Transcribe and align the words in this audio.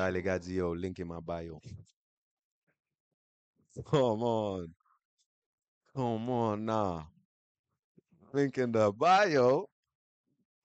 Là, 0.00 0.10
les 0.10 0.22
gars 0.22 0.40
link 0.76 0.98
in 0.98 1.04
my 1.04 1.20
bio. 1.20 1.60
Come 3.84 4.22
on. 4.22 4.74
Come 5.94 6.30
on 6.30 6.64
now. 6.64 7.06
Link 8.32 8.56
in 8.56 8.72
the 8.72 8.90
bio. 8.92 9.66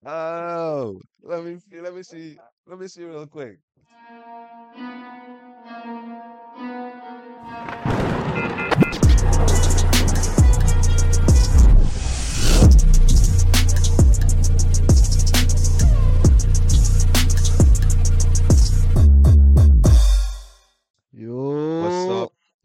Oh, 0.06 1.02
let 1.22 1.44
me 1.44 1.58
see, 1.60 1.82
let 1.82 1.94
me 1.94 2.04
see, 2.04 2.38
let 2.66 2.80
me 2.80 2.88
see 2.88 3.04
real 3.04 3.28
quick. 3.28 3.60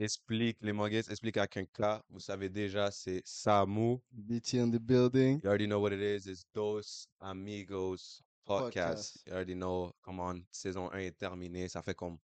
Explique, 0.03 0.57
les 0.63 0.73
mangas, 0.73 1.11
explique 1.11 1.37
à 1.37 1.47
quelqu'un. 1.47 2.03
Vous 2.09 2.21
savez 2.21 2.49
déjà, 2.49 2.91
c'est 2.91 3.21
Samu. 3.23 3.99
BT 4.11 4.59
in 4.59 4.71
the 4.71 4.79
building. 4.81 5.39
You 5.45 5.49
already 5.51 5.67
know 5.67 5.79
what 5.79 5.93
it 5.93 6.01
is. 6.01 6.27
It's 6.27 6.43
Dos 6.55 7.07
Amigos 7.21 8.23
Podcast. 8.47 9.13
Podcast. 9.13 9.23
You 9.27 9.33
already 9.35 9.55
know. 9.55 9.93
Come 10.03 10.21
on, 10.21 10.41
saison 10.51 10.89
1 10.91 11.01
est 11.01 11.19
terminée. 11.19 11.69
Ça 11.69 11.83
fait 11.83 11.95
comme 11.95 12.17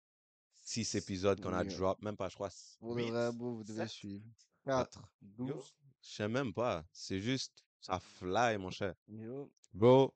6 0.62 0.94
épisodes 0.94 1.38
qu'on 1.38 1.52
a 1.52 1.64
Yeah. 1.64 1.76
drop. 1.76 2.00
Même 2.00 2.16
pas, 2.16 2.30
je 2.30 2.34
crois. 2.36 2.48
Pour 2.80 2.94
le 2.94 3.30
bro, 3.32 3.56
vous 3.56 3.64
devez 3.64 3.86
suivre. 3.88 4.24
4, 4.64 4.98
Yo, 5.38 5.44
12. 5.44 5.74
je 6.00 6.08
sais 6.16 6.28
même 6.28 6.54
pas. 6.54 6.82
C'est 6.92 7.20
juste, 7.20 7.62
ça 7.82 8.00
fly, 8.00 8.56
mon 8.56 8.70
cher. 8.70 8.94
Yo. 9.06 9.52
Bro, 9.74 10.14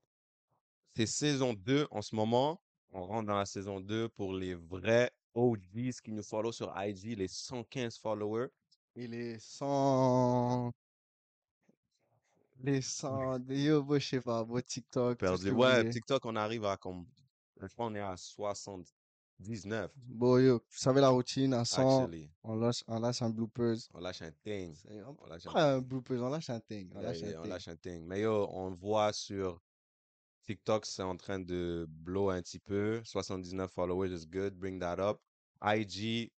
c'est 0.97 1.05
saison 1.05 1.53
2 1.53 1.87
en 1.91 2.01
ce 2.01 2.15
moment. 2.15 2.59
On 2.89 3.05
rentre 3.05 3.27
dans 3.27 3.37
la 3.37 3.45
saison 3.45 3.81
2 3.81 4.09
pour 4.09 4.33
les 4.33 4.55
vrais 4.55 5.13
OGs 5.35 5.93
qui 6.03 6.13
nous 6.13 6.23
follow 6.23 6.53
sur 6.53 6.73
IG, 6.77 7.17
les 7.17 7.29
115 7.29 7.99
followers. 7.99 8.49
Il 8.95 9.15
est 9.15 9.39
100. 9.39 10.73
Les 12.63 12.83
100. 12.83 13.39
Yo, 13.49 13.87
je 13.99 14.07
sais 14.07 14.21
pas, 14.21 14.45
TikTok. 14.67 15.19
tout 15.19 15.25
ce 15.25 15.29
Perdu. 15.31 15.45
que 15.47 15.51
vous 15.51 15.61
Ouais, 15.61 15.79
voulez. 15.79 15.91
TikTok, 15.91 16.25
on 16.27 16.37
arrive 16.37 16.65
à 16.65 16.77
comme. 16.77 17.07
Je 17.61 17.67
crois 17.69 17.87
qu'on 17.87 17.95
est 17.95 18.01
à 18.01 18.17
79. 18.17 19.91
Bon, 19.97 20.39
yo, 20.39 20.57
vous 20.59 20.79
savez 20.79 21.01
la 21.01 21.09
routine, 21.11 21.55
à 21.55 21.65
100, 21.65 22.05
Actually, 22.05 22.31
on 22.43 22.57
lâche, 22.57 22.83
on 22.87 22.99
lâche 23.01 23.23
un 23.23 23.31
bloopers. 23.31 23.77
on 23.95 24.01
lâche 24.01 24.23
un 24.23 24.33
thing. 24.33 24.75
C'est- 24.75 25.03
On 25.03 25.27
lâche 25.27 25.47
un 25.47 25.53
pas 25.53 25.75
un 25.75 25.81
bloopers, 25.81 26.23
on 26.23 26.29
lâche 26.31 26.51
un 26.51 26.61
thing. 26.61 26.91
On 26.95 27.01
Yeah, 27.01 27.09
lâche 27.09 27.21
yeah, 27.21 27.37
un 27.37 27.39
on 27.39 27.43
thing. 27.43 27.51
lâche 27.51 27.69
un 27.69 27.77
thing. 27.77 28.05
Mais 28.07 28.21
yo, 28.21 28.47
on 28.51 28.71
voit 28.75 29.13
sur 29.13 29.63
TikTok, 30.45 30.85
c'est 30.87 31.03
en 31.03 31.17
train 31.17 31.39
de 31.39 31.87
blow 31.89 32.31
un 32.31 32.41
petit 32.43 32.59
peu. 32.59 33.03
79 33.05 33.71
followers 33.73 34.09
is 34.13 34.27
good. 34.27 34.55
Bring 34.55 34.79
that 34.81 34.99
up. 34.99 35.21
IG, 35.63 36.31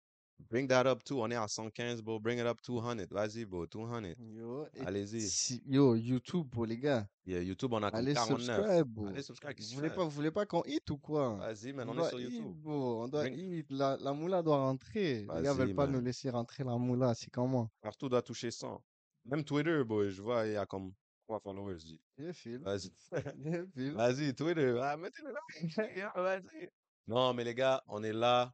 bring 0.50 0.66
that 0.68 0.86
up 0.86 1.02
too. 1.04 1.20
On 1.20 1.30
est 1.30 1.36
à 1.36 1.46
115, 1.46 2.02
bro. 2.02 2.18
Bring 2.18 2.38
it 2.40 2.46
up 2.46 2.60
200. 2.62 3.06
Vas-y, 3.10 3.44
bro. 3.44 3.66
200. 3.66 4.14
Yo, 4.18 4.66
Allez-y. 4.84 5.20
si- 5.20 5.62
yo, 5.66 5.94
YouTube 5.94 6.48
pour 6.50 6.66
les 6.66 6.76
gars. 6.78 7.06
Yeah, 7.24 7.40
YouTube, 7.42 7.72
on 7.72 7.82
a 7.82 7.88
Allez 7.88 8.14
49. 8.14 8.56
subscribe, 8.56 8.88
bro. 8.88 9.06
Allez, 9.06 9.22
subscribe. 9.22 9.58
Vous 9.60 9.76
voulez 9.76 9.90
pas, 9.90 10.04
vous 10.04 10.10
voulez 10.10 10.30
pas 10.32 10.44
qu'on 10.46 10.62
hit 10.64 10.90
ou 10.90 10.98
quoi? 10.98 11.36
Vas-y, 11.36 11.72
man, 11.72 11.88
On 11.88 11.96
on 11.98 12.04
est 12.04 12.08
sur 12.08 12.20
hit, 12.20 12.32
YouTube. 12.32 12.56
bro. 12.62 13.04
On 13.04 13.08
doit 13.08 13.22
Bring- 13.22 13.38
hit. 13.58 13.66
La, 13.70 13.96
la 14.00 14.12
moula 14.12 14.42
doit 14.42 14.56
rentrer. 14.58 15.20
Les 15.20 15.42
gars 15.42 15.52
veulent 15.54 15.74
pas 15.74 15.86
nous 15.86 15.94
man. 15.98 16.04
laisser 16.04 16.30
rentrer 16.30 16.64
la 16.64 16.76
moula. 16.76 17.14
C'est 17.14 17.30
comment? 17.30 17.70
Partout 17.80 18.08
doit 18.08 18.22
toucher 18.22 18.50
100. 18.50 18.82
Même 19.24 19.44
Twitter, 19.44 19.84
boy, 19.84 20.10
je 20.10 20.20
vois, 20.20 20.46
il 20.48 20.54
y 20.54 20.56
a 20.56 20.66
comme 20.66 20.92
3 21.28 21.38
followers. 21.38 21.76
Vas-y. 22.18 22.90
Vas-y, 23.94 24.34
Twitter. 24.34 24.76
Ah, 24.82 24.96
mettez-le 24.96 25.32
là. 25.32 26.12
Vas-y. 26.16 26.68
Non, 27.06 27.32
mais 27.34 27.44
les 27.44 27.54
gars, 27.54 27.82
on 27.86 28.02
est 28.02 28.12
là. 28.12 28.52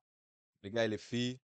Les 0.63 0.71
gars 0.71 0.85
et 0.85 0.89
les 0.89 0.99
filles, 0.99 1.39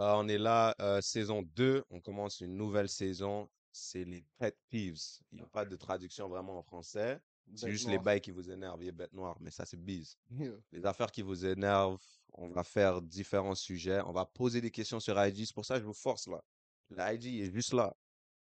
euh, 0.00 0.12
on 0.16 0.28
est 0.28 0.38
là, 0.38 0.74
euh, 0.80 1.00
saison 1.00 1.42
2. 1.42 1.84
On 1.90 2.00
commence 2.00 2.40
une 2.40 2.56
nouvelle 2.56 2.88
saison. 2.88 3.48
C'est 3.72 4.04
les 4.04 4.24
pet 4.38 4.56
peeves. 4.70 5.00
Il 5.32 5.38
n'y 5.38 5.42
a 5.42 5.46
pas 5.46 5.64
de 5.64 5.76
traduction 5.76 6.28
vraiment 6.28 6.58
en 6.58 6.62
français. 6.62 7.20
C'est 7.54 7.70
juste 7.70 7.88
les 7.88 7.98
bails 7.98 8.20
qui 8.20 8.30
vous 8.30 8.50
énervent. 8.50 8.82
Il 8.82 8.86
y 8.86 8.88
a 8.88 8.92
bête 8.92 9.12
noire, 9.12 9.36
mais 9.40 9.50
ça, 9.50 9.66
c'est 9.66 9.76
bise. 9.76 10.16
Les 10.72 10.86
affaires 10.86 11.10
qui 11.10 11.22
vous 11.22 11.44
énervent, 11.44 12.00
on 12.32 12.48
va 12.48 12.64
faire 12.64 13.02
différents 13.02 13.54
sujets. 13.54 14.00
On 14.06 14.12
va 14.12 14.24
poser 14.24 14.60
des 14.60 14.70
questions 14.70 14.98
sur 14.98 15.22
IG. 15.22 15.44
C'est 15.44 15.54
pour 15.54 15.64
ça 15.64 15.74
que 15.74 15.82
je 15.82 15.86
vous 15.86 15.92
force 15.92 16.26
là. 16.26 16.42
Le 16.88 17.14
IG 17.14 17.40
est 17.40 17.52
juste 17.52 17.74
là. 17.74 17.94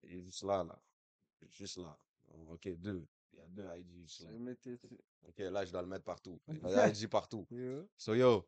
Il 0.04 0.18
est 0.18 0.22
juste 0.22 0.44
là, 0.44 0.64
là. 0.64 0.80
Juste 1.50 1.78
là. 1.78 1.98
Ok, 2.48 2.68
deux. 2.76 3.04
Il 3.32 3.38
y 3.38 3.42
a 3.42 3.46
deux 3.48 3.66
IG 3.80 4.02
juste 4.02 4.20
là. 4.20 4.30
Ok, 5.28 5.38
là, 5.38 5.64
je 5.64 5.72
dois 5.72 5.82
le 5.82 5.88
mettre 5.88 6.04
partout. 6.04 6.40
Il 6.48 6.70
y 6.70 6.74
a 6.74 6.88
IG 6.88 7.08
partout. 7.08 7.46
Yo. 7.50 7.88
So, 7.96 8.14
yo, 8.14 8.46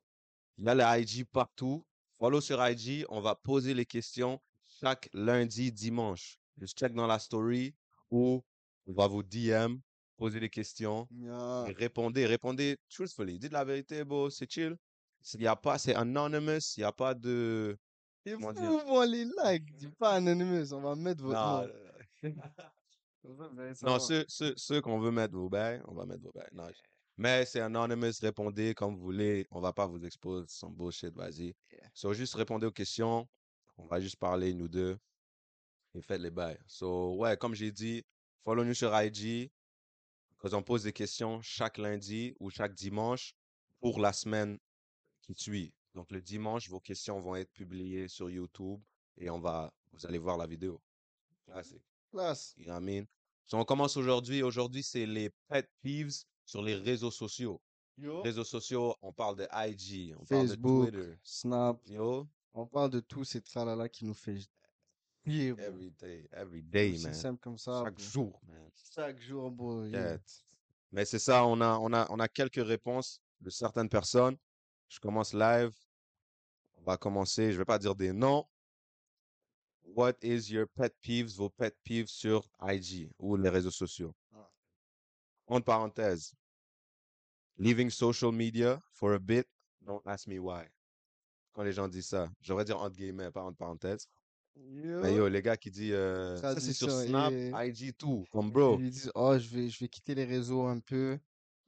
il 0.59 0.65
y 0.65 0.69
a 0.69 0.97
les 0.97 1.03
IG 1.03 1.27
partout. 1.27 1.85
Follow 2.19 2.41
sur 2.41 2.65
IG. 2.67 3.05
On 3.09 3.21
va 3.21 3.35
poser 3.35 3.75
les 3.75 3.87
questions 3.87 4.41
chaque 4.81 5.09
lundi, 5.13 5.73
dimanche. 5.73 6.39
Juste 6.59 6.79
check 6.79 6.93
dans 6.95 7.07
la 7.07 7.19
story 7.19 7.75
ou 8.11 8.43
on 8.87 8.93
va 8.93 9.07
vous 9.07 9.23
DM, 9.23 9.77
poser 10.17 10.41
des 10.41 10.49
questions. 10.51 11.09
Yeah. 11.11 11.65
Et 11.69 11.73
répondez, 11.73 12.27
répondez 12.27 12.77
truthfully. 12.89 13.39
Dites 13.39 13.53
la 13.53 13.65
vérité, 13.65 14.05
bro, 14.05 14.31
c'est 14.31 14.51
chill. 14.51 14.77
Il 15.35 15.43
y 15.43 15.47
a 15.47 15.57
pas, 15.57 15.79
c'est 15.79 15.95
anonymous, 15.95 16.77
il 16.77 16.81
n'y 16.81 16.85
a 16.85 16.93
pas 16.93 17.15
de. 17.15 17.77
Et 18.27 18.35
vous, 18.35 18.53
vous 18.87 19.03
les 19.03 19.25
likes. 19.25 19.75
Dis 19.77 19.89
pas 19.89 20.13
anonymous. 20.13 20.73
On 20.73 20.81
va 20.81 20.95
mettre 20.95 21.23
votre 21.25 21.39
Non, 21.39 21.67
nom. 22.23 22.35
Non 23.83 23.99
ceux, 23.99 24.25
ceux, 24.29 24.53
ceux 24.57 24.83
qu'on 24.83 24.99
veut 24.99 25.11
mettre 25.11 25.35
vos 25.35 25.49
bails, 25.49 25.83
on 25.87 25.95
va 25.95 26.05
mettre 26.05 26.23
vos 26.23 26.33
bails. 26.33 26.49
Non, 26.53 26.69
je- 26.69 26.94
Mais 27.17 27.47
c'est 27.47 27.61
anonymous, 27.61 28.19
répondez 28.21 28.75
comme 28.75 28.97
vous 28.97 29.03
voulez. 29.03 29.47
On 29.51 29.61
va 29.61 29.73
pas 29.73 29.87
vous 29.87 30.05
exposer 30.05 30.47
son 30.49 30.71
bullshit, 30.71 31.15
vas-y. 31.15 31.55
Yeah. 31.71 31.91
So, 31.95 32.13
juste 32.13 32.35
répondez 32.35 32.67
aux 32.67 32.73
questions. 32.73 33.29
On 33.77 33.87
va 33.87 34.01
juste 34.01 34.17
parler, 34.17 34.53
nous 34.53 34.69
deux. 34.69 34.99
Et 35.95 36.03
faites 36.03 36.21
les 36.21 36.31
bails. 36.31 36.59
So, 36.67 37.15
ouais, 37.17 37.37
comme 37.37 37.55
j'ai 37.55 37.71
dit, 37.71 38.05
follow 38.43 38.65
nous 38.65 38.75
sur 38.75 38.93
IG. 39.01 39.51
Parce 40.41 40.53
qu'on 40.53 40.63
pose 40.63 40.83
des 40.83 40.93
questions 40.93 41.41
chaque 41.41 41.79
lundi 41.79 42.35
ou 42.41 42.51
chaque 42.51 42.75
dimanche 42.75 43.35
pour 43.81 44.01
la 44.01 44.13
semaine 44.13 44.59
qui 45.23 45.35
suit. 45.35 45.73
Donc, 45.95 46.11
le 46.11 46.21
dimanche, 46.21 46.69
vos 46.69 46.81
questions 46.81 47.21
vont 47.21 47.37
être 47.37 47.53
publiées 47.53 48.09
sur 48.09 48.29
YouTube 48.29 48.83
et 49.17 49.31
on 49.31 49.39
va, 49.39 49.73
vous 49.93 50.05
allez 50.05 50.19
voir 50.19 50.37
la 50.37 50.47
vidéo. 50.49 50.83
Classique. 51.47 51.85
Classe. 52.11 52.55
You 52.57 52.65
know 52.65 52.75
what 52.75 52.81
I 52.81 52.85
mean? 52.85 53.07
So, 53.47 53.57
on 53.57 53.65
commence 53.65 53.97
aujourd'hui. 53.97 54.43
Aujourd'hui, 54.43 54.83
c'est 54.83 55.07
les 55.07 55.31
pet 55.49 55.71
peeves 55.81 56.25
sur 56.45 56.63
les 56.63 56.75
réseaux 56.75 57.11
sociaux. 57.11 57.61
Yo. 57.97 58.23
Réseaux 58.23 58.45
sociaux, 58.45 58.97
on 59.03 59.13
parle 59.13 59.37
de 59.37 59.47
IG, 59.53 60.15
on 60.19 60.25
parle 60.25 60.43
de 60.43 60.49
Facebook, 60.49 60.91
Twitter. 60.91 61.19
Snap. 61.23 61.81
Yo, 61.87 62.27
On 62.53 62.67
parle 62.67 62.91
de 62.91 63.01
tous 63.01 63.25
ces 63.25 63.41
tralala 63.41 63.89
qui 63.89 64.05
nous 64.05 64.15
fait 64.15 64.39
bro. 65.25 65.59
every 65.59 65.91
day, 65.93 66.29
every 66.33 66.63
day, 66.63 66.99
man. 67.03 67.15
simple 67.15 67.41
comme 67.41 67.59
ça. 67.59 67.83
Chaque 67.85 67.95
bro. 67.95 68.05
jour, 68.05 68.41
man. 68.49 68.71
Chaque 68.95 69.21
jour, 69.21 69.51
bro. 69.51 69.85
Shit. 69.87 70.45
Mais 70.91 71.05
c'est 71.05 71.19
ça, 71.21 71.45
on 71.47 71.61
a, 71.61 71.79
on 71.79 71.93
a, 71.93 72.07
on 72.11 72.19
a 72.19 72.29
quelques 72.29 72.65
réponses 72.65 73.21
de 73.41 73.51
certaines 73.51 73.89
personnes. 73.89 74.37
Je 74.89 74.99
commence 75.01 75.33
live. 75.33 75.75
On 76.77 76.83
va 76.83 76.97
commencer, 76.97 77.53
je 77.53 77.59
vais 77.59 77.65
pas 77.65 77.79
dire 77.79 77.95
des 77.95 78.13
noms. 78.13 78.45
What 79.85 80.15
is 80.23 80.51
your 80.53 80.67
pet 80.75 80.93
peeves, 81.01 81.35
vos 81.37 81.51
pet 81.51 81.77
peeves 81.85 82.09
sur 82.09 82.49
IG 82.61 83.11
ou 83.19 83.37
les 83.37 83.49
réseaux 83.49 83.71
sociaux? 83.71 84.15
Entre 85.47 85.65
parenthèses. 85.65 86.35
Leaving 87.59 87.91
social 87.91 88.33
media 88.33 88.81
for 88.93 89.15
a 89.15 89.19
bit, 89.19 89.47
don't 89.81 90.03
ask 90.07 90.27
me 90.27 90.39
why. 90.39 90.65
Quand 91.53 91.63
les 91.63 91.73
gens 91.73 91.87
disent 91.87 92.09
ça, 92.09 92.29
j'aurais 92.41 92.65
dire 92.65 92.81
entre 92.81 92.97
guillemets, 92.97 93.31
pas 93.31 93.43
entre 93.43 93.57
parenthèses. 93.59 94.09
Yo. 94.57 95.01
Mais 95.01 95.15
yo, 95.15 95.29
les 95.29 95.43
gars 95.43 95.57
qui 95.57 95.71
disent 95.71 95.93
euh, 95.95 96.37
ça 96.37 96.59
c'est 96.59 96.73
sur 96.73 96.91
Snap, 96.91 97.33
et- 97.33 97.53
IG, 97.69 97.97
tout. 97.97 98.25
Comme 98.31 98.51
bro. 98.51 98.79
Ils 98.81 98.91
disent, 98.91 99.11
oh, 99.15 99.37
je 99.39 99.49
vais, 99.49 99.69
je 99.69 99.79
vais 99.81 99.89
quitter 99.89 100.15
les 100.15 100.25
réseaux 100.25 100.65
un 100.67 100.81
peu. 100.81 101.19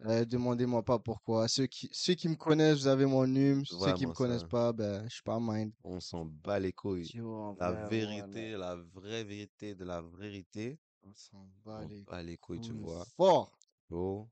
Euh, 0.05 0.25
demandez-moi 0.25 0.83
pas 0.85 0.99
pourquoi. 0.99 1.49
Ceux 1.49 1.67
qui, 1.67 1.89
ceux 1.91 2.15
qui 2.15 2.29
me 2.29 2.35
connaissent, 2.37 2.81
vous 2.81 2.87
avez 2.87 3.07
mon 3.07 3.27
numéro. 3.27 3.65
Ceux 3.65 3.95
qui 3.95 4.07
me 4.07 4.13
connaissent 4.13 4.43
ça. 4.43 4.49
pas, 4.49 4.73
ben, 4.73 5.05
je 5.09 5.15
suis 5.15 5.23
pas 5.23 5.39
mind. 5.41 5.73
On 5.85 6.01
s'en 6.01 6.27
bat 6.27 6.59
les 6.59 6.73
couilles. 6.73 7.11
Yo, 7.15 7.57
La 7.59 7.73
vérité, 7.87 8.51
voilà. 8.57 8.77
la 8.77 8.83
vraie 8.93 9.25
vérité 9.25 9.75
de 9.75 9.85
la 9.85 10.03
vérité, 10.03 10.79
On 11.03 11.15
s'en 11.15 11.49
bat 11.65 11.83
bat 12.09 12.23
les 12.23 12.37
couilles, 12.37 12.61
tu 12.61 12.73
vois. 12.73 13.05
Fort. 13.17 13.57
Bro, 13.89 14.29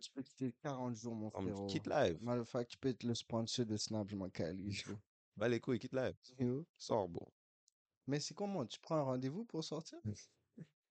tu 0.00 0.10
peux 0.10 0.22
quitter 0.22 0.52
40 0.62 0.96
jours, 0.96 1.14
mon 1.14 1.30
comme 1.30 1.44
frérot. 1.44 1.66
quitte 1.66 1.86
live. 1.86 2.18
Fact, 2.44 2.70
tu 2.70 2.78
peux 2.78 2.88
être 2.88 3.04
le 3.04 3.14
sponsor 3.14 3.66
de 3.66 3.76
Snap, 3.76 4.08
je 4.08 4.16
m'en 4.16 4.28
calise. 4.30 4.82
Bat 5.36 5.48
les 5.48 5.60
couilles, 5.60 5.78
quitte 5.78 5.92
live. 5.94 6.14
Yo. 6.38 6.66
Sors, 6.76 7.08
bro. 7.08 7.28
Mais 8.06 8.18
c'est 8.20 8.34
comment? 8.34 8.64
Tu 8.66 8.80
prends 8.80 8.96
un 8.96 9.02
rendez-vous 9.02 9.44
pour 9.44 9.62
sortir? 9.64 9.98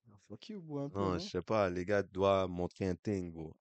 Ah, 0.10 0.16
Fuck 0.30 0.48
you, 0.50 0.62
bro, 0.62 0.80
un 0.80 0.90
peu, 0.90 1.00
Non, 1.00 1.12
non? 1.12 1.20
je 1.20 1.28
sais 1.28 1.42
pas, 1.42 1.70
les 1.70 1.84
gars 1.84 2.02
doivent 2.02 2.50
montrer 2.50 2.88
un 2.88 2.96
thing, 2.96 3.30
bro. 3.30 3.54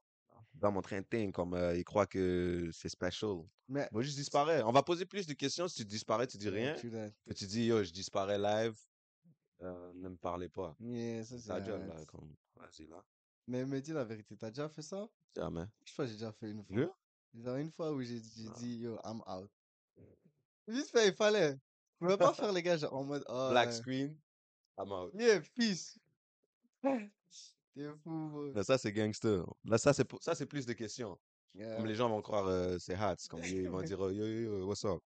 Ils 0.54 0.60
doivent 0.60 0.72
montrer 0.74 0.96
un 0.96 1.02
thing 1.02 1.32
comme 1.32 1.54
euh, 1.54 1.76
ils 1.76 1.82
croient 1.84 2.06
que 2.06 2.70
c'est 2.72 2.88
special. 2.88 3.42
Mais, 3.68 3.88
Moi, 3.90 4.02
juste 4.02 4.16
disparaît. 4.16 4.62
On 4.62 4.70
va 4.70 4.84
poser 4.84 5.04
plus 5.06 5.26
de 5.26 5.34
questions. 5.34 5.66
Si 5.66 5.78
tu 5.78 5.84
disparais, 5.84 6.28
tu 6.28 6.38
dis 6.38 6.48
rien. 6.48 6.74
Que 6.74 7.32
tu 7.34 7.46
dis, 7.46 7.66
yo, 7.66 7.82
je 7.82 7.90
disparais 7.90 8.38
live. 8.38 8.78
euh, 9.62 9.92
ne 9.94 10.08
me 10.10 10.16
parlez 10.16 10.48
pas. 10.48 10.76
Yeah, 10.78 11.24
ça, 11.24 11.36
C'est 11.38 11.48
ta 11.48 11.58
là. 11.58 12.04
Comme, 12.06 12.32
vas-y, 12.54 12.86
là. 12.86 13.04
Mais 13.48 13.64
me 13.64 13.80
dis 13.80 13.92
la 13.92 14.04
vérité, 14.04 14.36
t'as 14.36 14.50
déjà 14.50 14.68
fait 14.68 14.82
ça? 14.82 15.08
Jamais. 15.36 15.64
Je 15.84 15.92
crois 15.92 16.04
que 16.04 16.10
j'ai 16.10 16.16
déjà 16.16 16.32
fait 16.32 16.50
une 16.50 16.64
fois. 16.64 16.76
Jure? 16.76 16.98
Genre 17.34 17.56
une 17.56 17.70
fois 17.70 17.92
où 17.92 18.00
j'ai 18.02 18.20
j'ai 18.36 18.48
dit, 18.56 18.78
yo, 18.78 18.98
I'm 19.04 19.22
out. 19.26 19.50
Vite 20.66 20.88
fait, 20.90 21.08
il 21.08 21.14
fallait. 21.14 21.52
Je 22.00 22.06
pouvais 22.06 22.16
pas 22.16 22.32
faire 22.34 22.52
les 22.52 22.62
gars 22.62 22.76
genre 22.76 22.94
en 22.94 23.04
mode, 23.04 23.24
oh, 23.28 23.48
Black 23.50 23.68
euh, 23.68 23.72
screen, 23.72 24.18
I'm 24.78 24.90
out. 24.90 25.12
yeah, 25.14 25.40
peace. 25.54 25.98
T'es 27.74 27.88
fou, 28.02 28.28
bro. 28.30 28.52
Là, 28.52 28.64
ça, 28.64 28.78
c'est 28.78 28.92
gangster. 28.92 29.44
Là, 29.64 29.76
ça, 29.78 29.92
c'est 29.92 30.04
pour- 30.04 30.22
ça, 30.22 30.34
c'est 30.34 30.46
plus 30.46 30.64
de 30.64 30.72
questions. 30.72 31.18
Yeah. 31.54 31.76
Comme 31.76 31.86
les 31.86 31.94
gens 31.94 32.08
vont 32.08 32.20
croire 32.22 32.46
euh, 32.46 32.78
c'est 32.78 32.94
hats. 32.94 33.16
Comme 33.30 33.42
ils 33.44 33.68
vont 33.68 33.82
dire, 33.82 33.98
oh, 34.00 34.10
yo, 34.10 34.26
yo, 34.26 34.58
yo, 34.58 34.66
what's 34.66 34.84
up? 34.84 35.02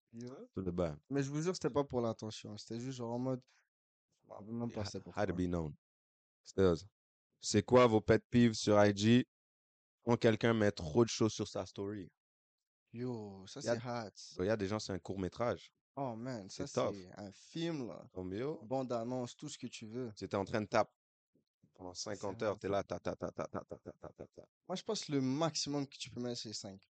Tout 0.54 0.62
le 0.62 0.70
bain. 0.70 0.96
Mais 1.08 1.22
je 1.22 1.30
vous 1.30 1.42
jure, 1.42 1.54
c'était 1.54 1.70
pas 1.70 1.84
pour 1.84 2.00
l'intention. 2.00 2.56
C'était 2.56 2.78
juste 2.80 2.98
genre 2.98 3.12
en 3.12 3.18
mode, 3.18 3.40
je 4.24 4.28
me 4.28 4.34
rappelle 4.34 4.54
même 4.54 4.70
pas 4.70 4.80
It 4.82 4.86
c'était 4.86 5.00
pourquoi. 5.00 5.22
had 5.22 5.28
to 5.28 5.34
be 5.34 5.46
known. 5.48 5.74
Stills. 6.44 6.84
C'est 7.40 7.62
quoi 7.62 7.86
vos 7.86 8.00
pet 8.00 8.22
peeves 8.30 8.54
sur 8.54 8.82
IG 8.84 9.24
quand 10.04 10.16
quelqu'un 10.16 10.52
met 10.54 10.70
trop 10.72 11.04
de 11.04 11.10
choses 11.10 11.32
sur 11.32 11.48
sa 11.48 11.64
story? 11.66 12.10
Yo, 12.92 13.46
ça 13.46 13.62
c'est 13.62 13.70
hot. 13.70 14.10
Il 14.40 14.46
y 14.46 14.50
a 14.50 14.56
des 14.56 14.66
gens, 14.66 14.78
c'est 14.78 14.92
un 14.92 14.98
court 14.98 15.18
métrage. 15.18 15.72
Oh 15.96 16.14
man, 16.16 16.48
ça 16.48 16.66
C'est 16.66 16.80
un 17.16 17.32
film 17.32 17.88
là. 17.88 18.02
Bande 18.62 18.92
annonce, 18.92 19.36
tout 19.36 19.48
ce 19.48 19.58
que 19.58 19.66
tu 19.66 19.86
veux. 19.86 20.12
tu 20.16 20.24
étais 20.24 20.36
en 20.36 20.44
train 20.44 20.60
de 20.60 20.66
taper 20.66 20.90
pendant 21.74 21.94
50 21.94 22.36
C'est 22.38 22.44
heures, 22.44 22.58
t'es 22.58 22.68
là, 22.68 22.82
ta, 22.82 22.98
ta, 22.98 23.16
ta, 23.16 23.30
ta, 23.30 23.46
ta, 23.46 23.64
ta, 23.64 23.78
ta, 23.78 24.26
ta. 24.26 24.42
Moi, 24.68 24.76
je 24.76 24.82
pense 24.82 25.04
que 25.04 25.12
le 25.12 25.20
maximum 25.20 25.86
que 25.86 25.96
tu 25.96 26.10
peux 26.10 26.20
mettre, 26.20 26.40
c'est 26.40 26.52
5. 26.52 26.80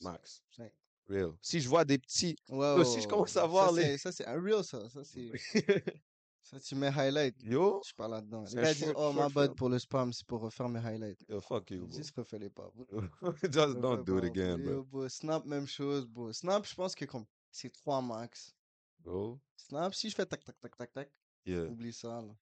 Max. 0.00 0.42
5. 0.50 0.70
Real. 1.08 1.32
Si 1.40 1.60
je 1.60 1.68
vois 1.68 1.84
des 1.84 1.98
petits, 1.98 2.36
si 2.48 3.00
je 3.00 3.08
commence 3.08 3.36
à 3.36 3.42
ça, 3.42 3.46
voir 3.46 3.72
les- 3.72 3.96
Ça, 3.98 4.12
c'est 4.12 4.26
un 4.26 4.40
real, 4.40 4.62
ça. 4.64 4.88
Ça, 4.90 5.04
c'est. 5.04 5.30
ça, 6.46 6.60
tu 6.60 6.74
mets 6.76 6.88
highlight. 6.96 7.34
yo, 7.42 7.80
Je 7.82 7.88
suis 7.88 7.94
pas 7.94 8.06
là-dedans. 8.08 8.44
Les 8.44 8.54
gars 8.62 8.72
disent, 8.74 8.92
oh, 8.96 9.12
ma 9.12 9.22
short 9.22 9.34
bad 9.34 9.54
pour 9.56 9.68
le 9.68 9.78
spam, 9.78 10.12
c'est 10.12 10.24
pour 10.26 10.40
refaire 10.40 10.68
mes 10.68 10.78
highlights. 10.78 11.24
yo, 11.28 11.40
fuck 11.40 11.70
you, 11.70 11.86
bro. 11.86 11.96
Juste 11.96 12.14
refais-les 12.16 12.50
pas. 12.50 12.70
bro. 12.72 13.02
Just 13.42 13.80
don't 13.80 14.04
do 14.04 14.18
it 14.18 14.24
again, 14.24 14.60
Yo, 14.60 14.84
bro. 14.84 15.08
Snap, 15.08 15.44
même 15.44 15.66
chose, 15.66 16.06
bro. 16.06 16.32
Snap, 16.32 16.64
je 16.66 16.74
pense 16.74 16.94
que 16.94 17.04
comme 17.04 17.24
c'est 17.50 17.70
3 17.72 18.00
max. 18.02 18.54
Bro, 19.00 19.40
Snap, 19.56 19.94
si 19.94 20.08
je 20.10 20.14
fais 20.14 20.26
tac, 20.26 20.44
tac, 20.44 20.58
tac, 20.60 20.76
tac, 20.76 20.92
tac, 20.92 21.10
yeah, 21.44 21.64
oublie 21.64 21.92
ça, 21.92 22.20
là. 22.22 22.34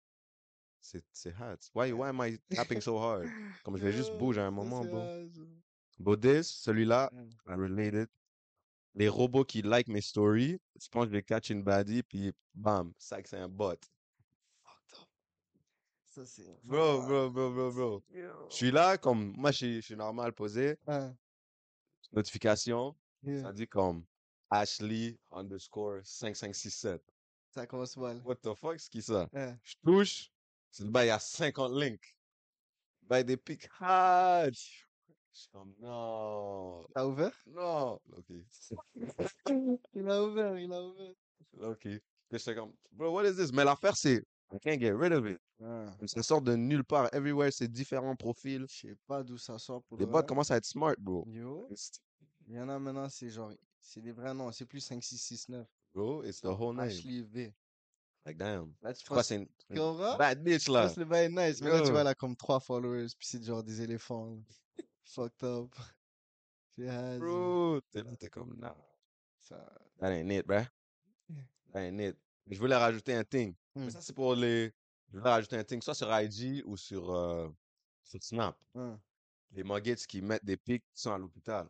c'est 0.80 1.04
c'est 1.12 1.34
hot. 1.34 1.58
Why, 1.74 1.92
why 1.92 2.08
am 2.08 2.20
I 2.20 2.38
tapping 2.54 2.80
so 2.80 2.98
hard? 2.98 3.24
Comme 3.64 3.76
je 3.78 3.84
vais 3.84 3.92
juste 3.92 4.16
bouger 4.18 4.40
à 4.40 4.46
un 4.46 4.50
moment, 4.50 4.84
bro. 5.98 6.16
this, 6.16 6.48
celui-là, 6.48 7.10
Mm. 7.12 7.30
I 7.48 7.54
related. 7.54 8.08
Les 8.96 9.08
robots 9.08 9.44
qui 9.44 9.62
like 9.62 9.88
mes 9.88 10.00
stories, 10.00 10.60
tu 10.80 10.88
penses 10.88 11.06
que 11.06 11.10
je 11.10 11.16
vais 11.16 11.22
catch 11.22 11.50
une 11.50 11.64
baddie, 11.64 12.02
puis 12.04 12.32
bam, 12.54 12.92
ça 12.96 13.20
que 13.20 13.28
c'est 13.28 13.38
un 13.38 13.48
bot. 13.48 13.74
Ça, 16.14 16.25
c'est. 16.26 16.46
Bro, 16.62 17.02
bro, 17.02 17.28
bro, 17.28 17.50
bro, 17.50 17.72
bro. 17.72 18.02
Je 18.49 18.55
suis 18.55 18.70
là, 18.70 18.96
comme, 18.96 19.32
moi, 19.37 19.50
je 19.50 19.81
suis, 19.81 19.96
normal 19.96 20.32
posé, 20.32 20.78
Hein, 20.87 21.12
notification, 22.12 22.94
yeah. 23.25 23.43
ça 23.43 23.52
dit 23.52 23.66
comme 23.66 24.05
Ashley 24.49 25.19
underscore 25.32 26.02
5567. 26.05 27.02
Ça 27.50 27.66
commence 27.66 27.96
mal. 27.96 28.20
What 28.25 28.37
the 28.37 28.55
fuck, 28.55 28.78
c'est 28.78 28.90
qui 28.90 29.02
ça? 29.02 29.28
Je 29.64 29.75
touche, 29.84 30.31
c'est 30.70 30.84
le 30.84 30.90
bail, 30.90 31.06
il 31.06 31.08
y 31.08 31.11
a 31.11 31.19
50 31.19 31.72
links. 31.72 32.16
Bail 33.02 33.25
des 33.25 33.37
pics 33.37 33.69
hard. 33.81 34.55
Je 34.55 35.40
suis 35.40 35.49
comme, 35.49 35.75
non, 35.81 36.87
T'as 36.94 37.05
ouvert? 37.06 37.37
Non. 37.46 37.99
Ok, 38.16 38.31
Il 39.94 40.08
a 40.08 40.22
ouvert, 40.22 40.56
il 40.61 40.72
a 40.72 40.81
ouvert. 40.81 41.14
ok. 41.61 41.88
J'étais 42.31 42.55
comme, 42.55 42.72
bro, 42.93 43.11
what 43.11 43.25
is 43.28 43.34
this? 43.34 43.52
Mais 43.52 43.64
l'affaire, 43.64 43.96
c'est, 43.96 44.25
I 44.52 44.58
can't 44.58 44.79
get 44.81 44.94
rid 44.94 45.12
of 45.12 45.26
it. 45.26 45.41
Ah, 45.62 45.87
Ça 46.06 46.23
sort 46.23 46.43
de 46.43 46.55
nulle 46.55 46.85
part. 46.85 47.08
Everywhere, 47.14 47.52
c'est 47.52 47.69
différents 47.69 48.17
profils. 48.17 48.64
je 48.69 48.88
sais 48.88 48.96
pas 49.06 49.23
d'où 49.23 49.38
ça 49.38 49.58
sort 49.58 49.82
pour 49.85 49.99
Les 49.99 50.05
le 50.05 50.11
bots 50.11 50.19
vrai. 50.19 50.26
commencent 50.26 50.50
à 50.50 50.56
être 50.56 50.64
smart, 50.67 50.94
bro. 50.99 51.25
Yo, 51.29 51.69
il 52.46 52.55
y 52.55 52.61
en 52.61 52.69
a 52.69 52.79
maintenant, 52.79 53.08
c'est 53.08 53.31
genre, 53.31 53.52
c'est 53.81 54.00
des 54.00 54.12
vrais 54.12 54.35
noms, 54.35 54.52
c'est 54.52 54.67
plus 54.67 54.81
5, 54.81 55.02
6, 55.02 55.19
6, 55.19 55.49
9. 55.49 55.67
Bro, 55.94 56.25
it's 56.25 56.41
the 56.41 56.46
whole 56.46 56.75
name. 56.75 56.88
Ashley 56.88 57.23
V. 57.23 57.55
Like, 58.26 58.37
damn. 58.37 58.75
Là, 58.82 58.93
tu 58.94 59.05
c'est 59.23 59.37
une, 59.37 59.46
tu 59.46 59.75
bad 60.19 60.43
bitch, 60.43 60.64
Tu 60.64 60.70
là? 60.73 60.87
penses 60.87 60.97
le 60.97 61.05
bail 61.05 61.29
nice, 61.31 61.61
mais 61.61 61.70
là, 61.70 61.82
tu 61.82 61.90
vois, 61.90 62.00
elle 62.00 62.06
a 62.08 62.14
comme 62.14 62.37
3 62.37 62.61
followers, 62.61 63.08
puis 63.19 63.26
c'est 63.26 63.43
genre 63.43 63.62
des 63.62 63.81
éléphants. 63.82 64.31
là. 64.31 64.85
Fucked 65.05 65.44
up. 65.44 65.75
Bro, 66.76 67.81
t'es 67.90 68.02
là, 68.02 68.17
t'es 68.17 68.29
comme, 68.29 68.56
nah. 68.58 68.76
Ça- 69.38 69.73
That 70.00 70.11
ain't 70.12 70.31
it, 70.32 70.47
bruh. 70.47 70.64
That 71.73 71.81
ain't 71.82 72.00
it. 72.00 72.17
Je 72.49 72.58
voulais 72.58 72.76
rajouter 72.76 73.14
un 73.14 73.25
thing. 73.25 73.55
Mais 73.75 73.87
Hmm. 73.87 73.91
ça, 73.91 74.00
c'est 74.00 74.12
pour 74.12 74.35
les. 74.35 74.73
Je 75.12 75.19
voulais 75.19 75.31
rajouter 75.31 75.56
un 75.56 75.64
thing, 75.64 75.81
soit 75.82 75.94
sur 75.94 76.08
IG 76.11 76.62
ou 76.67 76.76
sur, 76.76 77.11
euh, 77.14 77.49
sur 78.05 78.23
Snap. 78.23 78.56
Hein. 78.75 79.00
Les 79.52 79.62
muggets 79.64 79.96
qui 80.08 80.20
mettent 80.23 80.44
des 80.44 80.56
pics 80.56 80.85
qui 80.93 81.00
sont 81.00 81.12
à 81.12 81.19
l'hôpital. 81.19 81.69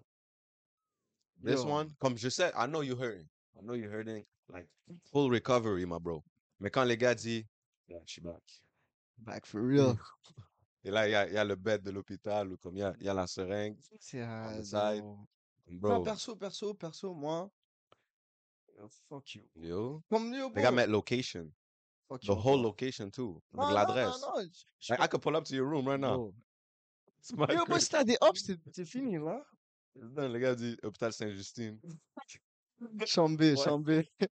This 1.45 1.61
Yo. 1.63 1.67
one, 1.69 1.93
comme 1.99 2.17
je 2.17 2.29
sais, 2.29 2.51
I 2.57 2.67
know 2.67 2.83
you 2.83 2.97
hurting. 2.97 3.29
I 3.57 3.61
know 3.63 3.75
you 3.75 3.89
hurting. 3.91 4.25
Like, 4.49 4.69
full 5.11 5.31
recovery, 5.31 5.85
my 5.87 5.99
bro. 5.99 6.23
Mais 6.61 6.71
quand 6.71 6.85
les 6.85 6.97
gars 6.97 7.15
disent, 7.15 7.45
yeah, 7.89 8.01
je 8.07 8.13
suis 8.13 8.23
back. 8.23 8.43
Back 9.19 9.47
for 9.47 9.61
real. 9.63 9.97
Et 10.85 10.91
là, 10.91 11.09
il 11.09 11.13
y 11.13 11.15
a, 11.15 11.29
y 11.31 11.37
a 11.39 11.45
le 11.45 11.57
bed 11.57 11.83
de 11.83 11.91
l'hôpital 11.91 12.53
ou 12.53 12.57
comme 12.59 12.77
il 12.77 12.81
y 12.81 12.83
a, 12.83 12.95
y 13.01 13.09
a 13.09 13.15
la 13.15 13.27
seringue. 13.27 13.79
C'est 13.99 14.21
bro. 15.67 15.93
Non, 15.93 16.03
perso, 16.03 16.37
perso, 16.37 16.75
perso, 16.75 17.15
moi. 17.15 17.51
Yo, 18.77 18.89
Fuck 19.09 19.35
you. 19.35 19.43
yo. 19.57 20.03
Comme 20.11 20.33
yo, 20.35 20.51
bro. 20.51 20.71
mettent 20.73 20.91
location. 20.91 21.53
Fuck 22.09 22.21
The 22.23 22.29
you, 22.29 22.35
whole 22.35 22.59
bro. 22.59 22.69
location 22.71 23.11
too. 23.11 23.41
Non, 23.53 23.63
Avec 23.63 23.69
non, 23.69 23.75
l'adresse. 23.75 24.21
Non, 24.21 24.29
non, 24.37 24.43
je- 24.43 24.65
je 24.81 24.93
Like, 24.93 25.03
I 25.05 25.09
could 25.09 25.23
pull 25.23 25.37
up 25.37 25.45
to 25.45 25.55
your 25.55 25.67
room 25.69 25.87
right 25.89 26.01
now. 26.01 26.17
Bro. 26.17 26.35
Yo, 27.55 27.65
bro, 27.65 27.79
si 27.79 27.89
t'as 27.89 28.05
des 28.05 28.19
hops, 28.21 28.51
c'est 28.73 28.85
fini, 28.85 29.17
là. 29.19 29.43
Non, 29.97 30.29
le 30.29 30.39
gars 30.39 30.55
dit 30.55 30.77
hôpital 30.83 31.13
Saint-Justine. 31.13 31.81
Chambé, 33.07 33.57
chambé. 33.57 34.11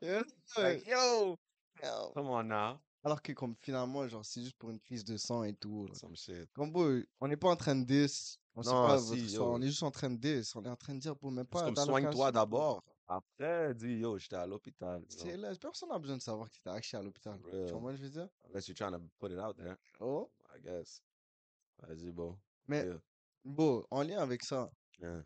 Yeah, 0.00 0.22
Like, 0.56 0.86
yo, 0.86 1.36
yo. 1.82 2.12
come 2.14 2.28
on 2.28 2.44
now. 2.46 2.78
Alors 3.02 3.20
que 3.20 3.32
comme 3.32 3.56
finalement, 3.60 4.06
genre, 4.06 4.24
c'est 4.24 4.42
juste 4.42 4.56
pour 4.56 4.70
une 4.70 4.78
prise 4.78 5.02
de 5.04 5.16
sang 5.16 5.42
et 5.42 5.54
tout. 5.54 5.86
là. 5.88 5.94
Some 5.94 6.14
shit. 6.14 6.48
Comme 6.52 6.70
bro, 6.70 7.00
on 7.20 7.26
n'est 7.26 7.36
pas 7.36 7.48
en 7.48 7.56
train 7.56 7.74
de 7.74 7.84
dis. 7.84 8.38
On 8.54 8.62
sait 8.62 8.70
Non, 8.70 8.86
pas 8.86 8.98
si, 9.00 9.32
yo. 9.34 9.44
on 9.54 9.60
est 9.60 9.66
juste 9.66 9.82
en 9.82 9.90
train 9.90 10.10
de 10.10 10.16
dis. 10.16 10.48
On 10.54 10.64
est 10.64 10.68
en 10.68 10.76
train 10.76 10.94
de 10.94 11.00
dire, 11.00 11.16
pour 11.16 11.32
même 11.32 11.46
pas 11.46 11.64
comme 11.64 11.74
soigne-toi 11.74 12.30
d'abord. 12.30 12.84
Après, 13.08 13.74
dis 13.74 13.98
yo, 14.00 14.18
j'étais 14.18 14.36
à 14.36 14.46
l'hôpital. 14.46 15.02
C'est 15.08 15.36
là, 15.36 15.54
personne 15.56 15.88
n'a 15.88 15.98
besoin 15.98 16.16
de 16.18 16.22
savoir 16.22 16.48
que 16.48 16.54
tu 16.54 16.60
étais 16.60 16.68
acheté 16.70 16.96
à 16.98 17.02
l'hôpital. 17.02 17.40
Tu 17.42 17.50
Real. 17.50 17.70
vois 17.70 17.80
moi, 17.80 17.94
je 17.94 18.02
veux 18.02 18.10
dire? 18.10 18.28
Unless 18.50 18.68
you're 18.68 18.76
trying 18.76 18.92
to 18.92 19.00
put 19.18 19.30
it 19.32 19.38
out 19.38 19.56
there, 19.56 19.76
Oh. 20.00 20.30
I 20.54 20.60
guess. 20.60 21.02
Vas-y, 21.78 22.10
bon. 22.12 22.38
Mais, 22.66 22.84
Yeah. 22.84 23.00
bon, 23.44 23.86
en 23.90 24.02
lien 24.02 24.18
avec 24.20 24.44
ça, 24.44 24.70
Yeah. 25.00 25.24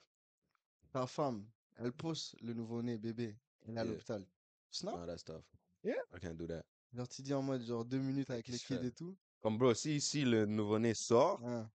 ta 0.93 1.06
femme, 1.08 1.44
elle 1.76 1.93
pousse 1.93 2.37
le 2.40 2.52
nouveau-né 2.55 2.99
bébé. 2.99 3.37
Elle 3.67 3.75
est 3.75 3.81
à 3.81 3.84
Yeah. 3.84 3.93
l'hôpital. 3.93 4.27
Snap? 4.70 4.94
No, 4.94 5.06
that's 5.06 5.24
tough. 5.24 5.43
Yeah. 5.82 5.96
I 6.15 6.20
can't 6.20 6.36
do 6.36 6.46
that. 6.46 6.65
Genre, 6.94 7.08
tu 7.08 7.22
dis 7.22 7.34
en 7.34 7.43
mode, 7.43 7.62
genre, 7.62 7.84
deux 7.84 7.98
minutes 7.98 8.31
avec 8.31 8.46
les 8.46 8.53
Qu'est-ce 8.58 8.69
que 8.74 8.79
kids 8.81 8.86
et 8.86 8.93
tout. 8.93 9.17
Comme 9.41 9.58
bro, 9.58 9.74
si 9.74 9.96
ici 9.96 10.24
le 10.24 10.46
nouveau-né 10.46 10.94
sort 10.94 11.41
Hein. 11.44 11.69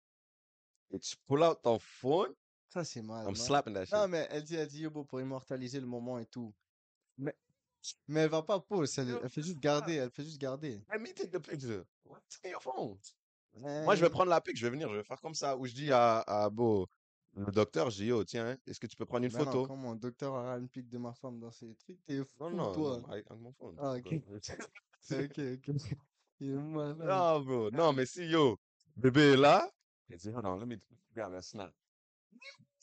et 0.90 0.98
tu 0.98 1.16
pull 1.26 1.42
out 1.42 1.62
ton 1.62 1.78
phone, 1.78 2.34
Ça, 2.74 2.82
c'est 2.82 3.02
mal. 3.02 3.20
I'm 3.24 3.28
non? 3.28 3.34
slapping 3.36 3.72
that 3.74 3.84
shit. 3.84 3.94
Non, 3.94 4.08
mais 4.08 4.26
elle 4.30 4.42
dit, 4.42 4.56
elle 4.56 4.66
dit, 4.66 4.80
yo, 4.80 4.90
bro, 4.90 5.04
pour 5.04 5.20
immortaliser 5.20 5.78
le 5.78 5.86
moment 5.86 6.18
et 6.18 6.26
tout. 6.26 6.52
Mais, 7.16 7.32
mais 8.08 8.22
elle 8.22 8.30
va 8.30 8.42
pas 8.42 8.58
pause, 8.58 8.98
elle, 8.98 9.28
fait 9.28 9.42
juste 9.42 9.60
garder, 9.60 9.94
elle 9.94 10.10
fait 10.10 10.24
juste 10.24 10.40
garder. 10.40 10.82
Let 10.92 10.98
me 10.98 11.12
take 11.14 11.30
the 11.30 11.38
picture. 11.38 11.84
What? 12.04 12.18
Take 12.42 12.50
your 12.50 12.60
phone. 12.60 12.98
Moi, 13.54 13.94
je 13.94 14.00
vais 14.00 14.10
prendre 14.10 14.30
la 14.30 14.40
pic, 14.40 14.56
je 14.56 14.66
vais 14.66 14.70
venir, 14.70 14.88
je 14.90 14.96
vais 14.96 15.04
faire 15.04 15.20
comme 15.20 15.36
ça. 15.36 15.56
Où 15.56 15.66
je 15.66 15.72
dis 15.72 15.92
à, 15.92 16.18
à 16.22 16.50
Beau, 16.50 16.88
le 17.36 17.52
docteur, 17.52 17.90
je 17.90 17.98
dis, 17.98 18.06
yo, 18.06 18.24
tiens, 18.24 18.58
est-ce 18.66 18.80
que 18.80 18.88
tu 18.88 18.96
peux 18.96 19.06
prendre 19.06 19.24
une 19.24 19.30
Ben 19.30 19.38
non, 19.38 19.44
photo? 19.44 19.66
comment? 19.68 19.94
Docteur 19.94 20.32
aura 20.32 20.58
une 20.58 20.68
pique 20.68 20.88
de 20.88 20.98
ma 20.98 21.12
femme 21.12 21.38
dans 21.38 21.52
ses 21.52 21.76
trucs? 21.76 22.04
T'es 22.06 22.24
fou, 22.24 22.34
Non, 22.40 22.50
non, 22.50 22.72
toi. 22.72 22.98
non, 22.98 23.08
avec, 23.08 23.30
avec 23.30 23.40
mon 23.40 23.52
phone. 23.52 23.76
Ah, 23.78 23.92
ok. 23.92 24.14
Ok, 25.12 25.38
ok. 25.38 25.96
Il 26.40 26.50
est 26.50 26.56
malade. 26.56 26.98
non, 26.98 27.40
bro, 27.40 27.70
non, 27.70 27.92
mais 27.92 28.06
si, 28.06 28.24
yo, 28.24 28.58
bébé 28.96 29.34
est 29.34 29.36
là, 29.36 29.70
il 30.08 30.16
dit, 30.16 30.30
hold 30.30 30.44
on, 30.46 30.56
let 30.56 30.66
me 30.66 30.80
grab 31.14 31.34
a 31.34 31.42
snap. 31.42 31.72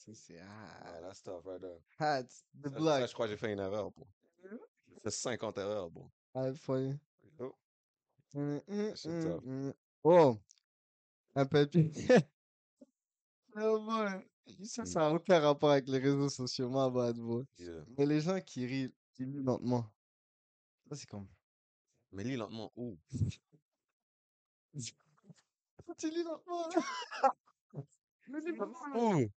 Ça, 0.02 0.12
c'est 0.16 0.40
Ah, 0.40 1.00
that's 1.00 1.22
tough 1.22 1.46
right 1.46 1.62
there. 1.62 1.80
Hard. 2.00 2.28
The 2.60 2.70
Ça, 2.70 3.06
je 3.06 3.14
crois 3.14 3.28
que 3.28 3.34
j'ai 3.34 3.38
fait 3.38 3.54
une 3.54 3.60
erreur, 3.60 3.92
bro. 3.92 4.08
J'ai 4.90 5.00
fait 5.00 5.12
50 5.12 5.60
erreurs, 5.60 5.92
bro. 5.92 6.10
Hard 6.34 6.56
funny. 6.56 6.98
C'est 8.32 8.40
hum, 8.40 8.62
tough. 9.22 9.46
hum. 9.46 9.74
Oh! 10.04 10.38
Un 11.36 11.46
papier. 11.46 11.92
Oh 13.56 13.80
boy. 13.82 14.26
Ça, 14.64 14.86
ça 14.86 15.02
n'a 15.02 15.14
aucun 15.14 15.40
rapport 15.40 15.70
avec 15.70 15.88
les 15.88 16.00
réseaux 16.00 16.30
sociaux, 16.30 16.68
ma 16.70 16.90
bad, 16.90 17.18
bro. 17.18 17.44
Yeah. 17.60 17.86
Mais 17.96 18.06
les 18.08 18.22
gens 18.22 18.40
qui 18.42 18.66
rient, 18.66 18.94
qui 19.14 19.26
lient 19.26 19.44
lentement. 19.44 19.86
Ça, 20.90 20.96
c'est 20.96 21.06
comme. 21.06 21.28
Mais 22.12 22.24
lis 22.24 22.38
lentement, 22.38 22.72
où? 22.76 22.98
Tu 25.98 26.10
lis 26.10 26.24
lentement. 26.24 26.70
Mais 28.30 28.40
lis 28.40 28.58
lentement. 28.58 29.16
Où? 29.20 29.30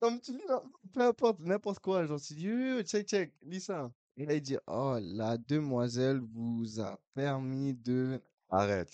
Comme 0.00 0.20
tu 0.20 0.32
lis. 0.32 0.44
Peu 0.92 1.00
importe, 1.00 1.40
n'importe 1.40 1.78
quoi. 1.80 2.06
Genre, 2.06 2.20
tu 2.20 2.34
dis, 2.34 2.48
check, 2.84 3.06
check, 3.06 3.32
lis 3.42 3.60
ça. 3.60 3.90
Et 4.16 4.26
là, 4.26 4.34
il 4.34 4.42
dit, 4.42 4.56
oh, 4.66 4.98
la 5.00 5.36
demoiselle 5.36 6.20
vous 6.20 6.80
a 6.80 6.98
permis 7.14 7.74
de. 7.74 8.20
Arrête. 8.48 8.90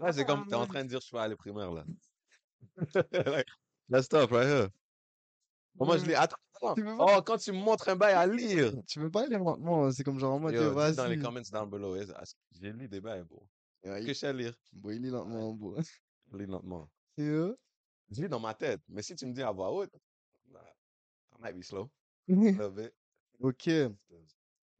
Là, 0.00 0.12
c'est 0.12 0.24
comme, 0.24 0.46
t'es 0.46 0.54
en 0.54 0.66
train 0.66 0.84
de 0.84 0.88
dire, 0.88 1.00
je 1.00 1.06
suis 1.06 1.12
pas 1.12 1.24
allé 1.24 1.36
primaire, 1.36 1.72
là. 1.72 1.84
Like, 3.12 3.48
that's 3.88 4.08
tough 4.08 4.30
right 4.30 4.46
here. 4.46 4.68
Comment 5.78 5.98
je 5.98 6.06
lis? 6.06 6.14
Attends? 6.14 6.36
Oh, 6.62 7.22
quand 7.24 7.36
tu 7.36 7.52
me 7.52 7.58
montres 7.58 7.88
un 7.88 7.96
bail 7.96 8.14
à 8.14 8.26
lire. 8.26 8.72
Tu 8.86 8.98
veux 8.98 9.10
pas 9.10 9.26
lire 9.26 9.38
lentement, 9.38 9.90
c'est 9.92 10.02
comme 10.02 10.18
genre 10.18 10.34
en 10.34 10.40
mode, 10.40 10.54
yo, 10.54 10.70
dis 10.90 10.96
dans 10.96 11.06
les 11.06 11.18
comments 11.18 11.40
down 11.52 11.68
below. 11.68 11.96
J'ai 12.52 12.72
lu 12.72 12.88
des 12.88 13.00
bails, 13.00 13.24
bro? 13.24 13.46
Ouais, 13.84 14.00
Que 14.00 14.08
je 14.08 14.12
sais 14.14 14.32
lire. 14.32 14.54
Bon, 14.72 14.90
il 14.90 15.02
lit 15.02 15.10
lentement, 15.10 15.52
bro. 15.52 15.76
Lis 16.32 16.46
lentement. 16.46 16.90
Yo. 17.16 17.56
Je 18.10 18.22
lis 18.22 18.28
dans 18.28 18.40
ma 18.40 18.54
tête. 18.54 18.80
Mais 18.88 19.02
si 19.02 19.14
tu 19.14 19.26
me 19.26 19.32
dis 19.32 19.42
à 19.42 19.52
voix 19.52 19.70
haute, 19.70 19.92
I 21.38 21.42
might 21.42 21.56
be 21.56 21.62
slow. 21.62 21.90
A 22.28 22.32
little 22.34 22.70
bit. 22.70 22.92
Ok. 23.40 23.68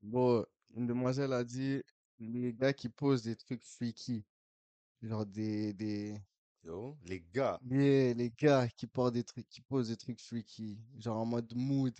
Bon, 0.02 0.44
une 0.74 0.86
demoiselle 0.86 1.32
a 1.32 1.44
dit 1.44 1.82
les 2.18 2.52
gars 2.54 2.72
qui 2.72 2.88
posent 2.88 3.22
des 3.22 3.36
trucs 3.36 3.62
freaky. 3.62 4.24
Genre 5.02 5.26
des, 5.26 5.72
des, 5.74 6.18
Yo, 6.64 6.96
les 7.04 7.20
gars. 7.32 7.60
les, 7.64 8.14
les 8.14 8.30
gars 8.30 8.66
qui 8.68 8.86
portent 8.86 9.14
des 9.14 9.24
trucs, 9.24 9.48
qui 9.48 9.60
posent 9.60 9.88
des 9.88 9.96
trucs 9.96 10.20
freaky. 10.20 10.78
Genre 10.98 11.16
en 11.18 11.26
mode 11.26 11.52
mood. 11.54 11.94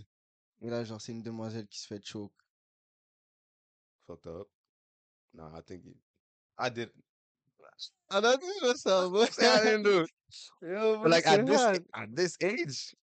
Et 0.62 0.70
là, 0.70 0.82
genre, 0.84 1.00
c'est 1.00 1.12
une 1.12 1.22
demoiselle 1.22 1.68
qui 1.68 1.78
se 1.78 1.86
fait 1.86 2.02
choke. 2.04 2.32
Fucked 4.06 4.26
up. 4.26 4.48
Nah, 5.34 5.52
I 5.58 5.62
think 5.62 5.84
you- 5.84 6.00
I 6.58 6.70
did. 6.70 6.90
Ah, 8.08 8.20
non, 8.22 8.36
déjà 8.38 8.75
ça, 8.76 9.08
bro. 9.08 9.25
I 9.25 9.60
didn't 9.64 9.82
do 9.82 10.02
it. 10.04 10.10
Yo, 10.62 10.94
But 10.96 11.00
bro, 11.02 11.10
like 11.10 11.26
at 11.26 11.44
this, 11.44 11.60
at 11.92 12.14
this 12.16 12.36
age, 12.40 12.96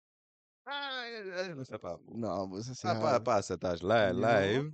ah, 0.65 1.05
je 1.48 1.51
ne 1.53 1.63
sais 1.63 1.77
pas. 1.77 2.00
Non, 2.13 2.62
ça 2.62 2.74
c'est 2.74 2.88
Ah, 2.88 2.96
pas, 2.96 3.20
pas 3.20 3.36
à 3.36 3.41
cet 3.41 3.63
âge-là, 3.65 4.13
live. 4.13 4.74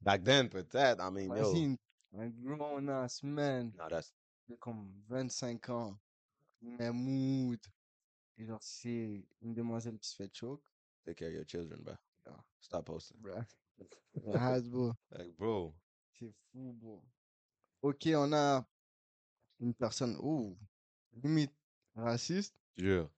Back 0.00 0.22
then, 0.24 0.48
peut-être. 0.48 1.00
I 1.00 1.10
mean, 1.10 1.36
yo. 1.36 1.50
Imagine, 1.52 1.78
un 2.16 2.28
grown 2.28 2.88
ass 2.90 3.22
man 3.22 3.72
No, 3.76 3.88
that's 3.88 4.12
de 4.48 4.54
comme 4.56 4.92
25 5.08 5.68
ans, 5.70 5.98
mais 6.60 6.92
mood. 6.92 7.58
Et 8.36 8.44
genre, 8.44 8.62
c'est 8.62 9.24
une 9.40 9.54
demoiselle 9.54 9.98
qui 9.98 10.08
se 10.08 10.16
fait 10.16 10.34
choke. 10.34 10.62
take 11.04 11.16
care 11.18 11.28
of 11.28 11.34
your 11.34 11.44
children, 11.46 11.80
bro. 11.82 11.94
Yeah. 12.26 12.36
Stop 12.60 12.86
posting. 12.86 13.16
Bro. 13.22 14.92
Like, 15.10 15.36
bro. 15.36 15.74
C'est 16.12 16.32
fou, 16.52 16.72
bro. 16.74 17.02
Ok, 17.82 18.08
on 18.14 18.32
a 18.32 18.64
une 19.60 19.74
personne, 19.74 20.16
ouh, 20.22 20.56
limite 21.22 21.52
raciste. 21.96 22.54
Yeah. 22.76 23.08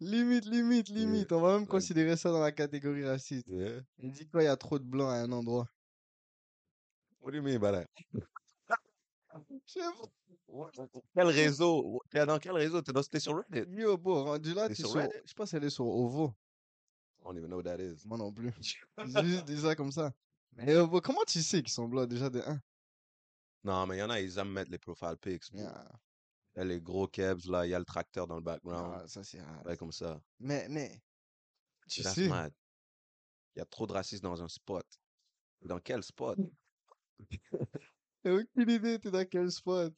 Limite, 0.00 0.44
limite, 0.46 0.88
limite. 0.88 1.32
On 1.32 1.40
va 1.40 1.58
même 1.58 1.66
considérer 1.66 2.16
ça 2.16 2.30
dans 2.30 2.40
la 2.40 2.52
catégorie 2.52 3.04
raciste. 3.04 3.46
Yeah. 3.48 3.80
Il 3.98 4.12
dit 4.12 4.28
quoi, 4.28 4.42
il 4.42 4.46
y 4.46 4.48
a 4.48 4.56
trop 4.56 4.78
de 4.78 4.84
blancs 4.84 5.10
à 5.10 5.22
un 5.22 5.32
endroit? 5.32 5.68
What 7.20 7.32
do 7.32 7.38
you 7.38 7.42
mean 7.42 7.58
by 7.58 7.72
that? 7.72 7.86
Quel 11.14 11.26
réseau? 11.26 12.00
T'es 12.10 12.24
dans 12.24 12.38
quel 12.38 12.52
réseau? 12.52 12.80
T'es 12.80 12.92
dans- 12.92 13.02
t'es 13.02 13.20
sur 13.20 13.36
Reddit? 13.36 13.70
Yo, 13.70 13.98
bro, 13.98 14.24
rendu 14.24 14.54
là, 14.54 14.68
T'es 14.68 14.74
sur 14.74 14.90
sur, 14.90 15.02
je 15.02 15.34
pense 15.34 15.50
qu'elle 15.50 15.64
est 15.64 15.70
sur 15.70 15.86
Ovo. 15.86 16.32
I 17.20 17.24
don't 17.24 17.36
even 17.36 17.48
know 17.48 17.56
what 17.56 17.64
that 17.64 17.80
is. 17.80 18.06
Moi 18.06 18.16
non 18.16 18.32
plus. 18.32 18.52
J'ai 19.06 19.24
juste 19.26 19.44
dit 19.44 19.60
ça 19.60 19.74
comme 19.74 19.92
ça. 19.92 20.12
Mais 20.52 20.72
yo, 20.72 20.88
comment 21.00 21.24
tu 21.26 21.42
sais 21.42 21.62
qu'ils 21.62 21.72
sont 21.72 21.88
blancs 21.88 22.08
déjà 22.08 22.30
de 22.30 22.40
1? 22.40 22.60
Non, 23.64 23.86
mais 23.86 23.96
il 23.96 24.00
y 24.00 24.02
en 24.02 24.10
a, 24.10 24.20
ils 24.20 24.38
aiment 24.38 24.52
mettre 24.52 24.70
les 24.70 24.78
profile 24.78 25.16
pics. 25.20 25.50
Yeah. 25.52 25.84
Il 26.58 26.62
y 26.62 26.64
a 26.64 26.64
les 26.64 26.80
gros 26.80 27.06
kebs, 27.06 27.46
là, 27.46 27.64
il 27.66 27.70
y 27.70 27.74
a 27.74 27.78
le 27.78 27.84
tracteur 27.84 28.26
dans 28.26 28.34
le 28.34 28.42
background. 28.42 29.00
Ah, 29.00 29.06
ça 29.06 29.22
c'est. 29.22 29.40
Ouais, 29.64 29.76
comme 29.76 29.92
ça. 29.92 30.20
Mais, 30.40 30.68
mais, 30.68 31.00
tu 31.88 32.02
That's 32.02 32.16
sais, 32.16 32.26
mad. 32.26 32.52
Il 33.54 33.60
y 33.60 33.62
a 33.62 33.64
trop 33.64 33.86
de 33.86 33.92
racistes 33.92 34.24
dans 34.24 34.42
un 34.42 34.48
spot. 34.48 34.84
Dans 35.62 35.78
quel 35.78 36.02
spot? 36.02 36.36
j'ai 38.24 38.32
aucune 38.32 38.70
idée, 38.70 38.98
t'es 38.98 39.08
dans 39.12 39.24
quel 39.24 39.52
spot? 39.52 39.94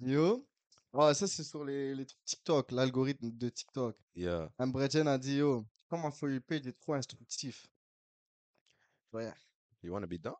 Yo. 0.00 0.46
Oh, 0.92 1.14
ça 1.14 1.26
c'est 1.26 1.42
sur 1.42 1.64
les, 1.64 1.94
les 1.94 2.04
trucs 2.04 2.24
TikTok, 2.26 2.70
l'algorithme 2.70 3.30
de 3.30 3.48
TikTok. 3.48 3.96
Yeah. 4.14 4.52
Ambrechen 4.58 5.08
a 5.08 5.16
dit, 5.16 5.36
yo, 5.36 5.64
comment 5.88 6.10
For 6.10 6.28
You 6.28 6.42
Page 6.42 6.66
est 6.66 6.78
trop 6.78 6.92
instructif. 6.92 7.66
Ouais, 9.14 9.32
You 9.82 9.92
wanna 9.94 10.06
be 10.06 10.18
dumb? 10.18 10.34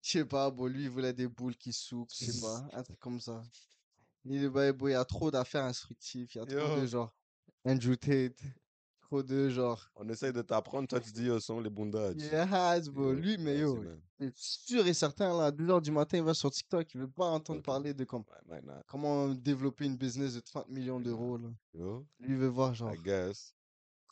je 0.00 0.10
sais 0.10 0.24
pas, 0.24 0.48
bon, 0.48 0.66
lui 0.66 0.84
il 0.84 0.90
voulait 0.90 1.12
des 1.12 1.26
boules 1.26 1.56
qui 1.56 1.72
souquent, 1.72 2.12
je 2.16 2.26
sais 2.26 2.40
pas, 2.40 2.68
un 2.72 2.84
truc 2.84 3.00
comme 3.00 3.18
ça. 3.18 3.42
Il 4.24 4.48
bah, 4.50 4.72
bon, 4.72 4.88
il 4.88 4.92
y 4.92 4.94
a 4.94 5.04
trop 5.04 5.30
d'affaires 5.30 5.64
instructives, 5.64 6.30
il 6.34 6.38
y 6.38 6.40
a 6.40 6.46
trop 6.46 6.80
de 6.80 6.86
genre 6.86 7.12
Andrew 7.64 7.96
Tate, 7.96 8.42
trop 9.00 9.22
de 9.22 9.48
genre. 9.48 9.90
On 9.96 10.08
essaye 10.08 10.32
de 10.32 10.42
t'apprendre, 10.42 10.88
toi 10.88 11.00
tu 11.00 11.10
dis, 11.10 11.24
yo, 11.24 11.40
sont 11.40 11.60
les 11.60 11.70
bundages. 11.70 12.16
Yes, 12.16 12.88
bro, 12.88 13.12
lui, 13.12 13.38
mais 13.38 13.58
yo, 13.58 13.76
man. 13.76 14.00
c'est 14.18 14.36
sûr 14.36 14.86
et 14.86 14.94
certain, 14.94 15.36
là, 15.36 15.46
à 15.46 15.50
2h 15.50 15.80
du 15.80 15.90
matin, 15.90 16.18
il 16.18 16.24
va 16.24 16.34
sur 16.34 16.50
TikTok, 16.50 16.94
il 16.94 17.00
veut 17.00 17.08
pas 17.08 17.26
entendre 17.26 17.62
parler 17.62 17.94
de 17.94 18.04
comme, 18.04 18.24
comment 18.88 19.28
développer 19.28 19.86
une 19.86 19.96
business 19.96 20.34
de 20.34 20.40
30 20.40 20.68
millions 20.68 21.00
d'euros, 21.00 21.38
là. 21.38 21.48
Yo, 21.74 22.06
Lui, 22.18 22.34
il 22.34 22.36
veut 22.36 22.48
voir, 22.48 22.74
genre, 22.74 22.94
I 22.94 22.98
guess. 22.98 23.54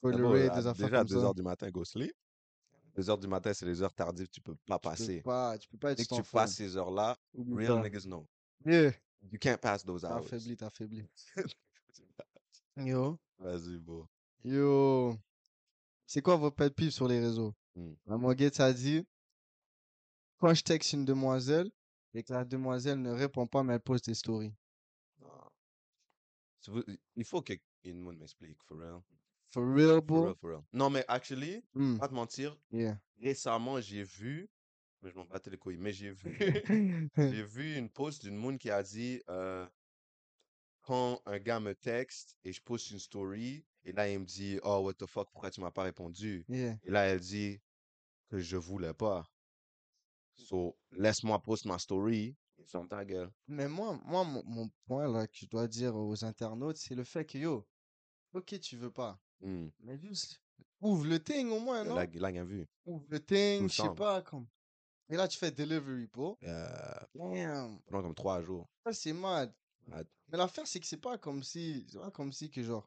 D'abord, 0.03 0.33
Ray, 0.33 0.47
à- 0.47 0.51
des 0.61 0.67
affaires 0.67 0.89
déjà 0.89 0.97
à 0.97 1.01
comme 1.01 1.09
2 1.09 1.17
ça. 1.17 1.25
heures 1.25 1.35
du 1.35 1.43
matin, 1.43 1.71
go 1.71 1.85
sleep. 1.85 2.13
2 2.97 3.11
heures 3.11 3.19
du 3.19 3.29
matin, 3.29 3.53
c'est 3.53 3.67
les 3.67 3.83
heures 3.83 3.93
tardives, 3.93 4.29
tu 4.29 4.41
peux 4.41 4.55
pas 4.67 4.79
Tu 4.79 4.83
peux 4.83 4.89
passer. 4.91 5.21
pas, 5.23 5.59
tu 5.59 5.69
peux 5.69 5.79
pas 5.79 5.93
être 5.93 5.99
Dès 5.99 6.05
que 6.05 6.15
tu 6.15 6.23
passes 6.23 6.55
ces 6.55 6.77
heures-là, 6.77 7.17
real 7.35 7.83
niggas 7.83 8.05
know. 8.07 8.27
Yeah, 8.65 8.93
You 9.33 9.39
can't 9.39 9.61
pass 9.61 9.83
those 9.85 10.05
hours. 10.05 10.25
affaibli, 10.27 10.57
t'as 10.57 10.67
affaibli. 10.67 11.05
Yo, 12.77 13.19
Vas-y, 13.39 13.79
bro. 13.79 14.09
yo. 14.45 15.17
C'est 16.07 16.23
quoi 16.23 16.37
vos 16.37 16.51
pet 16.51 16.71
peeves 16.75 16.91
sur 16.93 17.09
les 17.09 17.21
réseaux? 17.21 17.55
Maman 18.07 18.33
Gates 18.35 18.61
a 18.61 18.73
dit, 18.73 19.07
quand 20.39 20.55
je 20.55 20.63
texte 20.63 20.93
une 20.95 21.05
demoiselle 21.05 21.71
et 22.15 22.23
que 22.23 22.33
la 22.33 22.45
demoiselle 22.45 23.01
ne 23.03 23.11
répond 23.11 23.47
pas, 23.47 23.63
mais 23.63 23.75
elle 23.75 23.81
pose 23.81 24.03
des 24.03 24.15
stories. 24.15 24.55
Non. 25.21 26.81
Il 27.17 27.25
faut 27.25 27.43
que 27.43 27.53
une 27.85 28.01
monde 28.01 28.19
m'explique, 28.19 28.63
for 28.65 28.79
real. 28.79 29.01
For 29.51 29.63
real, 29.65 29.97
For 30.01 30.03
bro? 30.03 30.25
real, 30.25 30.35
for 30.37 30.51
real. 30.51 30.63
Non, 30.73 30.91
mais 30.91 31.05
actually, 31.09 31.63
Hmm, 31.75 31.97
pas 31.99 32.09
te 32.09 32.15
mentir, 32.15 32.57
yeah. 32.73 32.99
récemment, 33.21 33.81
j'ai 33.81 34.03
vu, 34.03 34.49
mais 35.03 35.11
je 35.11 35.17
m'en 35.17 35.25
battais 35.25 35.51
les 35.51 35.59
couilles, 35.59 35.77
mais 35.79 35.93
j'ai 35.93 36.11
vu, 36.11 36.37
j'ai 37.17 37.43
vu 37.45 37.77
une 37.77 37.89
post 37.91 38.23
d'une 38.23 38.37
monde 38.37 38.59
qui 38.59 38.71
a 38.71 38.83
dit, 38.83 39.23
euh, 39.29 39.67
quand 40.83 41.21
un 41.27 41.39
gars 41.39 41.61
me 41.61 41.75
texte 41.75 42.37
et 42.45 42.53
je 42.53 42.61
poste 42.63 42.91
une 42.91 42.99
story, 42.99 43.65
et 43.85 43.93
là, 43.93 44.09
il 44.11 44.19
me 44.21 44.25
dit, 44.25 44.59
oh, 44.63 44.79
what 44.79 44.95
the 44.95 45.07
fuck, 45.07 45.31
pourquoi 45.31 45.51
tu 45.51 45.61
m'as 45.61 45.71
pas 45.71 45.83
répondu? 45.85 46.45
Yeah. 46.49 46.79
Et 46.85 46.91
là, 46.91 47.07
elle 47.07 47.21
dit 47.21 47.61
que 48.29 48.39
je 48.39 48.57
voulais 48.57 48.95
pas. 48.95 49.27
So, 50.35 50.77
laisse-moi 50.93 51.41
poster 51.43 51.69
ma 51.69 51.79
story. 51.79 52.37
et 52.59 52.65
Ferme 52.65 52.89
ta 52.89 53.05
gueule. 53.05 53.31
Mais 53.47 53.69
moi, 53.69 53.99
moi 54.05 54.25
mon, 54.25 54.43
mon 54.45 54.71
point 54.87 55.11
là 55.11 55.27
que 55.27 55.37
je 55.37 55.47
dois 55.47 55.67
dire 55.67 55.97
aux 55.97 56.25
internautes, 56.25 56.77
c'est 56.77 56.95
le 56.95 57.05
fait 57.05 57.25
que 57.25 57.39
yo, 57.39 57.67
ok, 58.33 58.61
tu 58.61 58.77
veux 58.77 58.91
pas, 58.93 59.19
Hmm. 59.41 59.69
mais 59.81 59.97
juste 59.99 60.43
ouvre 60.81 61.07
le 61.07 61.23
thing 61.23 61.49
au 61.51 61.61
moins, 61.61 61.85
non? 61.85 61.95
Là, 61.95 62.07
là, 62.13 62.33
bien 62.33 62.45
vu. 62.45 62.67
Ouvre 62.87 63.07
le 63.09 63.21
thing, 63.21 63.69
je 63.69 63.75
sais 63.83 63.95
pas, 63.97 64.21
comme. 64.23 64.47
Et 65.11 65.17
là, 65.17 65.27
tu 65.27 65.39
fais 65.39 65.51
delivery, 65.51 66.07
bro. 66.07 66.39
Euh, 66.43 66.95
Damn, 67.15 67.81
pendant 67.89 68.03
comme 68.03 68.15
trois 68.15 68.43
jours. 68.43 68.69
ça 68.85 68.93
c'est 68.93 69.13
mad. 69.13 69.53
Mad. 69.87 70.07
Mais 70.29 70.37
l'affaire, 70.37 70.67
c'est 70.67 70.81
que 70.81 70.87
c'est 70.87 70.99
pas 70.99 71.17
comme 71.17 71.43
si, 71.43 71.87
c'est 71.89 71.99
pas 71.99 72.11
comme 72.11 72.33
si 72.33 72.51
que 72.51 72.63
genre, 72.63 72.87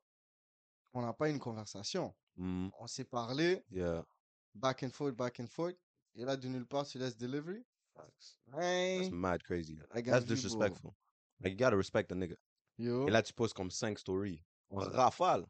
on 0.93 1.01
n'a 1.01 1.13
pas 1.13 1.29
une 1.29 1.39
conversation. 1.39 2.13
Hmm. 2.37 2.69
On 2.79 2.85
s'est 2.87 3.05
parlé, 3.05 3.63
Yeah. 3.71 4.05
back 4.53 4.83
and 4.83 4.91
forth, 4.91 5.15
back 5.15 5.39
and 5.39 5.47
forth, 5.47 5.75
et 6.15 6.23
là, 6.23 6.37
de 6.37 6.47
nulle 6.47 6.67
part, 6.67 6.85
tu 6.85 6.99
laisses 6.99 7.17
delivery. 7.17 7.65
Facts. 7.95 8.37
Hey, 8.59 8.99
That's 8.99 9.11
mad 9.11 9.43
crazy. 9.43 9.77
That's 9.91 10.05
you, 10.05 10.11
bro. 10.11 10.19
disrespectful. 10.21 10.95
Like, 11.41 11.53
you 11.53 11.57
gotta 11.57 11.75
respect 11.75 12.07
the 12.09 12.13
nigga. 12.15 12.35
Yo, 12.77 13.07
Et 13.07 13.11
là, 13.11 13.21
tu 13.23 13.33
poses 13.33 13.53
comme 13.53 13.71
cinq 13.71 13.97
stories. 13.99 14.43
En 14.69 14.77
rafale. 14.77 15.45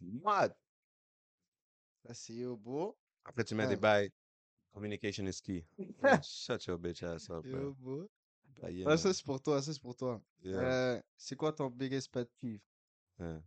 Mad. 0.00 0.54
ça 2.04 2.12
c'est 2.14 2.34
yo, 2.34 2.56
bro. 2.56 2.98
Après, 3.24 3.44
tu 3.44 3.54
mets 3.54 3.62
Ouais. 3.64 3.68
des 3.70 3.76
bails. 3.76 4.10
Communication 4.74 5.26
is 5.28 5.40
key. 5.40 5.64
Shut 6.22 6.66
your 6.66 6.78
bitch 6.78 7.02
ass 7.04 7.30
up, 7.30 7.46
Yo, 7.46 7.76
bro. 7.80 8.08
Bah, 8.60 8.70
yeah, 8.70 8.86
Ah, 8.88 8.96
ça 8.96 9.14
c'est 9.14 9.24
pour 9.24 9.40
toi, 9.40 9.62
ça 9.62 9.72
c'est 9.72 9.80
pour 9.80 9.96
toi. 9.96 10.20
Yeah. 10.42 10.58
Euh, 10.58 11.02
c'est 11.16 11.36
quoi 11.36 11.52
ton 11.52 11.70
biggest 11.70 12.10
pet 12.10 12.28
peeve? 12.40 12.60
Hein. 13.20 13.40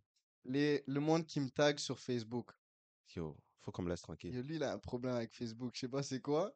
Les, 0.46 0.84
le 0.88 1.00
monde 1.02 1.26
qui 1.26 1.42
me 1.42 1.50
tag 1.50 1.80
sur 1.80 2.00
Facebook. 2.00 2.52
Yo, 3.14 3.38
faut 3.60 3.72
qu'on 3.72 3.82
me 3.84 3.90
laisse 3.90 4.02
tranquille. 4.02 4.34
Yo, 4.34 4.42
lui, 4.42 4.56
il 4.56 4.64
a 4.64 4.74
un 4.74 4.80
problème 4.80 5.16
avec 5.16 5.34
Facebook. 5.34 5.72
Je 5.76 5.82
sais 5.82 5.90
pas 5.90 6.02
c'est 6.02 6.22
quoi. 6.22 6.56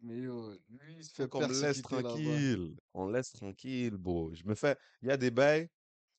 Mais 0.00 0.18
yo, 0.18 0.52
lui, 0.68 0.94
il 0.98 1.04
se 1.04 1.12
fait 1.12 1.28
qu'on 1.28 1.40
me 1.40 1.60
laisse 1.60 1.82
tranquille. 1.82 2.76
On 2.94 3.08
laisse 3.08 3.32
tranquille, 3.32 3.96
bro. 3.96 4.32
Je 4.32 4.44
me 4.44 4.54
fais. 4.54 4.76
Il 5.02 5.08
y 5.08 5.10
a 5.10 5.16
des 5.16 5.32
bails. 5.32 5.68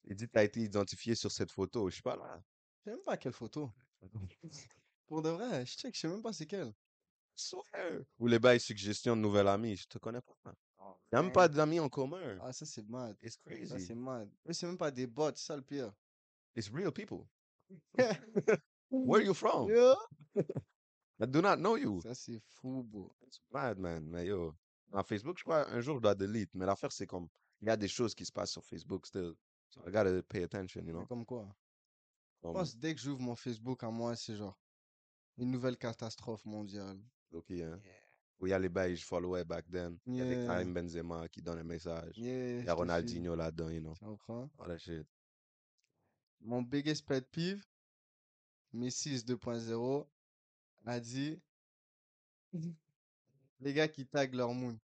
Il 0.03 0.15
dit, 0.15 0.27
t'as 0.27 0.43
été 0.43 0.61
identifié 0.61 1.15
sur 1.15 1.31
cette 1.31 1.51
photo. 1.51 1.89
Je 1.89 1.95
sais 1.97 2.01
pas 2.01 2.17
là. 2.17 2.43
Je 2.79 2.83
sais 2.83 2.91
même 2.91 3.03
pas 3.03 3.15
quelle 3.15 3.33
photo. 3.33 3.71
Pour 5.07 5.21
de 5.21 5.29
vrai, 5.29 5.65
je 5.65 5.77
check, 5.77 5.95
je 5.95 6.01
sais 6.01 6.07
même 6.07 6.21
pas 6.21 6.33
c'est 6.33 6.45
quelle. 6.45 6.73
Swear. 7.39 8.01
Ou 8.19 8.27
les 8.27 8.39
bails 8.39 8.59
suggestions 8.59 9.15
de 9.15 9.21
nouvel 9.21 9.47
ami. 9.47 9.75
Je 9.75 9.87
te 9.87 9.97
connais 9.97 10.21
pas. 10.21 10.35
Il 11.11 11.15
n'y 11.15 11.19
a 11.19 11.23
même 11.23 11.31
pas 11.31 11.47
d'amis 11.47 11.79
en 11.79 11.89
commun. 11.89 12.37
Ah, 12.41 12.53
ça 12.53 12.65
c'est 12.65 12.87
mad. 12.87 13.15
It's 13.21 13.35
Ça 13.35 13.41
crazy. 13.49 13.85
c'est 13.85 13.95
mad. 13.95 14.29
Eux, 14.47 14.53
c'est 14.53 14.65
même 14.67 14.77
pas 14.77 14.91
des 14.91 15.07
bots, 15.07 15.31
c'est 15.35 15.45
ça 15.45 15.55
le 15.55 15.61
pire. 15.61 15.91
It's 16.55 16.69
real 16.69 16.91
people. 16.91 17.27
Where 18.91 19.21
you 19.23 19.33
from? 19.33 19.69
I 21.21 21.25
do 21.27 21.41
not 21.41 21.57
know 21.57 21.75
you. 21.77 22.01
Ça 22.01 22.13
c'est 22.15 22.39
fou, 22.39 22.83
bro. 22.83 23.11
It's 23.25 23.39
mad, 23.51 23.77
man. 23.77 24.05
Mais 24.09 24.27
yo, 24.27 24.55
en 24.91 25.03
Facebook, 25.03 25.37
je 25.37 25.43
crois, 25.43 25.69
un 25.69 25.81
jour, 25.81 25.97
je 25.97 26.01
dois 26.01 26.15
delete. 26.15 26.53
Mais 26.53 26.65
l'affaire, 26.65 26.91
c'est 26.91 27.07
comme, 27.07 27.27
il 27.61 27.67
y 27.67 27.71
a 27.71 27.77
des 27.77 27.87
choses 27.87 28.15
qui 28.15 28.25
se 28.25 28.31
passent 28.31 28.51
sur 28.51 28.63
Facebook 28.63 29.05
still. 29.05 29.33
So 29.69 29.81
I 29.87 29.91
gotta 29.91 30.23
pay 30.23 30.43
attention, 30.43 30.81
you 30.81 30.87
Mais 30.87 30.93
know? 30.93 31.05
Comme 31.05 31.25
quoi? 31.25 31.47
Je 32.37 32.41
Comme, 32.41 32.53
pense 32.53 32.75
dès 32.75 32.95
que 32.95 33.01
j'ouvre 33.01 33.21
mon 33.21 33.35
Facebook 33.35 33.83
à 33.83 33.89
moi, 33.91 34.15
c'est 34.15 34.35
genre 34.35 34.57
une 35.37 35.51
nouvelle 35.51 35.77
catastrophe 35.77 36.45
mondiale. 36.45 36.99
Ok, 37.33 37.51
hein? 37.51 37.79
Où 38.39 38.47
il 38.47 38.51
y 38.51 38.53
a 38.53 38.59
les 38.59 38.69
bails, 38.69 38.95
je 38.95 39.05
followais 39.05 39.43
back 39.43 39.65
then. 39.69 39.97
Il 40.05 40.15
y 40.15 40.21
a 40.21 40.25
Yeah. 40.25 40.45
Karim 40.47 40.73
Benzema 40.73 41.27
qui 41.27 41.41
donnent 41.41 41.59
un 41.59 41.63
message. 41.63 42.17
Yeah, 42.17 42.59
Il 42.59 42.65
y 42.65 42.69
a. 42.69 42.73
Ronaldinho 42.73 43.35
là-dedans, 43.35 43.69
you 43.69 43.81
know. 43.81 43.93
Tu 43.95 44.05
comprends? 44.05 44.49
All 44.59 44.67
that 44.69 44.77
shit. 44.77 45.05
Mon 46.41 46.61
biggest 46.61 47.05
pet 47.05 47.27
peeve, 47.31 47.61
Messi 48.73 49.11
is 49.13 49.23
2.0, 49.25 50.07
a 50.85 50.99
dit 51.01 51.37
les 53.59 53.73
gars 53.73 53.87
qui 53.87 54.05
taguent 54.05 54.35
leur 54.35 54.53
moon. 54.53 54.77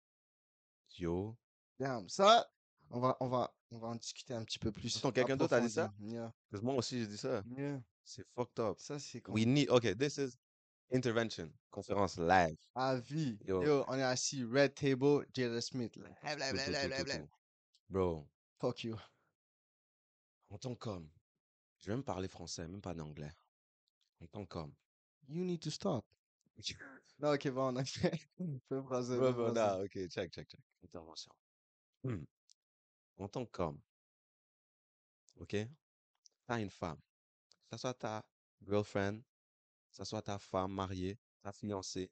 Yo. 0.98 1.36
Damn, 1.80 2.08
ça, 2.10 2.50
on 2.90 3.00
va, 3.00 3.18
on 3.20 3.28
va, 3.28 3.54
on 3.72 3.78
va 3.78 3.88
en 3.90 3.96
discuter 3.96 4.34
un 4.34 4.44
petit 4.44 4.60
peu 4.60 4.72
plus. 4.72 4.98
Attends, 4.98 5.12
quelqu'un 5.12 5.38
d'autre 5.38 5.54
a 5.54 5.62
dit 5.62 5.70
ça? 5.70 5.86
approfondi. 5.86 6.14
Yeah, 6.14 6.34
Parce 6.50 6.62
que 6.62 6.66
moi 6.66 6.76
aussi, 6.76 7.00
j'ai 7.00 7.08
dit 7.08 7.18
ça. 7.18 7.44
yeah. 7.56 7.82
C'est 8.04 8.26
fucked 8.36 8.60
up. 8.60 8.80
Ça, 8.80 9.00
c'est 9.00 9.22
comme 9.22 9.34
We 9.36 9.46
need, 9.46 9.70
okay, 9.70 9.96
this 9.96 10.18
is 10.18 10.38
intervention. 10.94 11.52
Conférence 11.72 12.18
live. 12.18 12.58
à 12.76 12.96
vie. 12.96 13.38
Yo. 13.46 13.64
Yo, 13.64 13.84
on 13.88 13.98
est 13.98 14.04
assis, 14.04 14.44
Red 14.44 14.76
Table, 14.76 15.26
Jada 15.34 15.62
Smith. 15.62 15.98
Bro, 17.90 18.28
Fuck 18.60 18.84
you. 18.84 18.96
en 20.50 20.58
tant 20.58 20.76
qu'homme, 20.76 21.10
je 21.80 21.88
vais 21.88 21.96
même 21.96 22.04
parler 22.04 22.28
français, 22.28 22.68
même 22.68 22.82
pas 22.82 22.94
d'anglais. 22.94 23.32
En 24.22 24.28
tant 24.28 24.46
qu'homme. 24.46 24.74
You 25.28 25.44
need 25.44 25.62
to 25.62 25.70
stop. 25.70 26.06
Non, 27.20 27.34
ok, 27.36 27.48
bon, 27.52 27.74
on 27.74 27.76
a 27.78 27.86
fait. 27.86 28.20
Français, 28.68 29.16
français. 29.16 29.54
nah, 29.54 29.78
ok, 29.80 29.94
check, 30.10 30.32
check, 30.34 30.50
check. 30.50 30.60
Intervention. 30.84 31.32
Hmm. 32.04 32.24
En 33.18 33.28
tant 33.30 33.46
qu'homme, 33.46 33.80
ok, 35.40 35.56
t'as 36.46 36.60
une 36.60 36.72
femme, 36.72 36.98
que 37.00 37.70
ça 37.70 37.78
soit 37.78 37.94
ta 37.94 38.26
girlfriend, 38.68 39.22
ça 39.94 40.04
soit 40.06 40.24
ta 40.24 40.40
femme 40.40 40.74
mariée, 40.74 41.18
ta 41.42 41.52
fiancée, 41.52 42.12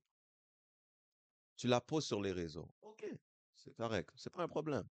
tu 1.57 1.67
la 1.67 1.81
poses 1.81 2.05
sur 2.05 2.21
les 2.21 2.31
réseaux. 2.31 2.69
Ok, 2.81 3.05
c'est 3.55 3.75
correct, 3.75 4.09
c'est 4.15 4.29
pas 4.31 4.43
un 4.43 4.47
problème. 4.47 4.87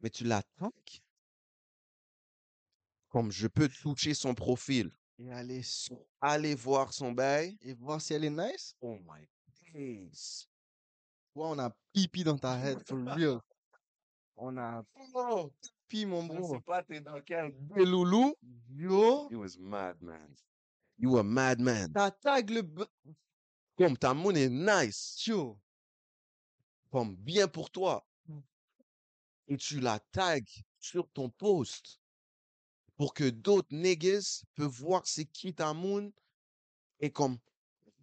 Mais 0.00 0.10
tu 0.10 0.24
l'attaques? 0.24 1.02
Comme 3.10 3.30
je 3.30 3.46
peux 3.46 3.68
toucher 3.68 4.14
son 4.14 4.34
profil, 4.34 4.90
Et 5.18 5.30
aller 5.30 5.62
sur- 5.62 6.04
aller 6.20 6.54
voir 6.54 6.92
son 6.92 7.12
bail. 7.12 7.56
et 7.62 7.72
voir 7.74 8.00
si 8.00 8.14
elle 8.14 8.24
est 8.24 8.30
nice? 8.30 8.74
Oh 8.80 8.98
my 9.06 9.26
days. 9.72 10.46
Ouais, 11.34 11.46
on 11.46 11.58
a 11.58 11.70
pipi 11.92 12.24
dans 12.24 12.38
ta 12.38 12.56
head, 12.58 12.82
for 12.86 12.98
real. 12.98 13.40
On 14.36 14.56
a 14.58 14.84
Oh, 15.14 15.50
pipi, 15.60 16.06
mon 16.06 16.22
je 16.22 16.28
bro. 16.28 16.54
sais 16.54 16.60
pas 16.60 16.82
t'es 16.82 17.00
dans 17.00 17.20
quel 17.22 17.52
loulou? 17.74 18.34
Yo, 18.70 19.28
You 19.30 19.40
was 19.40 19.56
mad, 19.58 20.00
man. 20.02 20.34
You 20.98 21.18
a 21.18 21.22
madman. 21.22 21.92
t'as 21.92 22.10
tag 22.10 22.50
le 22.50 22.62
Comme 23.76 23.96
ta 23.96 24.12
est 24.12 24.48
nice, 24.48 25.24
yo. 25.26 25.58
comme 26.90 27.14
bien 27.16 27.46
pour 27.46 27.70
toi. 27.70 28.04
Et 29.46 29.56
tu 29.56 29.80
la 29.80 30.00
tags 30.12 30.40
sur 30.80 31.08
ton 31.10 31.30
post 31.30 32.00
pour 32.96 33.14
que 33.14 33.30
d'autres 33.30 33.68
niggas 33.74 34.42
peuvent 34.54 34.66
voir 34.68 35.06
c'est 35.06 35.24
qui 35.24 35.54
ta 35.54 35.72
moon 35.72 36.12
et 37.00 37.10
comme 37.10 37.38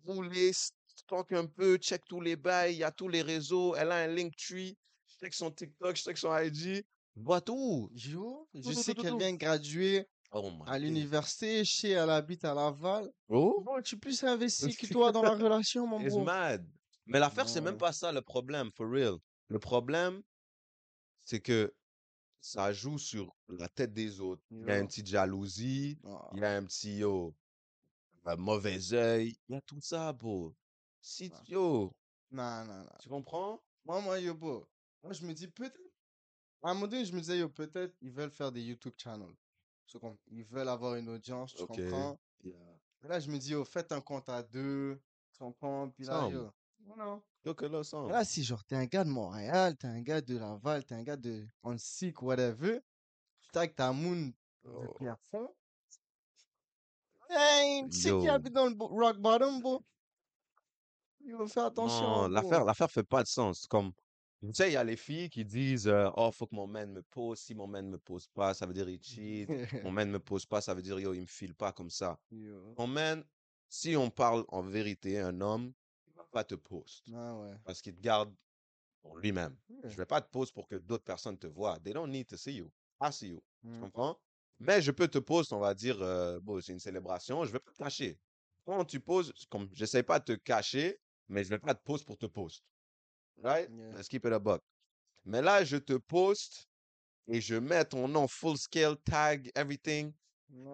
rouler, 0.06 0.52
stock 0.54 1.32
un 1.34 1.46
peu, 1.46 1.78
check 1.78 2.04
tous 2.08 2.22
les 2.22 2.36
bails, 2.36 2.76
il 2.76 2.80
y 2.80 2.84
a 2.84 2.92
tous 2.92 3.10
les 3.10 3.22
réseaux, 3.22 3.76
elle 3.76 3.92
a 3.92 3.98
un 3.98 4.08
Linktree, 4.08 4.78
check 5.20 5.34
son 5.34 5.52
TikTok, 5.52 5.96
check 5.98 6.18
son 6.18 6.36
IG, 6.38 6.86
vois 7.16 7.42
tout. 7.42 7.90
Yo, 7.94 8.48
je 8.54 8.62
tout, 8.62 8.74
sais 8.74 8.96
qu'elle 8.96 9.18
vient 9.18 9.34
de 9.34 9.38
graduer 9.38 10.08
Oh 10.38 10.52
à 10.66 10.78
l'université, 10.78 11.64
sais, 11.64 11.92
elle 11.92 12.10
habite 12.10 12.44
à 12.44 12.54
Laval. 12.54 13.10
Oh, 13.30 13.62
Bon, 13.64 13.82
tu 13.82 13.98
plus 13.98 14.22
investi 14.24 14.76
que 14.76 14.86
toi 14.88 15.14
dans 15.14 15.22
la 15.22 15.30
relation, 15.36 15.88
mon 15.88 16.00
bro. 16.02 16.26
mad. 16.26 16.68
Mais 17.06 17.20
l'affaire, 17.20 17.48
c'est 17.48 17.62
même 17.62 17.78
pas 17.78 17.94
ça 17.94 18.12
le 18.12 18.22
problème, 18.22 18.70
for 18.76 18.90
real. 18.90 19.16
Le 19.48 19.60
problème, 19.60 20.22
c'est 21.24 21.40
que 21.40 21.74
ça 22.42 22.74
joue 22.74 22.98
sur 22.98 23.34
la 23.48 23.70
tête 23.70 23.94
des 23.94 24.20
autres. 24.20 24.42
Il 24.52 24.68
y 24.68 24.72
a 24.72 24.80
une 24.80 24.88
petite 24.88 25.08
jalousie, 25.08 25.98
Ah, 26.06 26.30
il 26.34 26.40
y 26.40 26.44
a 26.44 26.56
un 26.58 26.66
petit 26.66 26.98
yo, 26.98 27.34
un 28.26 28.36
mauvais 28.36 28.94
œil, 28.94 29.36
il 29.48 29.54
y 29.54 29.58
a 29.58 29.62
tout 29.62 29.80
ça, 29.80 30.12
bro. 30.12 30.54
Si, 31.00 31.32
Ah. 31.34 31.44
yo, 31.48 31.92
Non, 32.32 32.66
non, 32.66 32.80
non. 32.80 32.86
tu 33.00 33.08
comprends? 33.08 33.62
Moi, 33.86 34.02
moi, 34.02 34.20
yo, 34.20 34.34
bro. 34.34 34.68
Moi, 35.02 35.14
je 35.14 35.26
me 35.26 35.34
dis 35.34 35.48
peut-être. 35.48 35.80
À 36.62 36.72
un 36.72 36.74
moment 36.74 36.88
donné, 36.88 37.06
je 37.06 37.14
me 37.14 37.20
disais, 37.22 37.38
yo, 37.38 37.48
peut-être 37.48 37.96
ils 38.02 38.12
veulent 38.12 38.32
faire 38.32 38.52
des 38.52 38.64
YouTube 38.64 38.96
channels. 38.98 39.34
Ils 40.32 40.44
veulent 40.44 40.70
avoir 40.70 40.96
une 40.96 41.10
audience, 41.10 41.54
tu 41.54 41.64
Ok. 41.64 41.68
comprends? 41.68 42.18
Et 42.44 43.08
là, 43.08 43.20
je 43.20 43.30
me 43.30 43.38
dis, 43.38 43.52
yo, 43.52 43.64
faites 43.64 43.92
un 43.92 44.02
compte 44.02 44.30
à 44.30 44.42
deux, 44.42 45.00
tu 45.32 45.40
comprends? 45.40 45.90
Puis 45.90 46.06
là, 46.06 46.28
yo. 46.30 46.50
Non. 46.98 47.22
Là. 47.46 48.10
Là, 48.10 48.26
si 48.26 48.44
genre, 48.44 48.64
t'es 48.66 48.76
un 48.76 48.86
gars 48.86 49.04
de 49.04 49.10
Montréal, 49.10 49.78
t'es 49.78 49.88
un 49.88 50.02
gars 50.02 50.22
de 50.22 50.38
Laval, 50.38 50.84
t'es 50.84 50.96
un 50.96 51.04
gars 51.04 51.16
de 51.16 51.46
Annecy, 51.64 52.12
whatever, 52.20 52.80
tu 53.42 53.50
tags 53.52 53.68
ta 53.68 53.92
moon 53.92 54.34
de 54.64 54.70
Oh. 54.70 54.94
Pierrefonds. 54.98 55.54
Hey, 57.30 57.88
tu 57.90 57.98
sais 58.00 58.18
qui 58.18 58.28
habite 58.28 58.54
dans 58.54 58.66
le 58.68 58.76
rock 58.80 59.18
bottom, 59.18 59.62
bro? 59.62 59.84
Yo, 61.24 61.48
fais 61.48 61.60
attention, 61.62 62.06
Non, 62.06 62.22
bro. 62.22 62.30
l'affaire, 62.30 62.66
l'affaire 62.66 62.92
fait 62.92 63.04
pas 63.04 63.22
de 63.22 63.28
sens. 63.28 63.68
Comme, 63.68 63.92
tu 64.48 64.54
sais, 64.56 64.70
il 64.70 64.74
y 64.74 64.78
a 64.78 64.84
les 64.84 64.98
filles 64.98 65.30
qui 65.30 65.46
disent, 65.46 65.88
euh, 65.88 66.10
oh, 66.16 66.32
faut 66.32 66.48
que 66.48 66.56
mon 66.56 66.68
man 66.68 66.92
me 66.92 67.02
pose. 67.02 67.40
Si 67.40 67.54
mon 67.56 67.68
man 67.68 67.90
me 67.90 67.98
pose 67.98 68.28
pas, 68.28 68.54
ça 68.54 68.66
veut 68.66 68.74
dire 68.74 68.90
il 68.90 69.02
cheat. 69.02 69.50
Mon 69.84 69.92
man 69.92 70.10
me 70.10 70.20
pose 70.20 70.46
pas, 70.46 70.62
ça 70.62 70.74
veut 70.74 70.82
dire, 70.82 71.00
yo, 71.00 71.14
il 71.14 71.22
me 71.22 71.26
file 71.28 71.56
pas 71.56 71.72
comme 71.72 71.90
ça. 71.90 72.20
Yo. 72.32 72.74
Mon 72.78 72.88
man, 72.88 73.24
si 73.70 73.96
on 73.96 74.10
parle 74.10 74.46
en 74.50 74.62
vérité, 74.64 75.20
un 75.20 75.40
homme, 75.42 75.74
il 76.08 76.14
va 76.14 76.24
pas 76.32 76.44
te 76.44 76.56
post 76.56 77.06
Ah 77.14 77.36
ouais. 77.40 77.56
parce 77.64 77.82
qu'il 77.82 77.96
te 77.96 78.02
garde 78.02 78.34
pour 79.02 79.18
lui-même. 79.18 79.56
Ouais. 79.70 79.90
Je 79.90 79.96
vais 79.98 80.06
pas 80.06 80.22
te 80.22 80.30
post 80.30 80.54
pour 80.54 80.68
que 80.68 80.76
d'autres 80.76 81.04
personnes 81.04 81.38
te 81.38 81.48
voient. 81.48 81.80
They 81.80 81.94
don't 81.94 82.10
need 82.10 82.28
to 82.28 82.38
see 82.38 82.56
you. 82.56 82.72
I 83.02 83.12
see 83.12 83.30
you. 83.30 83.44
Tu 83.64 83.70
Mm. 83.70 83.82
comprends? 83.82 84.20
Mais 84.60 84.82
je 84.82 84.92
peux 84.92 85.08
te 85.08 85.18
post, 85.20 85.52
on 85.54 85.60
va 85.60 85.74
dire, 85.74 86.02
euh, 86.02 86.40
bon, 86.40 86.62
c'est 86.62 86.72
une 86.74 86.80
célébration, 86.80 87.44
je 87.46 87.52
vais 87.52 87.60
pas 87.60 87.72
te 87.72 87.78
cacher. 87.78 88.20
Quand 88.66 88.86
tu 88.86 89.00
poses, 89.00 89.34
comme, 89.50 89.70
j'essaie 89.74 90.04
pas 90.04 90.20
de 90.20 90.26
te 90.26 90.32
cacher, 90.34 91.00
mais 91.28 91.44
je 91.44 91.50
vais 91.50 91.60
pas 91.60 91.76
te 91.76 91.84
post 91.84 92.06
pour 92.06 92.18
te 92.18 92.26
post. 92.26 92.64
Right? 93.44 93.70
Yeah. 93.70 93.96
Let's 93.96 94.08
keep 94.08 94.26
it 94.26 94.34
a 94.34 94.40
buck. 94.40 94.62
Mais 95.26 95.42
là, 95.42 95.64
je 95.64 95.78
te 95.78 95.94
poste 95.98 96.68
et 97.28 97.42
je 97.42 97.56
mets 97.56 97.86
ton 97.86 98.08
nom 98.08 98.28
full 98.28 98.58
scale, 98.58 98.96
tag, 99.04 99.52
everything. 99.56 100.14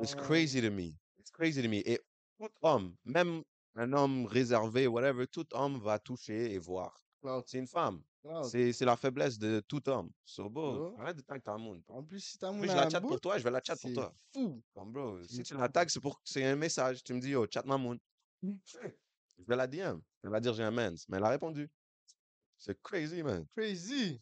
It's 0.02 0.14
Ouais. 0.16 0.22
crazy 0.24 0.62
to 0.62 0.70
me. 0.70 0.98
It's 1.18 1.32
crazy 1.32 1.62
to 1.62 1.70
me. 1.70 1.82
Et 1.86 2.00
tout 2.38 2.50
homme, 2.62 2.96
même 3.06 3.44
un 3.76 3.94
homme 3.94 4.26
réservé, 4.26 4.88
whatever, 4.88 5.26
tout 5.28 5.46
homme 5.54 5.80
va 5.80 5.98
toucher 6.00 6.52
et 6.54 6.58
voir. 6.60 7.00
C'est 7.46 7.60
une 7.60 7.68
femme. 7.68 8.02
C'est 8.44 8.82
la 8.82 8.98
faiblesse 8.98 9.40
de 9.40 9.62
tout 9.68 9.88
homme. 9.90 10.12
So, 10.26 10.50
bro, 10.50 10.96
arrête 11.00 11.18
de 11.18 11.22
tag 11.22 11.42
ta 11.42 11.58
moon. 11.58 11.82
En 11.88 12.04
plus, 12.04 12.20
si 12.20 12.38
ta 12.38 12.52
moon 12.52 12.62
je 12.64 12.68
la 12.68 12.90
chatte 12.90 13.02
pour 13.02 13.20
toi, 13.22 13.38
je 13.38 13.44
vais 13.44 13.52
la 13.52 13.62
chat 13.64 13.76
pour 13.78 13.94
toi. 13.94 14.14
fou. 14.34 14.62
Comme 14.74 14.92
bro, 14.92 15.24
si 15.24 15.42
tu 15.44 15.56
la 15.56 15.70
tags, 15.70 15.88
c'est 15.88 16.00
pour 16.02 16.22
c'est 16.24 16.44
un 16.44 16.56
message. 16.56 17.04
Tu 17.04 17.14
me 17.14 17.20
dis, 17.20 17.30
yo, 17.30 17.46
chat 17.50 17.64
ma 17.66 17.78
moon. 17.78 17.98
Je 19.38 19.46
vais 19.48 19.56
la 19.56 19.66
DM. 19.66 20.00
Elle 20.24 20.30
va 20.30 20.40
dire, 20.40 20.54
j'ai 20.54 20.64
un 20.64 20.70
mens. 20.72 21.06
Mais 21.10 21.18
elle 21.18 21.24
a 21.24 21.30
répondu. 21.30 21.68
C'est 22.64 22.80
crazy, 22.84 23.24
man. 23.24 23.46
Crazy. 23.48 24.22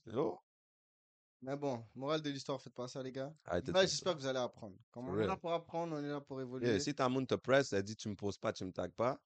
Mais 1.41 1.55
bon, 1.57 1.83
morale 1.95 2.21
de 2.21 2.29
l'histoire, 2.29 2.61
faites 2.61 2.73
pas 2.73 2.87
ça, 2.87 3.03
les 3.03 3.11
gars. 3.11 3.33
Arrêtez 3.45 3.67
de 3.67 3.71
Ouais, 3.73 3.81
faire 3.81 3.89
ça. 3.89 3.95
j'espère 3.95 4.15
que 4.15 4.19
vous 4.21 4.27
allez 4.27 4.39
apprendre. 4.39 4.77
Comme 4.91 5.05
For 5.07 5.13
on 5.13 5.19
est 5.19 5.27
là 5.27 5.35
pour 5.37 5.51
apprendre, 5.53 5.95
on 5.97 6.03
est 6.03 6.07
là 6.09 6.21
pour 6.21 6.39
évoluer. 6.41 6.67
Yeah, 6.67 6.79
si 6.79 6.95
ta 6.95 7.07
moon 7.09 7.25
te 7.25 7.35
presse, 7.35 7.73
elle 7.73 7.83
dit, 7.83 7.95
tu 7.97 8.07
me 8.09 8.15
poses 8.15 8.37
pas, 8.37 8.51
tu 8.53 8.63
me 8.65 8.71
tags 8.71 8.87
pas. 8.89 9.19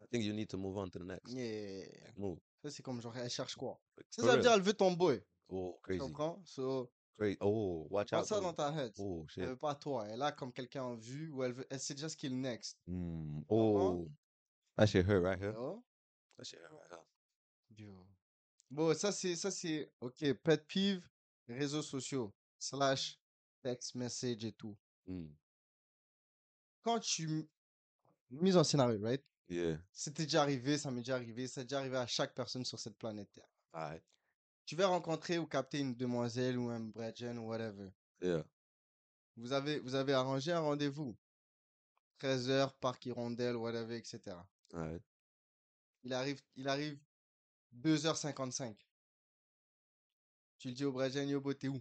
I 0.00 0.06
think 0.08 0.24
you 0.24 0.32
need 0.32 0.48
to 0.48 0.56
move 0.58 0.76
on 0.76 0.88
to 0.90 0.98
the 1.00 1.02
next. 1.04 1.32
Yeah. 1.32 1.86
Move. 2.16 2.38
Ça, 2.62 2.70
c'est 2.70 2.82
comme 2.82 3.00
genre, 3.00 3.16
elle 3.16 3.30
cherche 3.30 3.54
quoi? 3.56 3.80
Ça, 4.10 4.22
For 4.22 4.24
ça 4.24 4.26
veut 4.26 4.30
real. 4.32 4.42
dire, 4.42 4.52
elle 4.52 4.62
veut 4.62 4.74
ton 4.74 4.92
boy. 4.92 5.22
Oh, 5.48 5.74
Tu 5.78 5.82
crazy. 5.82 5.98
comprends? 5.98 6.40
So, 6.44 6.90
Crazy. 7.18 7.36
Oh, 7.40 7.86
watch 7.90 8.12
out. 8.12 8.24
ça 8.24 8.36
bro. 8.40 8.44
dans 8.48 8.54
ta 8.54 8.72
head. 8.72 8.92
Oh, 8.98 9.22
Elle 9.24 9.30
shit. 9.30 9.44
veut 9.44 9.56
pas 9.56 9.74
toi. 9.74 10.06
Elle 10.08 10.22
a 10.22 10.32
comme 10.32 10.52
quelqu'un 10.52 10.82
en 10.84 10.94
vue 10.96 11.30
ou 11.30 11.42
elle, 11.44 11.52
veut, 11.52 11.66
elle 11.68 11.80
sait 11.80 11.94
déjà 11.94 12.08
ce 12.08 12.16
qui 12.16 12.26
est 12.26 12.30
le 12.30 12.36
next. 12.36 12.78
Mm. 12.86 13.42
Oh. 13.48 14.08
That 14.76 14.86
shit 14.86 15.04
hurt 15.06 15.22
right 15.24 15.38
here. 15.40 15.52
Yo. 15.52 15.84
That 16.38 16.44
shit 16.44 16.58
hurt 16.60 16.72
right 16.72 16.90
here. 16.90 17.86
Yo. 17.86 18.06
Bon, 18.70 18.94
ça, 18.94 19.10
c'est, 19.10 19.34
ça, 19.34 19.50
c'est, 19.50 19.92
ok, 20.00 20.32
pet 20.34 20.66
peeve, 20.68 21.08
réseaux 21.48 21.82
sociaux, 21.82 22.32
slash, 22.58 23.20
text 23.62 23.94
message 23.96 24.44
et 24.44 24.52
tout. 24.52 24.76
Mm. 25.06 25.26
Quand 26.82 27.00
tu, 27.00 27.48
mise 28.30 28.56
en 28.56 28.64
scénario, 28.64 29.00
right? 29.02 29.24
Yeah. 29.48 29.78
C'était 29.92 30.24
déjà 30.24 30.42
arrivé, 30.42 30.78
ça 30.78 30.90
m'est 30.92 31.00
déjà 31.00 31.16
arrivé, 31.16 31.48
c'est 31.48 31.64
déjà 31.64 31.80
arrivé 31.80 31.96
à 31.96 32.06
chaque 32.06 32.34
personne 32.34 32.64
sur 32.64 32.78
cette 32.78 32.96
planète 32.96 33.32
Terre. 33.32 33.50
Alright. 33.72 34.04
Tu 34.64 34.76
vas 34.76 34.86
rencontrer 34.86 35.38
ou 35.38 35.46
capter 35.46 35.80
une 35.80 35.96
demoiselle 35.96 36.56
ou 36.56 36.70
un 36.70 36.78
brethren 36.78 37.38
ou 37.38 37.48
whatever. 37.48 37.90
Yeah. 38.22 38.44
Vous 39.36 39.52
avez, 39.52 39.80
vous 39.80 39.96
avez 39.96 40.12
arrangé 40.12 40.52
un 40.52 40.60
rendez-vous. 40.60 41.16
13h, 42.20 42.72
parc 42.78 43.06
Hirondelle, 43.06 43.56
whatever, 43.56 43.96
etc. 43.96 44.36
Alright. 44.72 45.02
Il 46.04 46.12
arrive, 46.12 46.40
il 46.54 46.68
arrive 46.68 46.98
2h55. 47.72 48.76
Tu 50.58 50.68
le 50.68 50.74
dis 50.74 50.84
au 50.84 50.92
brethren, 50.92 51.28
yo, 51.28 51.40
bro, 51.40 51.54
t'es 51.54 51.68
où? 51.68 51.80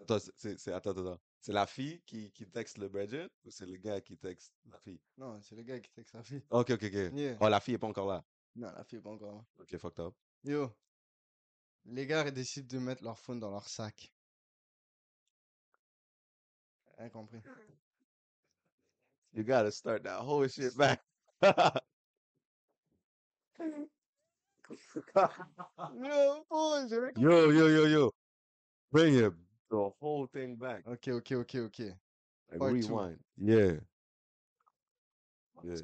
Attends, 0.00 0.18
c'est- 0.36 0.72
attends, 0.72 0.90
attends. 0.90 1.20
C'est 1.40 1.52
la 1.52 1.66
fille 1.66 2.00
qui, 2.04 2.30
qui 2.32 2.46
texte 2.46 2.78
le 2.78 2.88
Bridget 2.88 3.28
ou 3.44 3.50
c'est 3.50 3.66
le 3.66 3.76
gars 3.76 4.00
qui 4.00 4.16
texte 4.16 4.52
la 4.66 4.78
fille? 4.78 5.00
Non, 5.16 5.40
c'est 5.42 5.54
le 5.54 5.62
gars 5.62 5.78
qui 5.80 5.90
texte 5.90 6.12
sa 6.12 6.22
fille. 6.22 6.42
Ok, 6.50 6.70
ok, 6.70 6.82
ok. 6.84 7.12
Yeah. 7.14 7.36
Oh, 7.40 7.48
la 7.48 7.60
fille 7.60 7.74
est 7.74 7.78
pas 7.78 7.86
encore 7.86 8.08
là. 8.08 8.24
Non, 8.56 8.70
la 8.72 8.84
fille 8.84 8.98
est 8.98 9.02
pas 9.02 9.10
encore 9.10 9.34
là. 9.36 9.44
Ok, 9.58 9.76
fucked 9.78 10.00
up. 10.04 10.14
Yo. 10.44 10.74
Les 11.84 12.06
gars 12.06 12.26
ils 12.26 12.32
décident 12.32 12.68
de 12.68 12.78
mettre 12.82 13.02
leur 13.04 13.18
phone 13.18 13.40
dans 13.40 13.50
leur 13.50 13.68
sac. 13.68 14.12
Rien 16.98 17.08
compris. 17.10 17.40
You 19.32 19.44
gotta 19.44 19.70
start 19.70 20.02
that 20.02 20.22
whole 20.24 20.48
shit 20.48 20.76
back. 20.76 21.00
Yo, 26.02 26.44
yo, 27.16 27.50
yo, 27.50 27.68
yo, 27.68 27.86
yo. 27.86 28.10
Bring 28.92 29.14
it 29.14 29.32
the 29.70 29.90
whole 30.00 30.26
thing 30.26 30.56
back. 30.56 30.82
Ok, 30.86 31.08
ok, 31.08 31.32
ok, 31.32 31.54
ok. 31.66 31.78
Like 32.50 32.58
Part 32.58 32.80
two. 32.80 32.88
rewind. 32.88 33.18
Yeah. 33.36 33.72
Yeah. 35.64 35.80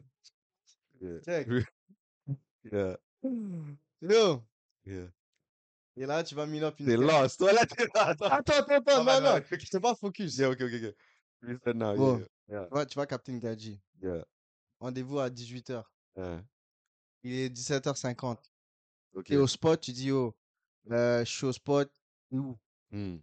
Yeah. 1.00 1.18
Check. 1.24 1.46
Yeah. 2.72 2.96
Yo. 4.00 4.42
Yeah. 4.86 5.08
Et 5.96 6.06
là, 6.06 6.24
tu 6.24 6.34
vas 6.34 6.46
me 6.46 6.62
up 6.62 6.80
une 6.80 6.86
T'es 6.86 6.96
lost. 6.96 7.38
Toi, 7.38 7.52
là, 7.52 7.66
t'es 7.66 7.84
là. 7.94 8.08
Attends. 8.08 8.24
Attends, 8.24 8.52
attends, 8.54 8.74
attends, 8.76 9.04
non, 9.04 9.20
non. 9.20 9.36
non. 9.36 9.42
C'est 9.70 9.80
pas 9.80 9.94
focus. 9.94 10.38
Yeah, 10.38 10.48
ok, 10.48 10.62
ok, 10.62 10.72
ok. 10.72 10.94
You 11.46 11.58
said 11.62 11.76
now. 11.76 11.94
Bon. 11.94 12.18
Yeah. 12.48 12.60
Yeah. 12.60 12.66
Tu 12.66 12.74
vas, 12.74 12.86
tu 12.86 12.98
vas 12.98 13.06
capter 13.06 13.32
une 13.32 13.38
gadji. 13.38 13.80
Yeah. 14.02 14.24
Rendez-vous 14.80 15.18
à 15.18 15.28
18h. 15.28 15.84
Yeah. 16.16 16.42
Il 17.22 17.32
est 17.34 17.50
17h50. 17.50 18.38
Ok. 19.14 19.26
T'es 19.26 19.36
au 19.36 19.46
spot, 19.46 19.80
tu 19.80 19.92
dis, 19.92 20.10
oh, 20.10 20.34
euh, 20.90 21.24
je 21.24 21.30
suis 21.30 21.46
au 21.46 21.52
spot. 21.52 21.90
Où? 22.30 22.56
Hmm. 22.90 23.18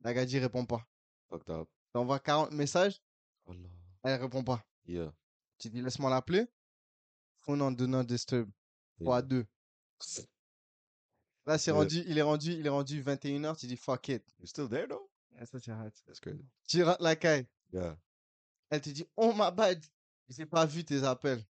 La 0.00 0.12
gadji 0.12 0.38
répond 0.38 0.64
pas. 0.66 0.86
Fucked 1.28 1.50
up. 1.50 1.68
T'envoies 1.92 2.18
40 2.20 2.52
messages, 2.52 3.00
Oh 3.46 3.52
là. 3.52 3.68
elle 4.02 4.20
répond 4.20 4.44
pas. 4.44 4.64
Yeah. 4.86 5.12
Tu 5.58 5.70
dis, 5.70 5.80
laisse-moi 5.82 6.10
l'appeler. 6.10 6.46
Phone 7.40 7.58
not 7.58 8.04
disturb. 8.04 8.50
Yeah. 8.98 9.22
2. 9.22 9.46
Là, 11.46 11.58
c'est 11.58 11.70
rendu, 11.70 12.02
il 12.06 12.18
est 12.18 12.22
rendu, 12.22 12.52
il 12.52 12.66
est 12.66 12.70
rendu 12.70 13.02
21h, 13.02 13.56
tu 13.56 13.66
dis, 13.66 13.76
fuck 13.76 14.08
it. 14.08 14.24
You 14.40 14.46
still 14.46 14.68
there 14.68 14.88
though? 14.88 15.08
Ça, 15.44 15.60
tu 15.60 15.70
arrêtes. 15.70 16.02
That's 16.06 16.18
crazy. 16.18 16.44
Tu 16.66 16.82
rentres 16.82 17.02
la 17.02 17.14
caille. 17.14 17.46
Yeah. 17.72 17.96
Elle 18.70 18.80
te 18.80 18.90
dit, 18.90 19.06
oh 19.16 19.32
my 19.32 19.52
bad. 19.52 19.84
J'ai 20.28 20.46
pas 20.46 20.66
vu 20.66 20.84
tes 20.84 21.04
appels. 21.04 21.44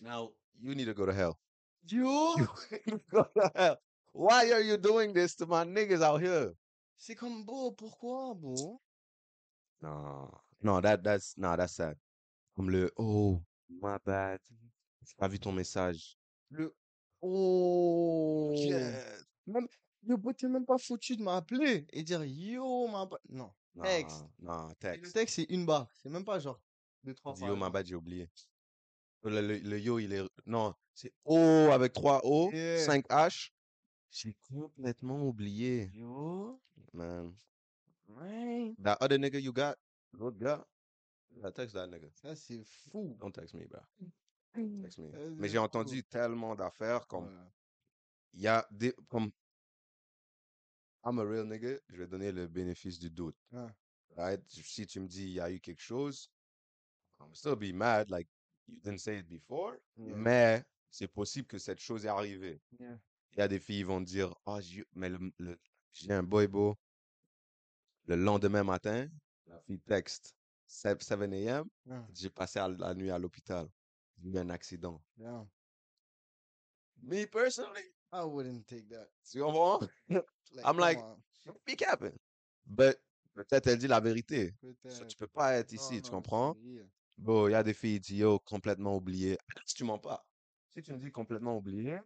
Now 0.00 0.32
you 0.62 0.74
need 0.74 0.86
to 0.86 0.94
go 0.94 1.06
to 1.06 1.12
hell. 1.12 1.38
Yo! 1.88 2.36
go 3.12 3.24
to 3.36 3.50
hell. 3.54 3.76
Why 4.12 4.50
are 4.52 4.60
you 4.60 4.76
doing 4.76 5.12
this 5.12 5.34
to 5.36 5.46
my 5.46 5.64
niggas 5.64 6.02
out 6.02 6.20
here? 6.20 6.52
C'est 6.98 7.14
comme 7.14 7.44
beau, 7.44 7.72
pourquoi, 7.72 8.34
beau? 8.34 8.80
No, 9.80 10.30
no, 10.62 10.80
that 10.80 11.02
that's 11.02 11.34
nah, 11.38 11.56
that's 11.56 11.74
sad. 11.76 11.96
Comme 12.56 12.70
le 12.70 12.90
oh, 12.98 13.40
my 13.80 13.96
bad. 14.04 14.38
J'ai 15.06 15.14
pas 15.16 15.28
vu 15.28 15.38
ton 15.38 15.52
message. 15.52 16.18
Le 16.50 16.74
oh! 17.22 18.54
Shit. 18.56 18.74
Même, 19.46 19.66
yo, 20.02 20.18
bro, 20.18 20.32
t'es 20.34 20.48
même 20.48 20.66
pas 20.66 20.76
foutu 20.76 21.16
de 21.16 21.22
m'appeler 21.22 21.86
et 21.92 22.02
dire 22.02 22.22
yo, 22.24 22.86
ma 22.88 23.06
bad. 23.06 23.20
Non. 23.30 23.50
Nah, 23.74 23.84
Texte. 23.84 24.24
nah, 24.40 24.68
Et 24.70 24.74
text. 24.74 25.04
Le 25.04 25.12
texte, 25.12 25.36
c'est 25.36 25.44
une 25.44 25.64
barre. 25.64 25.88
C'est 26.02 26.10
même 26.10 26.24
pas 26.24 26.38
genre 26.38 26.60
deux, 27.04 27.14
trois 27.14 27.32
Dis 27.32 27.44
yo, 27.44 27.54
my 27.54 27.60
phrases. 27.60 27.72
bad, 27.72 27.86
j'ai 27.86 27.94
oublié. 27.94 28.28
Le, 29.22 29.40
le, 29.40 29.58
le 29.58 29.78
yo, 29.78 29.98
il 29.98 30.12
est. 30.12 30.22
Non, 30.46 30.74
c'est 30.94 31.12
O 31.24 31.36
avec 31.72 31.92
trois 31.92 32.20
O, 32.24 32.50
Yeah. 32.52 32.78
5 32.78 33.06
H. 33.08 33.50
J'ai 34.10 34.34
complètement 34.48 35.22
oublié, 35.22 35.88
Yo, 35.94 36.60
man. 36.92 37.32
ouais. 38.08 38.74
That 38.82 38.96
other 39.00 39.18
nigga 39.18 39.38
you 39.38 39.52
got, 39.52 39.76
l'autre 40.12 40.36
gars, 40.38 40.66
yeah, 41.36 41.52
text 41.52 41.74
that 41.74 41.86
nigga. 41.86 42.08
Ça, 42.14 42.34
c'est 42.34 42.64
fou. 42.64 43.16
Don't 43.20 43.30
text 43.32 43.54
me, 43.54 43.66
bro. 43.68 43.80
Text 44.82 44.98
me. 44.98 45.10
Mais 45.36 45.48
j'ai 45.48 45.58
fou. 45.58 45.64
entendu 45.64 46.02
tellement 46.02 46.56
d'affaires 46.56 47.06
comme. 47.06 47.26
Ouais. 47.28 47.50
Il 48.32 48.40
y 48.40 48.48
a 48.48 48.66
des. 48.72 48.92
Comme. 49.08 49.30
I'm 51.04 51.18
a 51.18 51.24
real 51.24 51.46
nigga, 51.46 51.78
je 51.88 51.96
vais 51.96 52.06
donner 52.08 52.32
le 52.32 52.48
bénéfice 52.48 52.98
du 52.98 53.10
doute. 53.10 53.36
Ouais. 53.52 53.68
Right? 54.16 54.42
Si 54.48 54.86
tu 54.86 54.98
me 54.98 55.06
dis 55.06 55.22
il 55.24 55.32
y 55.34 55.40
a 55.40 55.50
eu 55.52 55.60
quelque 55.60 55.80
chose, 55.80 56.28
I'm 57.20 57.32
still 57.32 57.54
be 57.54 57.72
mad, 57.72 58.10
like 58.10 58.28
you 58.70 58.80
didn't 58.82 58.98
say 59.00 59.18
it 59.18 59.28
before, 59.28 59.76
Yeah. 59.96 60.14
mais 60.16 60.64
c'est 60.90 61.08
possible 61.08 61.46
que 61.46 61.58
cette 61.58 61.80
chose 61.80 62.04
est 62.04 62.08
arrivée. 62.08 62.60
Yeah. 62.78 62.98
Il 63.32 63.38
y 63.38 63.42
a 63.42 63.48
des 63.48 63.60
filles 63.60 63.78
qui 63.78 63.82
vont 63.84 64.00
dire, 64.00 64.34
oh, 64.46 64.58
j'ai- 64.60 64.84
mais 64.94 65.08
le, 65.08 65.18
le- 65.38 65.58
j'ai 65.92 66.12
un 66.12 66.22
boy 66.22 66.46
beau. 66.48 66.76
Le 68.06 68.16
lendemain 68.16 68.64
matin, 68.64 69.08
la 69.46 69.60
fille 69.60 69.80
texte 69.80 70.34
7, 70.66 71.02
7 71.02 71.20
a.m. 71.32 71.68
J'ai 72.12 72.30
passé 72.30 72.58
à- 72.58 72.68
la 72.68 72.94
nuit 72.94 73.10
à 73.10 73.18
l'hôpital. 73.18 73.68
J'ai 74.18 74.30
eu 74.30 74.38
un 74.38 74.50
accident. 74.50 75.00
Me 77.02 77.24
personally, 77.26 77.84
I 78.12 78.24
wouldn't 78.24 78.66
take 78.66 78.88
that. 78.88 79.08
tu 79.30 79.40
comprends? 79.40 79.80
Like, 80.52 80.66
I'm 80.66 80.78
like, 80.78 80.98
on. 80.98 81.16
Be 81.64 81.76
capping. 81.76 82.18
But 82.66 83.00
peut-être 83.34 83.68
elle 83.68 83.78
dit 83.78 83.86
la 83.86 84.00
vérité. 84.00 84.52
So, 84.88 85.04
tu 85.04 85.16
peux 85.16 85.28
pas 85.28 85.54
être 85.54 85.72
Non, 85.72 85.76
ici, 85.80 86.02
tu 86.02 86.10
non, 86.10 86.16
comprends? 86.16 86.56
yeah. 86.60 86.82
Bon, 87.20 87.48
il 87.48 87.52
y 87.52 87.54
a 87.54 87.62
des 87.62 87.74
filles 87.74 88.00
qui 88.00 88.12
disent, 88.12 88.18
yo, 88.20 88.38
complètement 88.38 88.96
oublié. 88.96 89.36
Si 89.66 89.74
tu 89.74 89.84
mens 89.84 89.98
pas. 89.98 90.24
Si 90.74 90.82
tu 90.82 90.92
me 90.92 90.98
dis 90.98 91.12
complètement 91.12 91.56
oublié. 91.56 91.98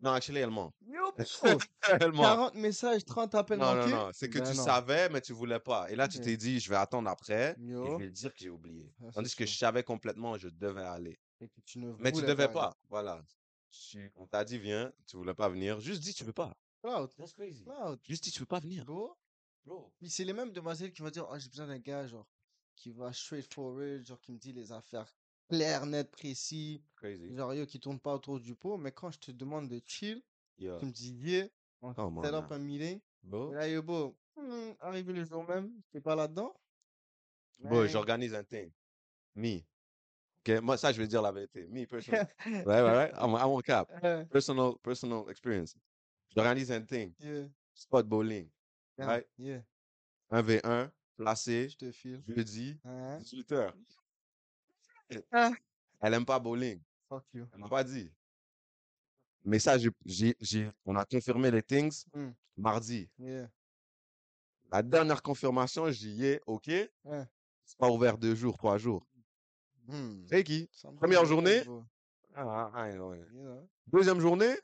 Non, 0.00 0.12
actually, 0.12 0.38
elle 0.40 0.50
ment. 0.50 0.72
Yo, 0.86 1.12
bro, 1.12 1.58
elle 2.00 2.12
ment. 2.12 2.22
40 2.22 2.54
messages, 2.54 3.04
30 3.04 3.34
appels 3.34 3.58
Non, 3.58 3.74
non, 3.74 3.80
manqués? 3.80 3.90
non. 3.90 4.10
C'est 4.12 4.28
que 4.28 4.38
Ben 4.38 4.44
tu 4.50 4.56
non. 4.56 4.64
savais, 4.64 5.08
mais 5.08 5.20
tu 5.20 5.32
voulais 5.32 5.60
pas. 5.60 5.90
Et 5.90 5.96
là, 5.96 6.08
tu 6.08 6.20
t'es 6.20 6.36
dit, 6.36 6.60
je 6.60 6.68
vais 6.70 6.76
attendre 6.76 7.08
après. 7.08 7.52
Et 7.52 7.54
je 7.60 7.72
Yo. 7.72 7.98
vais 7.98 8.10
dire 8.10 8.32
que 8.32 8.38
j'ai 8.40 8.50
oublié. 8.50 8.84
Ah, 9.00 9.04
c'est 9.06 9.12
Tandis 9.14 9.34
que 9.36 9.46
je 9.46 9.56
savais 9.56 9.82
complètement, 9.84 10.36
je 10.38 10.48
devais 10.48 10.82
aller. 10.82 11.18
Et 11.40 11.48
que 11.48 11.60
tu 11.64 11.78
ne 11.78 11.92
Mais 11.98 12.10
tu 12.10 12.16
voulais 12.16 12.28
devais 12.28 12.44
aller. 12.44 12.52
pas. 12.52 12.72
Voilà. 12.88 13.22
Tu- 13.70 14.12
On 14.16 14.26
t'a 14.26 14.44
dit, 14.44 14.58
viens. 14.58 14.92
Tu 15.06 15.16
voulais 15.16 15.34
pas 15.34 15.48
venir. 15.48 15.80
Juste 15.80 16.02
dis, 16.02 16.14
tu 16.14 16.24
veux 16.24 16.32
pas. 16.32 16.52
Cloud, 16.82 17.10
That's 17.16 17.32
crazy. 17.32 17.64
cloud. 17.64 18.00
Juste 18.02 18.24
dis, 18.24 18.30
tu 18.32 18.40
veux 18.40 18.46
pas 18.46 18.60
venir. 18.60 18.84
Bro. 18.84 19.16
Bro. 19.64 19.92
Puis 19.98 20.10
c'est 20.10 20.24
les 20.24 20.32
mêmes 20.32 20.52
demoiselles 20.52 20.92
qui 20.92 21.02
vont 21.02 21.10
dire, 21.10 21.26
oh, 21.30 21.38
j'ai 21.38 21.48
besoin 21.48 21.68
d'un 21.68 21.78
gars, 21.78 22.06
genre, 22.08 22.26
qui 22.76 22.90
va 22.90 23.12
straightforward, 23.12 24.04
genre, 24.06 24.20
qui 24.20 24.32
me 24.32 24.38
dit 24.38 24.52
les 24.52 24.72
affaires 24.72 25.12
claires, 25.48 25.86
nettes, 25.86 26.10
précis. 26.10 26.82
Crazy. 26.96 27.34
Genre, 27.34 27.54
yo, 27.54 27.66
qui 27.66 27.78
tourne 27.80 28.00
pas 28.00 28.14
autour 28.14 28.40
du 28.40 28.54
pot. 28.54 28.76
Mais 28.78 28.92
quand 28.92 29.10
je 29.10 29.18
te 29.18 29.30
demande 29.32 29.68
de 29.68 29.80
chill, 29.84 30.22
Yeah. 30.58 30.78
tu 30.78 30.86
me 30.86 30.92
dis, 30.92 31.12
yeah, 31.12 31.46
on 31.80 31.92
on 31.96 32.22
set 32.22 32.34
up 32.34 32.50
un 32.52 32.58
meeting. 32.58 33.00
Bro. 33.22 33.52
Et 33.52 33.54
là, 33.54 33.68
yo, 33.68 33.82
bro, 33.82 34.16
hmm, 34.36 34.72
arrivé 34.80 35.12
le 35.12 35.24
jour 35.24 35.44
même, 35.48 35.72
t'es 35.90 36.00
pas 36.00 36.14
là-dedans? 36.14 36.54
Bon, 37.60 37.86
j'organise 37.86 38.34
un 38.34 38.44
thing. 38.44 38.70
Me. 39.34 39.60
Ok, 40.40 40.60
moi, 40.62 40.76
ça, 40.76 40.92
je 40.92 40.98
vais 41.00 41.06
dire 41.06 41.22
la 41.22 41.32
vérité. 41.32 41.66
Me, 41.68 41.86
personal. 41.86 42.28
right, 42.46 42.66
right, 42.66 42.82
right? 42.84 43.12
I'm, 43.14 43.34
I'm 43.34 43.48
on 43.50 43.60
cap. 43.60 43.88
Personal, 44.30 44.74
personal 44.82 45.24
experience. 45.30 45.76
J'organise 46.34 46.70
un 46.72 46.82
thing. 46.84 47.12
yeah, 47.20 47.46
Spot 47.74 48.02
bowling. 48.06 48.48
yeah, 48.98 49.06
Right? 49.06 49.26
yeah, 49.38 49.62
1v1, 50.30 50.90
placé, 51.22 51.68
je 51.68 51.76
te 51.76 51.92
file. 51.92 52.22
jeudi, 52.26 52.76
Hein? 52.84 53.18
18h. 53.20 53.72
Ah. 55.30 55.50
Elle 56.00 56.14
aime 56.14 56.24
pas 56.24 56.38
bowling. 56.40 56.80
Fuck 57.08 57.24
you. 57.34 57.46
Elle 57.52 57.60
m'a 57.60 57.68
pas 57.68 57.84
dit. 57.84 58.10
Mais 59.44 59.58
ça, 59.58 59.76
j'ai- 60.04 60.70
on 60.84 60.96
a 60.96 61.04
confirmé 61.04 61.50
les 61.50 61.62
things 61.62 62.04
Hmm. 62.14 62.30
mardi. 62.56 63.08
Yeah. 63.18 63.48
La 64.70 64.82
dernière 64.82 65.22
confirmation, 65.22 65.90
j'y 65.90 66.24
ai, 66.24 66.40
OK. 66.46 66.66
Ouais. 67.04 67.24
C'est 67.64 67.78
pas 67.78 67.90
ouvert 67.90 68.18
deux 68.18 68.34
jours, 68.34 68.56
trois 68.56 68.78
jours. 68.78 69.06
Hmm. 69.86 70.24
C'est 70.28 70.42
qui? 70.44 70.68
Première 70.96 71.24
journée? 71.24 71.62
Ah, 72.34 72.70
ah? 72.74 72.88
Deuxième 73.86 74.20
journée? 74.20 74.54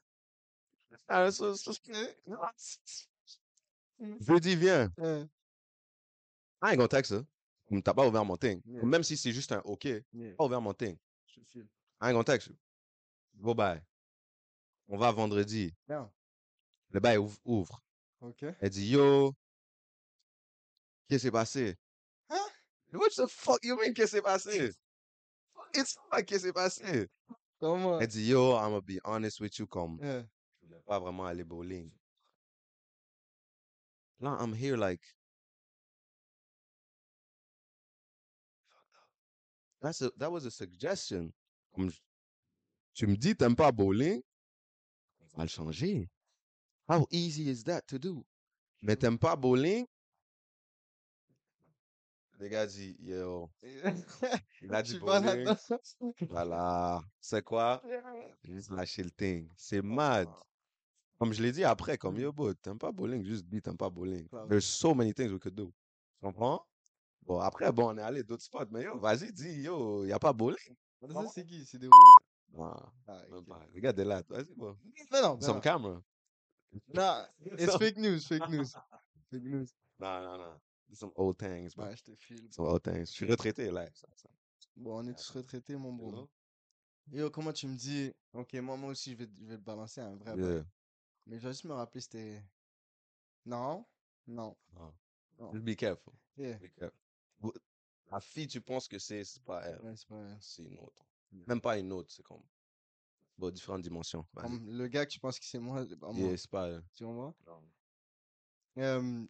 Ah, 1.06 1.28
Jeudi, 4.20 4.56
viens. 4.56 4.90
I 6.62 6.70
ain't 6.70 6.76
gonna 6.76 6.88
text 6.88 7.12
her. 7.12 7.24
T'as 7.84 7.94
pas 7.94 8.06
ouvert 8.06 8.24
mon 8.24 8.36
thing. 8.36 8.62
Yeah. 8.64 8.84
Même 8.84 9.02
si 9.02 9.16
c'est 9.16 9.32
juste 9.32 9.52
un 9.52 9.60
OK, 9.64 9.84
yeah, 9.84 10.34
pas 10.36 10.44
ouvert 10.44 10.60
mon 10.60 10.72
thing. 10.72 10.96
je. 11.26 11.60
I 11.60 12.08
ain't 12.08 12.12
gonna 12.12 12.24
text 12.24 12.48
you. 12.48 12.56
Go 13.40 13.54
bye. 13.54 13.82
On 14.88 14.96
va 14.96 15.12
vendredi. 15.12 15.74
Bien. 15.86 16.10
Le 16.90 17.00
bail 17.00 17.18
ouvre. 17.18 17.38
ouvre. 17.44 17.82
Ok. 18.20 18.44
Elle 18.60 18.70
dit 18.70 18.90
yo. 18.90 19.34
Qu'est-ce 21.08 21.22
qui 21.22 21.26
s'est 21.26 21.30
passé? 21.30 21.76
Hein? 22.30 22.46
What 22.92 23.10
the 23.16 23.26
fuck 23.26 23.64
you 23.64 23.76
mean 23.76 23.92
qu'est-ce 23.94 24.12
qui 24.12 24.16
s'est 24.16 24.22
passé? 24.22 24.72
It's 25.74 25.96
pas 26.10 26.22
qu'est-ce 26.22 26.42
qui 26.42 26.46
s'est 26.46 26.52
passé? 26.52 27.08
Comment? 27.60 28.00
Elle 28.00 28.06
dit 28.08 28.28
yo, 28.28 28.56
I'm 28.56 28.70
gonna 28.70 28.80
be 28.80 28.98
honest 29.04 29.40
with 29.40 29.58
you 29.58 29.66
comme 29.66 29.98
je 30.00 30.24
voulais 30.66 30.80
pas 30.86 30.98
vraiment 30.98 31.26
aller 31.26 31.44
bowling. 31.44 31.90
Là, 34.20 34.36
I'm 34.40 34.54
here 34.54 34.76
like 34.76 35.02
That's 39.80 40.02
a, 40.02 40.10
that 40.18 40.30
was 40.30 40.44
a 40.46 40.50
suggestion. 40.50 41.32
Comme 41.74 41.90
je- 41.90 42.00
tu 42.94 43.06
me 43.06 43.16
dis 43.16 43.36
t'aimes 43.36 43.54
pas 43.56 43.70
bowling, 43.72 44.22
on 45.34 45.36
va 45.38 45.44
le 45.44 45.48
changer. 45.48 46.08
How 46.88 47.06
easy 47.10 47.48
is 47.50 47.62
that 47.64 47.82
to 47.86 47.98
do? 47.98 48.24
mais 48.82 48.96
t'aimes 48.96 49.18
pas 49.18 49.36
bowling? 49.36 49.86
Les 52.40 52.48
gars 52.48 52.66
dit, 52.66 52.96
yo, 53.00 53.50
il 53.62 54.72
a 54.72 54.82
pas 54.82 55.20
bowling. 55.20 55.48
Voilà. 56.28 57.00
C'est 57.20 57.42
quoi? 57.44 57.82
Juste 58.44 58.70
lâcher 58.70 59.02
le 59.02 59.10
thing. 59.10 59.48
C'est 59.56 59.82
mad. 59.82 60.28
Ah, 60.30 60.42
Comme 61.18 61.32
je 61.32 61.42
l'ai 61.42 61.50
dit 61.50 61.64
après, 61.64 61.98
comme 61.98 62.14
Mm. 62.16 62.20
yo, 62.20 62.32
bro, 62.32 62.54
t'aimes 62.54 62.78
pas 62.78 62.92
bowling, 62.92 63.24
juste 63.24 63.44
dis 63.46 63.60
t'aimes 63.60 63.76
pas 63.76 63.90
bowling. 63.90 64.28
There's 64.48 64.64
so 64.66 64.94
many 64.94 65.12
things 65.12 65.32
we 65.32 65.40
could 65.40 65.54
do. 65.56 65.66
Tu 66.20 66.20
comprends? 66.26 66.64
Bon, 67.28 67.40
après, 67.40 67.70
bon, 67.70 67.90
on 67.94 67.98
est 67.98 68.02
allé 68.02 68.22
d'autres 68.22 68.42
spots, 68.42 68.64
mais 68.70 68.84
yo, 68.84 68.98
vas-y, 68.98 69.30
dis, 69.30 69.60
yo, 69.60 70.06
y 70.06 70.12
a 70.12 70.18
pas 70.18 70.32
bowling. 70.32 70.74
Ça, 71.12 71.26
c'est 71.34 71.44
qui? 71.44 71.62
C'est 71.66 71.78
des? 71.78 71.86
Non, 72.54 72.74
Ah, 73.06 73.22
même 73.28 73.34
ok. 73.34 73.46
pas. 73.46 73.60
Regarde 73.74 74.00
là, 74.00 74.22
vas-y, 74.26 74.54
bon. 74.54 74.74
Non, 75.12 75.36
mais 75.36 75.42
Some 75.44 75.56
non. 75.56 75.60
camera. 75.60 76.02
Non, 76.94 77.26
it's 77.58 77.76
fake 77.76 77.98
news, 77.98 78.20
fake 78.20 78.48
news. 78.48 78.72
Fake 79.30 79.42
news. 79.42 79.66
Non, 79.98 80.22
non, 80.22 80.38
non. 80.38 80.60
Some 80.94 81.12
old 81.16 81.36
things, 81.36 81.74
bro. 81.76 81.84
Ouais, 81.84 81.96
je 81.96 82.02
te 82.02 82.14
file. 82.16 82.48
Some 82.50 82.64
old 82.64 82.82
things. 82.82 83.08
Je 83.10 83.12
suis 83.12 83.26
retraité, 83.26 83.70
là. 83.70 83.84
Ça, 83.92 84.08
ça. 84.14 84.30
Bon, 84.74 84.96
on 84.98 85.06
est 85.06 85.14
tous 85.14 85.30
retraités, 85.32 85.76
mon 85.76 85.92
bro. 85.92 86.30
Yo, 87.12 87.28
comment 87.30 87.52
tu 87.52 87.66
me 87.66 87.76
dis, 87.76 88.10
ok, 88.32 88.54
moi, 88.54 88.78
moi 88.78 88.90
aussi, 88.92 89.12
je 89.12 89.16
vais, 89.18 89.28
je 89.38 89.44
vais 89.44 89.58
te 89.58 89.62
balancer 89.62 90.00
un 90.00 90.16
vrai. 90.16 90.34
Yeah. 90.34 90.64
Mais 91.26 91.38
je 91.38 91.42
vais 91.46 91.52
juste 91.52 91.64
me 91.64 91.74
rappeler, 91.74 92.00
c'était. 92.00 92.42
Non? 93.44 93.84
Non. 94.26 94.56
Non. 94.72 94.94
Non. 95.38 95.52
Just 95.52 95.64
be 95.66 95.74
careful. 95.76 96.14
Yeah. 96.38 96.56
Be 96.58 96.70
careful. 96.74 96.98
La 98.10 98.20
fille, 98.20 98.46
tu 98.46 98.60
penses 98.60 98.88
que 98.88 98.98
c'est, 98.98 99.24
c'est 99.24 99.42
pas 99.42 99.62
elle. 99.64 99.80
Ouais, 99.82 99.96
c'est 99.96 100.08
pas. 100.08 100.24
C'est 100.40 100.62
une 100.62 100.78
autre. 100.78 101.04
Yeah. 101.32 101.44
Même 101.46 101.60
pas 101.60 101.78
une 101.78 101.92
autre, 101.92 102.10
c'est 102.10 102.22
comme. 102.22 102.42
Bon, 103.36 103.50
différentes 103.50 103.82
dimensions. 103.82 104.26
Vas-y. 104.32 104.44
Comme 104.44 104.70
le 104.70 104.88
gars 104.88 105.04
que 105.06 105.12
tu 105.12 105.20
penses 105.20 105.38
que 105.38 105.44
c'est 105.44 105.58
moi, 105.58 105.84
c'est 105.86 105.96
pas 105.96 106.10
moi. 106.10 106.26
Yeah, 106.26 106.36
c'est 106.36 106.50
pas 106.50 106.68
elle. 106.68 106.84
Tu 106.94 107.04
vois? 107.04 107.34
Euh, 108.78 109.26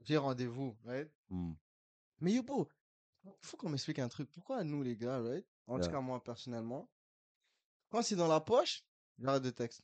j'ai 0.00 0.16
rendez-vous, 0.16 0.76
right? 0.84 1.10
Hmm. 1.28 1.52
Mais 2.20 2.32
yo, 2.32 2.42
bro, 2.42 2.68
faut 3.42 3.56
qu'on 3.56 3.68
m'explique 3.68 3.98
un 3.98 4.08
truc. 4.08 4.30
Pourquoi 4.30 4.64
nous, 4.64 4.82
les 4.82 4.96
gars, 4.96 5.20
right? 5.20 5.46
En 5.66 5.76
tout 5.76 5.82
Yeah. 5.82 5.92
cas, 5.92 6.00
moi, 6.00 6.22
personnellement, 6.22 6.90
quand 7.90 8.02
c'est 8.02 8.16
dans 8.16 8.28
la 8.28 8.40
poche, 8.40 8.84
j'arrête 9.18 9.42
de 9.42 9.50
texte. 9.50 9.82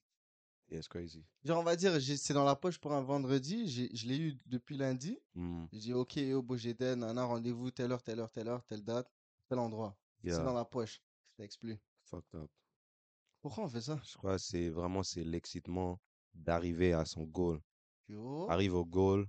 Yeah, 0.69 0.79
it's 0.79 0.89
crazy. 0.89 1.25
Genre, 1.45 1.61
on 1.61 1.63
va 1.63 1.77
dire, 1.77 1.93
c'est 2.01 2.35
dans 2.35 2.45
la 2.45 2.57
poche 2.57 2.79
pour 2.79 2.93
un 2.93 3.01
vendredi, 3.01 3.69
je 3.69 4.07
l'ai 4.07 4.19
eu 4.19 4.39
depuis 4.47 4.77
lundi. 4.77 5.19
Hmm. 5.35 5.67
J'ai 5.73 5.79
dit, 5.79 5.93
ok, 5.93 6.17
yo, 6.17 6.43
beau, 6.43 6.57
j'ai 6.57 6.75
dead, 6.75 6.99
nana, 6.99 7.25
rendez-vous, 7.25 7.71
telle 7.71 7.93
heure, 7.93 8.03
telle 8.03 8.19
heure, 8.19 8.31
telle 8.31 8.49
heure, 8.49 8.65
telle 8.65 8.83
date, 8.83 9.09
tel 9.49 9.59
endroit. 9.59 9.97
C'est 10.25 10.43
dans 10.43 10.55
la 10.55 10.65
poche. 10.65 11.01
Je 11.31 11.43
texte 11.43 11.61
plus. 11.61 11.79
fucked 12.07 12.35
up. 12.35 12.51
Pourquoi 13.43 13.65
on 13.65 13.69
fait 13.69 13.81
ça? 13.81 14.01
Je 14.05 14.17
crois 14.17 14.37
que 14.37 14.43
c'est 14.43 14.71
vraiment 14.71 15.03
c'est 15.03 15.23
l'excitement 15.23 16.01
d'arriver 16.35 16.93
à 16.93 17.05
son 17.05 17.25
goal. 17.25 17.61
Yo. 18.09 18.49
Arrive 18.51 18.75
au 18.75 18.85
goal, 18.85 19.27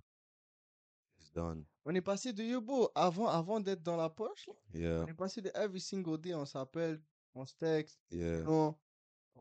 it's 1.19 1.31
done. 1.31 1.65
On 1.85 1.93
est 1.93 2.01
passé 2.01 2.33
de 2.33 2.43
yo, 2.43 2.61
beau, 2.61 2.89
avant, 2.95 3.27
avant 3.27 3.59
d'être 3.59 3.83
dans 3.83 3.95
la 3.95 4.09
poche, 4.09 4.47
là, 4.47 4.53
Yeah, 4.73 5.03
on 5.03 5.07
est 5.07 5.13
passé 5.13 5.41
de 5.41 5.51
every 5.55 5.79
single 5.79 6.19
day, 6.19 6.33
on 6.33 6.45
s'appelle, 6.45 7.01
on 7.33 7.45
se 7.45 7.55
texte, 7.55 7.99
yeah. 8.11 8.41
non, 8.41 8.75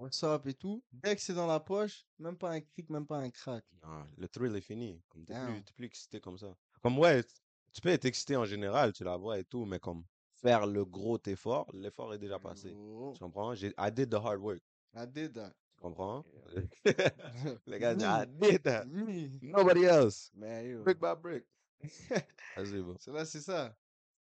on 0.00 0.10
s'appelle 0.10 0.52
et 0.52 0.54
tout. 0.54 0.82
Dès 0.92 1.16
que 1.16 1.22
c'est 1.22 1.34
dans 1.34 1.46
la 1.46 1.60
poche, 1.60 2.06
même 2.18 2.36
pas 2.36 2.50
un 2.50 2.60
cric, 2.60 2.88
même 2.90 3.06
pas 3.06 3.18
un 3.18 3.30
crack. 3.30 3.64
Non, 3.82 4.06
le 4.16 4.28
thrill 4.28 4.54
est 4.56 4.60
fini. 4.60 5.02
Comme 5.08 5.24
t'es 5.24 5.34
plus, 5.34 5.62
t'es 5.64 5.72
plus 5.72 5.86
excité 5.86 6.20
comme 6.20 6.38
ça. 6.38 6.54
Comme 6.82 6.98
ouais, 6.98 7.22
tu 7.72 7.80
peux 7.80 7.90
être 7.90 8.04
excité 8.04 8.36
en 8.36 8.44
général, 8.44 8.92
tu 8.92 9.04
la 9.04 9.16
vois 9.16 9.38
et 9.38 9.44
tout, 9.44 9.64
mais 9.64 9.78
comme 9.78 10.04
faire 10.34 10.66
le 10.66 10.84
gros 10.84 11.18
effort, 11.26 11.66
l'effort 11.72 12.14
est 12.14 12.18
déjà 12.18 12.38
passé. 12.38 12.70
Tu 13.14 13.18
comprends? 13.18 13.54
J'ai, 13.54 13.74
I 13.78 13.90
did 13.90 14.10
the 14.10 14.14
hard 14.14 14.40
work. 14.40 14.62
I 14.94 15.06
did 15.06 15.34
that. 15.34 15.52
Tu 15.76 15.82
comprends? 15.82 16.24
Yeah. 16.54 16.62
Les 17.66 17.78
gars 17.78 17.94
I 17.94 18.26
did 18.26 18.62
that. 18.62 18.86
Me. 18.86 19.38
Nobody 19.42 19.84
else. 19.84 20.30
Yo. 20.34 20.82
Brick 20.84 20.98
by 21.00 21.14
brick. 21.20 21.44
Vas-y, 22.56 22.80
bro. 22.80 22.96
Cela, 22.98 23.24
c'est 23.26 23.40
ça. 23.40 23.76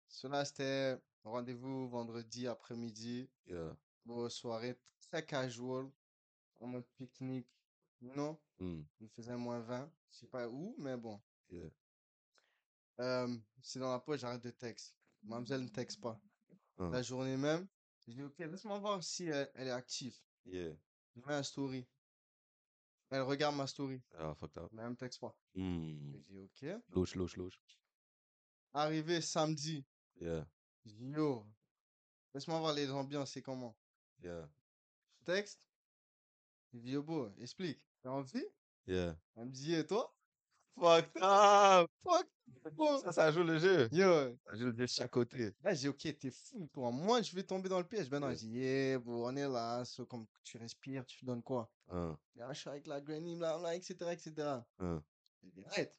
Cela, 0.08 0.44
c'était 0.44 0.98
rendez-vous 1.24 1.88
vendredi 1.88 2.48
après-midi. 2.48 3.30
Yeah. 3.48 3.76
Bon, 4.06 4.28
soirée 4.30 4.76
très 5.10 5.26
casual. 5.26 5.90
En 6.60 6.68
mode 6.68 6.86
pique-nique. 6.98 7.48
Non, 8.02 8.40
il 8.60 9.10
faisait 9.10 9.36
moins 9.36 9.60
20. 9.60 9.92
Je 10.12 10.18
sais 10.20 10.28
pas 10.28 10.48
où, 10.48 10.76
mais 10.78 10.96
bon. 10.98 11.22
Yeah. 11.50 11.70
Euh, 13.00 13.38
c'est 13.62 13.80
dans 13.80 13.92
la 13.92 14.00
poche, 14.00 14.22
j'arrête 14.22 14.44
de 14.44 14.52
texte. 14.52 14.96
Mademoiselle 15.24 15.64
ne 15.64 15.68
texte 15.68 16.00
pas. 16.02 16.20
Hein. 16.78 16.90
La 16.92 17.02
journée 17.02 17.36
même, 17.38 17.68
je 18.06 18.12
dis, 18.12 18.24
ok, 18.24 18.38
laisse-moi 18.40 18.80
voir 18.80 19.04
si 19.04 19.26
elle, 19.26 19.50
elle 19.56 19.68
est 19.68 19.72
active. 19.72 20.16
Yeah. 20.46 20.74
Je 21.16 21.22
mets 21.26 21.34
un 21.34 21.44
story. 21.44 21.86
Elle 23.10 23.22
regarde 23.24 23.56
ma 23.56 23.68
story, 23.68 24.02
Ah, 24.18 24.34
fucked 24.36 24.58
up. 24.62 24.70
mais 24.72 24.84
elle 24.84 24.92
me 24.92 24.96
texte 24.96 25.20
pas. 25.20 25.36
Hmm. 25.56 26.14
Je 26.14 26.18
dis, 26.20 26.40
ok. 26.40 26.82
Louche, 26.90 27.16
louche, 27.16 27.36
louche. 27.38 27.60
Arrivé 28.74 29.20
samedi, 29.22 29.86
Yeah. 30.22 30.46
je 30.86 30.92
dis, 30.94 31.10
yo, 31.10 31.46
laisse-moi 32.34 32.60
voir 32.60 32.74
les 32.74 32.90
ambiances, 32.92 33.32
c'est 33.32 33.42
comment? 33.42 33.76
Yeah. 34.22 34.50
Texte. 35.34 35.68
Je 36.74 36.80
dis, 36.80 36.92
yo, 36.92 37.04
beau, 37.04 37.30
explique. 37.40 37.80
T'as 38.02 38.10
envie? 38.10 38.44
Yeah. 38.88 39.16
Elle 39.36 39.46
me 39.46 39.52
dit, 39.52 39.76
et 39.76 39.86
toi? 39.86 40.12
Fucked 40.76 41.22
up. 41.22 41.88
Fuck! 42.04 42.28
bro. 42.74 42.98
Ça, 43.02 43.12
ça 43.12 43.32
joue 43.32 43.44
le 43.44 43.60
jeu. 43.60 43.88
Yo, 43.92 44.36
Ça 44.46 44.56
joue 44.56 44.66
le 44.66 44.72
jeu 44.72 44.74
de 44.74 44.86
chaque 44.88 45.12
côté. 45.12 45.54
là, 45.62 45.74
j'ai 45.76 45.82
dit, 45.82 45.88
ok, 45.90 46.18
t'es 46.18 46.32
fou, 46.32 46.68
toi. 46.74 46.90
Moi, 46.92 47.22
je 47.22 47.36
vais 47.36 47.44
tomber 47.44 47.70
dans 47.70 47.78
le 47.78 47.88
piège. 47.88 48.10
Ben 48.10 48.20
non, 48.20 48.28
Yeah. 48.30 48.36
je 48.38 48.40
dis, 48.48 48.58
yeah, 48.60 48.98
bro, 49.00 49.28
on 49.28 49.36
est 49.36 49.48
là. 49.48 49.86
so, 49.86 50.04
comme 50.08 50.26
tu 50.44 50.58
respires, 50.58 51.06
tu 51.06 51.24
donnes 51.26 51.44
quoi? 51.44 51.72
Hein, 51.90 52.18
Ah, 52.40 52.52
je 52.54 52.60
suis 52.62 52.70
avec 52.70 52.88
la 52.88 53.00
granny, 53.00 53.36
blablabla, 53.36 53.76
etc., 53.76 53.96
etc. 54.12 54.34
hein. 54.80 55.04
Je 55.44 55.50
dis, 55.52 55.64
arrête. 55.66 55.96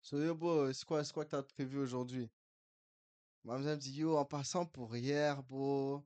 So, 0.00 0.18
yo, 0.20 0.34
bro, 0.34 0.72
c'est 0.72 0.84
quoi, 0.84 1.04
c'est 1.04 1.12
quoi 1.12 1.24
que 1.24 1.30
t'as 1.30 1.42
prévu 1.44 1.78
aujourd'hui? 1.78 2.28
Mademoiselle 3.44 3.76
me 3.76 3.80
dit, 3.80 3.92
yo, 3.92 4.16
en 4.16 4.24
passant 4.24 4.66
pour 4.66 4.96
hier, 4.96 5.40
bro. 5.44 6.04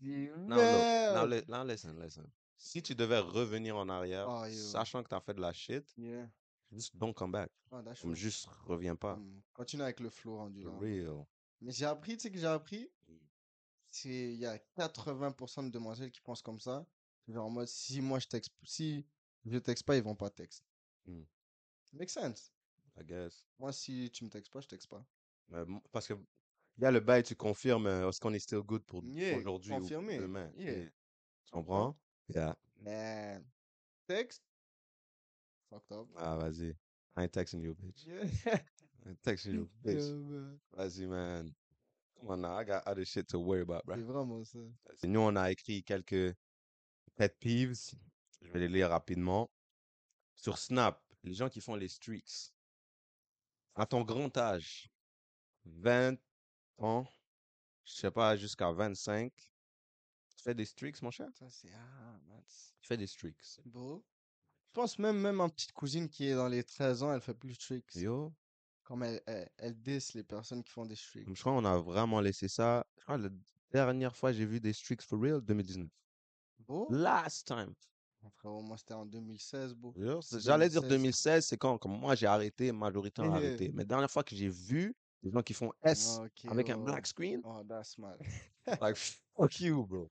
Merde. 0.00 1.26
li- 1.30 1.44
now, 1.48 1.64
listen, 1.64 1.98
listen. 2.00 2.26
Si 2.56 2.82
tu 2.82 2.94
devais 2.94 3.18
revenir 3.20 3.76
en 3.76 3.88
arrière, 3.88 4.26
Oh, 4.28 4.44
yo. 4.44 4.52
sachant 4.52 5.02
que 5.02 5.08
t'as 5.08 5.20
fait 5.20 5.34
de 5.34 5.40
la 5.40 5.52
shit, 5.52 5.84
Yeah. 5.96 6.28
just 6.70 6.94
don't 6.96 7.14
come 7.14 7.32
back. 7.32 7.50
Ah, 7.70 7.82
that's 7.82 8.00
Comme 8.02 8.12
true. 8.12 8.20
juste 8.20 8.46
reviens 8.66 8.96
pas. 8.96 9.14
Hum, 9.14 9.40
Continue 9.54 9.82
avec 9.82 10.00
le 10.00 10.10
flow 10.10 10.36
rendu 10.36 10.62
là. 10.62 10.70
For 10.70 10.80
real. 10.80 11.24
Mais 11.60 11.72
j'ai 11.72 11.86
appris, 11.86 12.16
tu 12.16 12.22
sais 12.22 12.30
que 12.30 12.38
j'ai 12.38 12.46
appris, 12.46 12.90
Mm. 13.08 13.14
c'est 13.86 14.08
il 14.34 14.38
y 14.40 14.46
a 14.46 14.58
80% 14.76 15.62
de 15.62 15.70
demoiselles 15.70 16.10
qui 16.10 16.20
pensent 16.20 16.42
comme 16.42 16.60
ça. 16.60 16.86
Genre 17.28 17.46
en 17.46 17.50
mode, 17.50 17.68
si 17.68 18.00
moi 18.00 18.18
je 18.18 18.26
texte, 18.28 18.52
si 18.64 19.06
je 19.46 19.58
texte 19.58 19.84
pas, 19.86 19.96
ils 19.96 20.02
vont 20.02 20.16
pas 20.16 20.30
texte. 20.30 20.64
Mm. 21.06 21.22
Make 21.94 22.10
sense. 22.10 22.52
I 23.00 23.04
guess. 23.04 23.44
Moi, 23.58 23.72
si 23.72 24.10
tu 24.12 24.24
me 24.24 24.28
textes 24.30 24.52
pas, 24.52 24.60
je 24.60 24.68
texte 24.68 24.88
pas. 24.88 25.04
M- 25.52 25.80
parce 25.92 26.06
que 26.06 26.14
il 26.78 26.82
y 26.82 26.86
a 26.86 26.90
le 26.90 27.00
bail, 27.00 27.22
tu 27.22 27.34
confirmes, 27.36 27.86
euh, 27.86 28.08
est-ce 28.08 28.20
qu'on 28.20 28.32
est 28.32 28.38
still 28.38 28.60
good 28.60 28.82
pour 28.84 29.04
Yeah, 29.04 29.36
aujourd'hui 29.38 29.72
ou 29.72 29.80
confirmé. 29.80 30.18
demain? 30.18 30.50
Yeah. 30.56 30.72
Yeah. 30.78 30.90
Tu 31.44 31.50
comprends? 31.52 31.96
Yeah. 32.28 32.56
Mais 32.80 33.40
texte, 34.06 34.42
fucked 35.68 35.92
up. 35.92 36.08
Ah, 36.16 36.36
vas-y. 36.36 36.70
I 37.16 37.22
ain't 37.24 37.32
texting 37.32 37.60
you, 37.62 37.74
bitch. 37.74 38.06
Yeah. 38.06 38.24
I 39.04 39.10
ain't 39.10 39.22
texting 39.22 39.54
you, 39.54 39.68
bitch. 39.84 40.08
Yeah, 40.08 40.14
man. 40.14 40.58
Vas-y, 40.72 41.06
man. 41.06 41.54
Come 42.18 42.30
on 42.30 42.40
now, 42.42 42.56
I 42.58 42.64
got 42.64 42.82
other 42.86 43.04
shit 43.04 43.28
to 43.28 43.38
worry 43.38 43.62
about, 43.62 43.84
bro. 43.84 43.96
C'est 43.96 44.02
vraiment 44.02 44.44
ça. 44.44 44.58
Nous, 45.04 45.20
on 45.20 45.36
a 45.36 45.50
écrit 45.50 45.82
quelques 45.82 46.34
pet 47.16 47.34
peeves. 47.40 47.94
Je 48.42 48.50
vais 48.52 48.60
les 48.60 48.68
lire 48.68 48.88
rapidement. 48.90 49.50
Sur 50.34 50.56
Snap, 50.58 51.02
les 51.24 51.34
gens 51.34 51.48
qui 51.50 51.60
font 51.60 51.74
les 51.76 51.88
streaks. 51.88 52.52
À 53.74 53.86
ton 53.86 54.02
grand 54.02 54.34
âge, 54.36 54.90
20 55.64 56.18
ans, 56.82 57.06
je 57.84 57.92
sais 57.94 58.10
pas, 58.10 58.36
jusqu'à 58.36 58.70
25, 58.72 59.32
tu 60.36 60.42
fais 60.42 60.54
des 60.54 60.64
streaks, 60.64 61.00
mon 61.02 61.10
cher? 61.10 61.28
Ça, 61.38 61.46
c'est 61.50 61.72
ah, 61.74 62.18
Tu 62.80 62.86
fais 62.86 62.96
des 62.96 63.06
streaks. 63.06 63.60
beau. 63.66 64.04
Je 64.68 64.72
pense 64.72 64.98
même, 64.98 65.18
même 65.18 65.36
ma 65.36 65.48
petite 65.48 65.72
cousine 65.72 66.08
qui 66.08 66.26
est 66.28 66.34
dans 66.34 66.46
les 66.48 66.62
13 66.62 67.02
ans, 67.02 67.12
elle 67.12 67.20
fait 67.20 67.34
plus 67.34 67.54
de 67.54 67.58
tricks. 67.58 67.94
Yo, 67.96 68.32
Comme 68.84 69.02
elle, 69.02 69.20
elle, 69.26 69.48
elle 69.58 69.74
diss 69.80 70.14
les 70.14 70.22
personnes 70.22 70.62
qui 70.62 70.70
font 70.72 70.86
des 70.86 70.94
streaks. 70.96 71.26
je 71.28 71.40
crois 71.40 71.52
qu'on 71.52 71.64
a 71.64 71.76
vraiment 71.76 72.20
laissé 72.20 72.48
ça. 72.48 72.86
Je 72.98 73.02
crois 73.02 73.18
que 73.18 73.22
la 73.24 73.30
dernière 73.72 74.14
fois 74.16 74.32
j'ai 74.32 74.46
vu 74.46 74.60
des 74.60 74.72
streaks 74.72 75.02
for 75.02 75.20
real, 75.20 75.40
2019. 75.40 75.88
Beau. 76.60 76.86
Last 76.90 77.46
time. 77.46 77.74
Mon 78.22 78.30
frérot, 78.30 78.60
moi, 78.62 78.76
c'était 78.76 78.92
en 78.94 79.06
2016, 79.06 79.74
beau. 79.74 79.94
Yo, 79.96 80.20
C'est 80.20 80.40
J'allais 80.40 80.68
dire 80.68 80.82
2016. 80.82 80.90
2016, 80.90 81.46
c'est 81.46 81.56
quand, 81.56 81.78
comme 81.78 81.98
moi 81.98 82.14
j'ai 82.14 82.26
arrêté, 82.26 82.70
majorité 82.70 83.22
a 83.22 83.24
Yeah. 83.24 83.34
arrêté. 83.34 83.70
Mais 83.74 83.84
dernière 83.84 84.10
fois 84.10 84.22
que 84.22 84.36
j'ai 84.36 84.48
vu 84.48 84.94
des 85.22 85.30
gens 85.30 85.42
qui 85.42 85.54
font 85.54 85.72
S 85.82 86.18
Ok, 86.20 86.50
avec 86.50 86.70
un 86.70 86.78
oh. 86.78 86.84
black 86.84 87.06
screen, 87.06 87.40
Oh, 87.44 87.62
that's 87.68 87.98
mad. 87.98 88.18
like 88.80 88.96
fuck 88.96 89.60
you, 89.60 89.86
bro. 89.86 90.10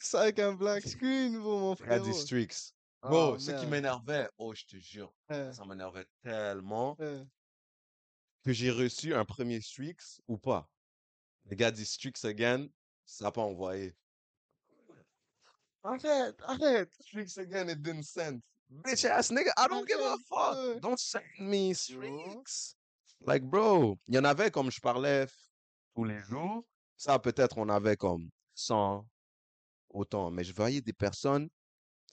C'est 0.00 0.16
avec 0.16 0.38
un 0.38 0.54
black 0.54 0.86
screen, 0.86 1.38
bro, 1.38 1.58
mon 1.58 1.76
frérot. 1.76 2.04
des 2.04 2.12
streaks. 2.12 2.74
Oh, 3.02 3.08
Bro, 3.08 3.38
ce 3.38 3.50
qui 3.50 3.66
m'énervait, 3.66 4.30
oh, 4.38 4.54
je 4.54 4.64
te 4.64 4.76
jure, 4.78 5.12
Euh, 5.30 5.52
ça 5.52 5.64
m'énervait 5.66 6.06
tellement 6.22 6.96
que 6.96 8.52
j'ai 8.52 8.70
reçu 8.70 9.14
un 9.14 9.26
premier 9.26 9.60
streaks 9.60 10.22
ou 10.26 10.38
pas. 10.38 10.70
Les 11.46 11.56
gars 11.56 11.70
streaks 11.84 12.24
again, 12.24 12.66
ça 13.04 13.24
n'a 13.24 13.32
pas 13.32 13.42
envoyé. 13.42 13.94
Arrête, 15.82 16.36
arrête. 16.46 16.90
Streaks 17.00 17.36
again, 17.36 17.68
it 17.68 17.82
didn't 17.82 18.04
send. 18.04 18.40
bitch 18.70 19.04
ass 19.04 19.30
nigga, 19.30 19.52
I 19.56 19.68
don't 19.68 19.86
give 19.86 20.00
a 20.00 20.16
fuck. 20.26 20.80
Don't 20.80 20.98
send 20.98 21.24
me 21.38 21.74
vois? 21.74 22.74
Like, 23.26 23.42
bro, 23.44 23.98
il 24.06 24.14
y 24.14 24.18
en 24.18 24.24
avait 24.24 24.50
comme 24.50 24.70
je 24.70 24.80
parlais 24.80 25.26
tous 25.94 26.04
les 26.04 26.20
jours. 26.22 26.64
Ça, 26.96 27.18
peut-être, 27.18 27.56
on 27.58 27.68
avait 27.68 27.96
comme 27.96 28.28
100 28.54 29.06
autant. 29.90 30.30
Mais 30.30 30.44
je 30.44 30.52
voyais 30.52 30.80
des 30.80 30.92
personnes, 30.92 31.48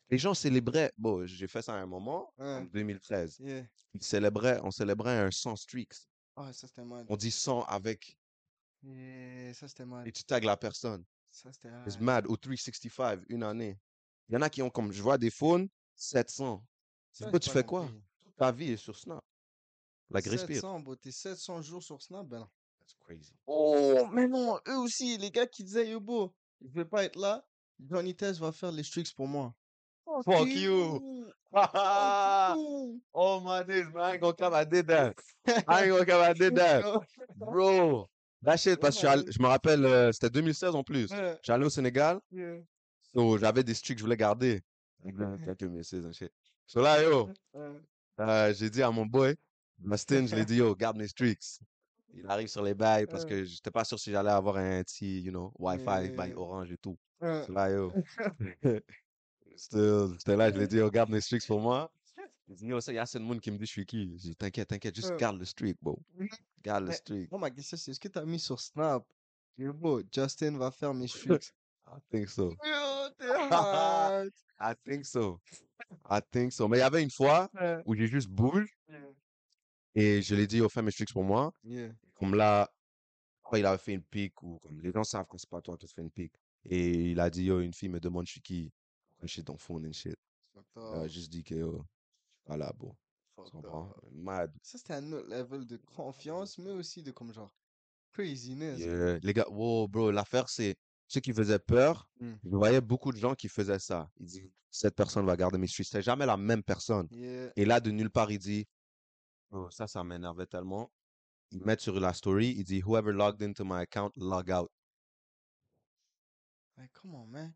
les 0.09 0.17
gens 0.17 0.33
célébraient. 0.33 0.91
Bon, 0.97 1.25
j'ai 1.25 1.47
fait 1.47 1.61
ça 1.61 1.73
à 1.75 1.77
un 1.77 1.85
moment, 1.85 2.33
en 2.37 2.43
Ouais. 2.61 2.65
2013. 2.71 3.39
Yeah. 3.39 3.63
Ils 3.93 4.03
célébraient, 4.03 4.59
on 4.63 4.71
célébrait 4.71 5.19
un 5.19 5.31
100 5.31 5.55
streaks. 5.57 5.95
Ah, 6.35 6.51
ça 6.53 6.67
c'était 6.67 6.83
mal. 6.85 7.05
On 7.09 7.17
dit 7.17 7.31
100 7.31 7.63
avec, 7.63 8.17
Yeah, 8.83 9.53
ça 9.53 9.67
c'était 9.67 9.85
mal. 9.85 10.07
et 10.07 10.11
tu 10.11 10.23
tags 10.23 10.39
la 10.39 10.57
personne. 10.57 11.03
Ça 11.29 11.51
c'était 11.53 11.69
It's 11.85 11.95
hard. 11.95 12.01
mad. 12.01 12.25
Au 12.27 12.35
365, 12.37 13.21
une 13.29 13.43
année. 13.43 13.77
Il 14.29 14.33
y 14.35 14.37
en 14.37 14.41
a 14.41 14.49
qui 14.49 14.61
ont 14.61 14.69
comme, 14.69 14.91
je 14.91 15.01
vois 15.01 15.17
des 15.17 15.29
phones, 15.29 15.67
700. 15.95 16.63
Ça, 17.11 17.29
j'ai 17.31 17.39
tu 17.39 17.49
fais 17.49 17.63
quoi? 17.65 17.89
Toute 18.23 18.35
ta 18.37 18.51
vie 18.51 18.71
est 18.71 18.77
sur 18.77 18.97
Snap. 18.97 19.23
Like, 20.11 20.25
respire. 20.25 20.55
700, 20.55 20.79
bro, 20.81 20.95
t'es 20.95 21.11
700 21.11 21.61
jours 21.61 21.83
sur 21.83 22.01
Snap, 22.01 22.27
ben 22.27 22.39
non. 22.39 22.47
That's 22.79 22.93
crazy. 22.99 23.33
Oh, 23.47 24.07
mais 24.11 24.27
non, 24.27 24.59
eux 24.67 24.77
aussi, 24.77 25.17
les 25.17 25.31
gars 25.31 25.47
qui 25.47 25.63
disaient, 25.63 25.89
yo, 25.89 25.99
bro, 25.99 26.33
je 26.61 26.73
vais 26.73 26.85
pas 26.85 27.03
être 27.03 27.17
là, 27.17 27.45
Johnny 27.79 28.15
Test 28.15 28.39
va 28.39 28.51
faire 28.51 28.71
les 28.71 28.83
streaks 28.83 29.13
pour 29.15 29.27
moi. 29.27 29.53
Fuck 30.25 30.47
you. 30.47 31.25
oh 33.13 33.41
my 33.43 33.63
days, 33.63 33.87
man. 33.93 34.03
I 34.03 34.13
ain't 34.13 34.21
gonna 34.21 34.33
come. 34.33 34.53
I 34.53 34.65
did 34.65 34.87
that. 34.87 35.15
I 35.67 35.83
ain't 35.83 35.89
gonna 35.89 36.05
come. 36.05 36.21
I 36.21 36.33
did 36.33 36.55
that. 36.55 36.83
Bro. 37.35 38.09
That 38.43 38.57
shit, 38.57 38.79
parce 38.79 38.99
que 38.99 39.31
je 39.31 39.39
me 39.39 39.47
rappelle, 39.47 39.85
euh, 39.85 40.11
c'était 40.11 40.31
2016 40.31 40.75
en 40.75 40.83
plus. 40.83 41.11
J'allais 41.43 41.65
au 41.65 41.69
Sénégal, 41.69 42.19
yeah, 42.31 42.57
so 43.13 43.37
j'avais 43.37 43.63
des 43.63 43.75
streaks 43.75 43.97
que 43.97 43.99
je 43.99 44.05
voulais 44.05 44.17
garder. 44.17 44.61
2016 45.03 46.05
and 46.05 46.13
shit. 46.13 46.31
So 46.65 46.81
là, 46.81 47.03
yo, 47.03 47.29
euh, 47.55 48.53
j'ai 48.53 48.69
dit 48.69 48.81
à 48.81 48.89
mon 48.89 49.05
boy, 49.05 49.35
Mustin, 49.83 50.25
je 50.27 50.35
lui 50.35 50.41
ai 50.41 50.45
dit, 50.45 50.55
yo, 50.57 50.75
garde 50.75 50.97
mes 50.97 51.07
streaks. 51.07 51.59
Il 52.13 52.27
arrive 52.27 52.47
sur 52.47 52.61
les 52.61 52.73
bails 52.73 53.07
parce 53.07 53.23
Ouais. 53.23 53.29
que 53.29 53.43
j'étais 53.45 53.71
pas 53.71 53.85
sûr 53.85 53.97
si 53.97 54.11
j'allais 54.11 54.29
avoir 54.31 54.57
un 54.57 54.83
petit, 54.83 55.21
you 55.21 55.31
know, 55.31 55.53
Wi-Fi, 55.57 56.11
bail 56.11 56.33
orange 56.35 56.71
et 56.71 56.77
tout. 56.77 56.97
So 57.21 57.51
là, 57.53 57.69
yo. 57.71 57.93
Still, 59.55 60.13
J'étais 60.17 60.35
là, 60.35 60.49
je 60.51 60.55
lui 60.57 60.63
ai 60.63 60.67
dit, 60.67 60.77
yo, 60.77 60.89
garde 60.89 61.09
mes 61.09 61.21
streaks 61.21 61.45
pour 61.47 61.59
moi. 61.61 61.91
Il 62.47 62.55
dit, 62.55 62.65
yo, 62.67 62.81
ça, 62.81 62.91
il 62.91 62.95
y 62.95 62.97
a 62.97 63.03
assez 63.03 63.17
de 63.19 63.23
monde 63.23 63.39
qui 63.39 63.49
me 63.51 63.57
dit, 63.57 63.65
je 63.65 63.71
suis 63.71 63.85
qui? 63.85 64.17
J'ai 64.17 64.29
dit, 64.29 64.35
t'inquiète, 64.35 64.67
t'inquiète, 64.69 64.95
juste 64.95 65.15
garde 65.17 65.37
le 65.37 65.45
streak, 65.45 65.77
bro. 65.81 66.01
Garde 66.63 66.85
le 66.85 66.91
streak. 66.91 67.31
Moi, 67.31 67.39
ma 67.39 67.49
question, 67.51 67.77
c'est 67.77 67.91
est-ce 67.91 67.99
que 67.99 68.07
t'as 68.07 68.25
mis 68.25 68.39
sur 68.39 68.59
Snap? 68.59 69.05
Yo, 69.57 69.73
bro, 69.73 70.01
Justin 70.11 70.57
va 70.57 70.71
faire 70.71 70.93
mes 70.93 71.07
streaks? 71.07 71.53
I 71.87 71.99
think 72.09 72.27
so. 72.29 72.55
I 74.59 74.73
think 74.85 75.05
so. 75.05 75.39
I 76.09 76.19
think 76.31 76.51
so. 76.51 76.67
Mais 76.67 76.77
il 76.77 76.81
y 76.81 76.83
avait 76.83 77.03
une 77.03 77.11
fois 77.11 77.49
où 77.85 77.95
j'ai 77.95 78.07
juste 78.07 78.29
bougé 78.29 78.65
et 79.95 80.21
je 80.21 80.35
lui 80.35 80.43
ai 80.43 80.47
dit, 80.47 80.57
yo, 80.57 80.69
fais 80.69 80.81
mes 80.81 80.91
streaks 80.91 81.13
pour 81.13 81.23
moi. 81.23 81.53
Yeah. 81.63 81.91
Comme 82.15 82.35
là, 82.35 82.71
il 83.53 83.65
avait 83.65 83.77
fait 83.77 83.93
une 83.93 84.03
pique 84.03 84.41
ou 84.43 84.59
comme 84.59 84.79
les 84.79 84.91
gens 84.91 85.03
savent 85.03 85.25
quand 85.27 85.37
c'est 85.37 85.49
pas 85.49 85.61
toi 85.61 85.77
qui 85.77 85.85
te 85.85 85.91
fais 85.91 86.01
une 86.01 86.11
pique. 86.11 86.35
Et 86.65 87.11
il 87.11 87.19
a 87.19 87.29
dit, 87.29 87.45
yo, 87.45 87.59
une 87.59 87.73
fille 87.73 87.89
me 87.89 87.99
demande 87.99 88.25
je 88.25 88.31
suis 88.33 88.41
qui? 88.41 88.71
Je 89.21 89.27
suis 89.27 89.43
ton 89.43 89.57
phone 89.57 89.87
and 89.87 89.93
shit. 89.93 90.15
Juste 91.07 91.31
dit 91.31 91.43
que, 91.43 91.55
yo, 91.55 91.85
voilà, 92.45 92.71
bon. 92.77 92.95
Mad. 94.11 94.53
Ça, 94.61 94.77
c'était 94.77 94.93
un 94.93 95.11
autre 95.13 95.27
level 95.27 95.65
de 95.65 95.77
confiance, 95.77 96.57
mais 96.59 96.71
aussi 96.71 97.01
de 97.01 97.11
comme 97.11 97.33
genre 97.33 97.53
craziness. 98.13 98.79
Yeah. 98.79 99.17
Les 99.23 99.33
gars, 99.33 99.49
wow, 99.49 99.87
bro, 99.87 100.11
l'affaire, 100.11 100.47
c'est 100.47 100.75
ceux 101.07 101.21
qui 101.21 101.33
faisaient 101.33 101.59
peur. 101.59 102.07
Mm. 102.19 102.33
Je 102.43 102.49
voyais 102.49 102.81
beaucoup 102.81 103.11
de 103.11 103.17
gens 103.17 103.33
qui 103.33 103.49
faisaient 103.49 103.79
ça. 103.79 104.09
Ils 104.19 104.27
disent, 104.27 104.51
cette 104.69 104.95
personne 104.95 105.25
va 105.25 105.35
garder 105.35 105.57
mes 105.57 105.67
streaks. 105.67 105.87
C'était 105.87 106.03
jamais 106.03 106.25
la 106.25 106.37
même 106.37 106.61
personne. 106.61 107.07
Yeah. 107.11 107.51
Et 107.55 107.65
là, 107.65 107.79
de 107.79 107.89
nulle 107.89 108.11
part, 108.11 108.31
il 108.31 108.39
dit, 108.39 108.67
oh, 109.51 109.69
ça, 109.69 109.87
ça 109.87 110.03
m'énervait 110.03 110.47
tellement. 110.47 110.91
Ils 111.51 111.63
mettent 111.63 111.81
sur 111.81 111.99
la 111.99 112.13
story, 112.13 112.53
il 112.57 112.63
dit, 112.63 112.81
whoever 112.81 113.11
logged 113.11 113.41
into 113.41 113.65
my 113.65 113.81
account, 113.81 114.11
log 114.15 114.49
out. 114.49 114.71
Like, 116.77 116.91
come 116.93 117.13
on, 117.15 117.27
man. 117.27 117.53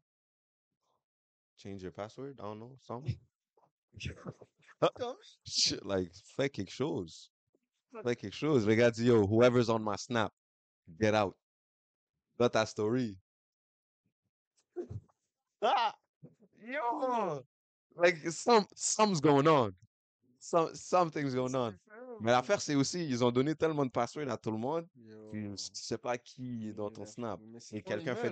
Change 1.57 1.81
your 1.81 1.91
password? 1.91 2.39
I 2.39 2.43
don't 2.43 2.59
know, 2.59 2.77
something. 2.81 3.17
Shit, 5.45 5.85
like, 5.85 6.11
fais 6.35 6.49
quelque 6.49 6.71
chose. 6.71 7.31
Fais 8.03 8.15
quelque 8.15 8.35
chose. 8.35 8.65
Gars 8.65 8.99
yo, 8.99 9.25
whoever's 9.25 9.69
on 9.69 9.81
my 9.81 9.95
snap, 9.95 10.33
get 10.99 11.15
out. 11.15 11.35
Got 12.37 12.53
ta 12.53 12.65
story. 12.65 13.17
Ah! 15.61 15.95
Yo! 16.63 17.43
Like, 17.95 18.17
some, 18.29 18.67
something's 18.75 19.21
going 19.21 19.47
on. 19.47 19.73
Some, 20.45 20.75
something's 20.75 21.33
going 21.33 21.55
on. 21.55 21.73
Mais 22.21 22.31
l'affaire, 22.31 22.61
c'est 22.61 22.75
aussi, 22.75 23.03
ils 23.03 23.23
ont 23.23 23.31
donné 23.31 23.55
tellement 23.55 23.83
de 23.83 23.89
passwords 23.89 24.29
à 24.29 24.37
tout 24.37 24.51
le 24.51 24.59
monde, 24.59 24.87
que 25.31 25.55
tu 25.55 25.57
sais 25.73 25.97
pas 25.97 26.19
qui 26.19 26.69
est 26.69 26.73
dans 26.73 26.91
ton 26.91 27.05
snap. 27.05 27.39
Et 27.71 27.81
quelqu'un 27.81 28.15
fait 28.15 28.31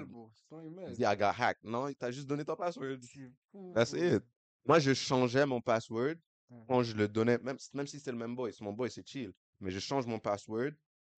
Il 0.88 0.94
dit, 0.94 1.02
I 1.04 1.18
got 1.18 1.32
hacked. 1.36 1.64
Non, 1.64 1.88
il 1.88 1.96
t'a 1.96 2.12
juste 2.12 2.28
donné 2.28 2.46
ton 2.46 2.56
password. 2.56 3.00
That's 3.74 3.94
it. 3.94 4.24
Moi, 4.64 4.78
je 4.80 4.94
changeais 4.94 5.46
mon 5.46 5.60
password 5.60 6.16
Ouais. 6.50 6.66
quand 6.68 6.84
je 6.84 6.96
le 6.96 7.08
donnais, 7.08 7.40
même, 7.40 7.58
même 7.74 7.88
si 7.88 7.98
c'était 7.98 8.12
le 8.12 8.18
même 8.18 8.36
boy. 8.36 8.54
C'est 8.54 8.64
mon 8.64 8.74
boy, 8.74 8.92
c'est 8.92 9.08
chill. 9.08 9.34
Mais 9.60 9.72
je 9.72 9.80
change 9.80 10.06
mon 10.06 10.20
password, 10.20 10.72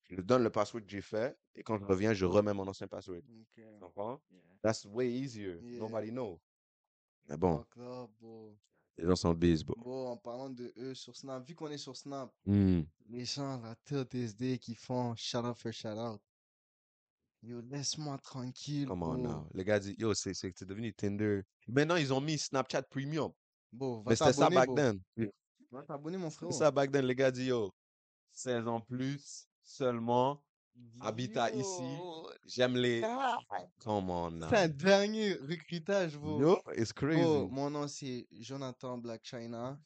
je 0.03 0.15
lui 0.15 0.23
donne 0.23 0.43
le 0.43 0.49
password 0.49 0.81
que 0.86 0.89
j'ai 0.89 1.01
fait, 1.01 1.36
et 1.55 1.63
quand 1.63 1.77
je 1.77 1.84
reviens, 1.84 2.13
je 2.13 2.25
remets 2.25 2.53
mon 2.53 2.65
ancien 2.67 2.88
password. 2.88 3.21
Tu 3.53 3.79
comprends? 3.81 4.21
That's 4.62 4.86
way 4.86 5.12
easier. 5.12 5.60
Nobody 5.62 6.10
know. 6.12 6.39
Mais 7.27 7.36
bon. 7.38 7.65
Les 8.97 9.05
gens 9.05 9.15
sont 9.15 9.34
bro. 9.34 9.75
Bon, 9.77 10.08
en 10.10 10.17
parlant 10.17 10.49
de 10.49 10.71
eux 10.77 10.93
sur 10.93 11.15
Snap, 11.15 11.45
vu 11.47 11.55
qu'on 11.55 11.69
est 11.69 11.77
sur 11.77 11.95
Snap, 11.95 12.31
Hmm. 12.45 12.81
les 13.10 13.25
gens 13.25 13.60
là, 13.62 13.75
TSD 13.86 14.58
qui 14.60 14.75
font 14.75 15.15
shout 15.15 15.38
out 15.39 15.58
for 15.58 15.71
shout 15.71 15.89
out. 15.97 16.21
Yo, 17.43 17.62
laisse-moi 17.62 18.17
tranquille. 18.19 18.88
Come 18.88 19.03
on 19.03 19.13
bro. 19.13 19.17
now. 19.17 19.47
Les 19.53 19.63
gars 19.63 19.79
disent, 19.79 19.95
yo, 19.99 20.13
c'est 20.13 20.34
c'est- 20.34 20.53
c'est 20.58 20.65
devenu 20.65 20.93
Tinder. 20.93 21.43
Maintenant, 21.67 21.95
ils 21.97 22.12
ont 22.12 22.21
mis 22.21 22.38
Snapchat 22.39 22.84
Premium. 22.84 23.31
Bon, 23.71 24.01
va 24.01 24.10
Mais 24.12 24.15
c'était 24.15 24.34
ça 24.34 24.49
back 24.49 24.67
bro. 24.67 24.75
then. 24.75 24.99
Va 25.71 25.84
t'abonner, 25.84 26.17
mon 26.17 26.29
frérot. 26.29 26.51
C'était 26.51 26.63
ça 26.65 26.71
back 26.71 26.91
then. 26.91 27.05
Les 27.05 27.13
gars 27.15 27.29
disent, 27.31 27.47
yo, 27.47 27.71
16 28.31 28.67
ans 28.67 28.79
plus, 28.81 29.47
seulement, 29.62 30.41
habitat 31.01 31.51
ici. 31.51 31.83
J'aime 32.45 32.75
les... 32.77 33.01
Come 33.79 34.09
on. 34.09 34.39
C'est 34.49 34.57
un 34.57 34.67
dernier 34.67 35.33
recrutage, 35.33 36.17
bro. 36.17 36.39
Yo, 36.39 36.59
it's 36.75 36.93
crazy. 36.93 37.21
Bro, 37.21 37.47
mon 37.49 37.69
nom 37.69 37.88
c'est 37.88 38.27
Jonathan 38.31 38.97
Black 38.97 39.21
China. 39.23 39.79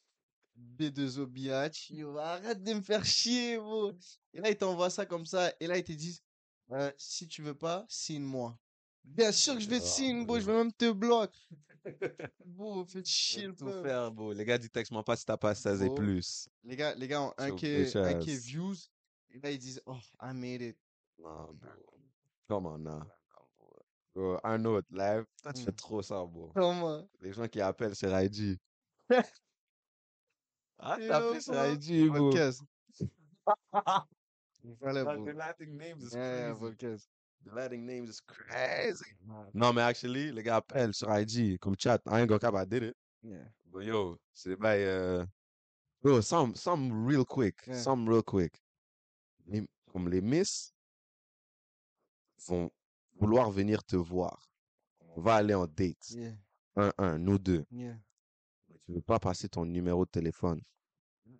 B2O 0.77 1.25
Biatch. 1.25 1.89
Yo, 1.91 2.17
arrête 2.17 2.61
de 2.63 2.73
me 2.73 2.81
faire 2.81 3.05
chier, 3.05 3.57
bro. 3.57 3.93
Et 4.33 4.41
là, 4.41 4.49
ils 4.49 4.57
t'envoient 4.57 4.89
ça 4.89 5.05
comme 5.05 5.25
ça. 5.25 5.53
Et 5.59 5.67
là, 5.67 5.77
ils 5.77 5.83
te 5.83 5.93
disent 5.93 6.21
euh, 6.71 6.91
si 6.97 7.27
tu 7.27 7.41
veux 7.41 7.53
pas, 7.55 7.85
signe-moi. 7.87 8.57
Bien 9.03 9.31
sûr 9.31 9.55
que 9.55 9.61
je 9.61 9.69
vais 9.69 9.79
te 9.79 9.85
Ah, 9.85 9.87
signer, 9.87 10.25
bro. 10.25 10.39
Je 10.39 10.45
vais 10.45 10.53
même 10.53 10.73
te 10.73 10.91
bloquer. 10.91 11.39
Bro, 12.45 12.85
faites 12.85 13.07
chier 13.07 13.47
le 13.47 13.55
tout 13.55 13.71
faire, 13.81 14.11
bro. 14.11 14.33
Les 14.33 14.43
gars 14.43 14.57
disent, 14.57 14.69
texte-moi 14.69 15.03
pas 15.03 15.15
si 15.15 15.25
t'as 15.25 15.37
pas 15.37 15.55
16 15.55 15.81
et 15.81 15.89
plus. 15.89 16.49
Les 16.65 16.75
gars, 16.75 16.93
les 16.95 17.07
gars 17.07 17.21
ont 17.21 17.33
Sur 17.39 17.55
1K, 17.55 17.83
bitch 17.83 17.95
1K 17.95 18.31
ass. 18.33 18.43
views. 18.43 18.75
Et 19.31 19.39
là, 19.39 19.51
ils 19.51 19.59
disent 19.59 19.81
oh, 19.85 19.97
I 20.21 20.33
made 20.33 20.61
it. 20.61 20.77
Non, 21.19 21.53
bro. 21.53 21.69
Come 22.47 22.65
on 22.67 22.79
now. 22.79 23.01
Bro, 24.15 24.39
un 24.43 24.65
autre 24.65 24.87
live. 24.91 25.25
Toi, 25.43 25.53
tu 25.53 25.63
fais 25.63 25.71
Mm. 25.71 25.75
trop 25.75 26.01
ça, 26.01 26.25
bro. 26.25 26.51
Comment? 26.55 27.07
Les 27.21 27.31
gens 27.31 27.47
qui 27.47 27.61
appellent 27.61 27.95
sur 27.95 28.09
IG. 28.19 28.57
ah, 30.79 30.97
t'as 30.97 31.17
appelé 31.17 31.41
sur. 31.41 31.53
IG, 31.53 32.07
bro. 32.09 32.31
Volkez. 32.31 32.59
Voilà, 34.81 35.03
bro. 35.15 35.25
the 35.25 35.33
Latin 35.35 35.77
names 35.77 36.03
is 36.03 36.13
Yeah, 36.13 36.51
crazy. 36.53 36.59
Volkez. 36.59 37.07
The 37.45 37.53
Latin 37.55 37.85
names 37.85 38.09
is 38.09 38.19
crazy. 38.21 39.05
Non, 39.53 39.73
mais 39.73 39.81
actually, 39.83 40.31
les 40.31 40.43
gars 40.43 40.57
appellent 40.57 40.93
sur 40.93 41.07
IG 41.15 41.57
comme 41.59 41.75
chat. 41.77 42.01
I 42.07 42.19
ain't 42.21 42.27
gonna 42.27 42.39
cap, 42.39 42.55
I 42.55 42.65
did 42.65 42.83
it. 42.83 42.97
Yeah. 43.23 43.45
But 43.71 43.83
yo, 43.85 44.17
c'est 44.33 44.55
by, 44.55 44.83
uh, 44.83 45.25
bro, 46.01 46.19
some, 46.21 46.55
some 46.55 47.05
real 47.05 47.23
quick. 47.25 47.55
Yeah. 47.67 47.75
Some 47.75 48.07
real 48.09 48.23
quick. 48.23 48.59
Les- 49.49 49.67
comme 49.91 50.09
les 50.09 50.21
miss 50.21 50.73
vont 52.47 52.71
vouloir 53.19 53.51
venir 53.51 53.83
te 53.83 53.95
voir. 53.95 54.49
On 55.15 55.21
va 55.21 55.35
aller 55.35 55.53
en 55.53 55.67
date. 55.67 56.09
Yeah. 56.11 56.33
Un, 56.75 56.91
un, 56.97 57.17
nous 57.17 57.37
deux. 57.39 57.65
Yeah. 57.71 57.97
Tu 58.85 58.93
veux 58.93 59.01
pas 59.01 59.19
passer 59.19 59.49
ton 59.49 59.65
numéro 59.65 60.05
de 60.05 60.09
téléphone. 60.11 60.61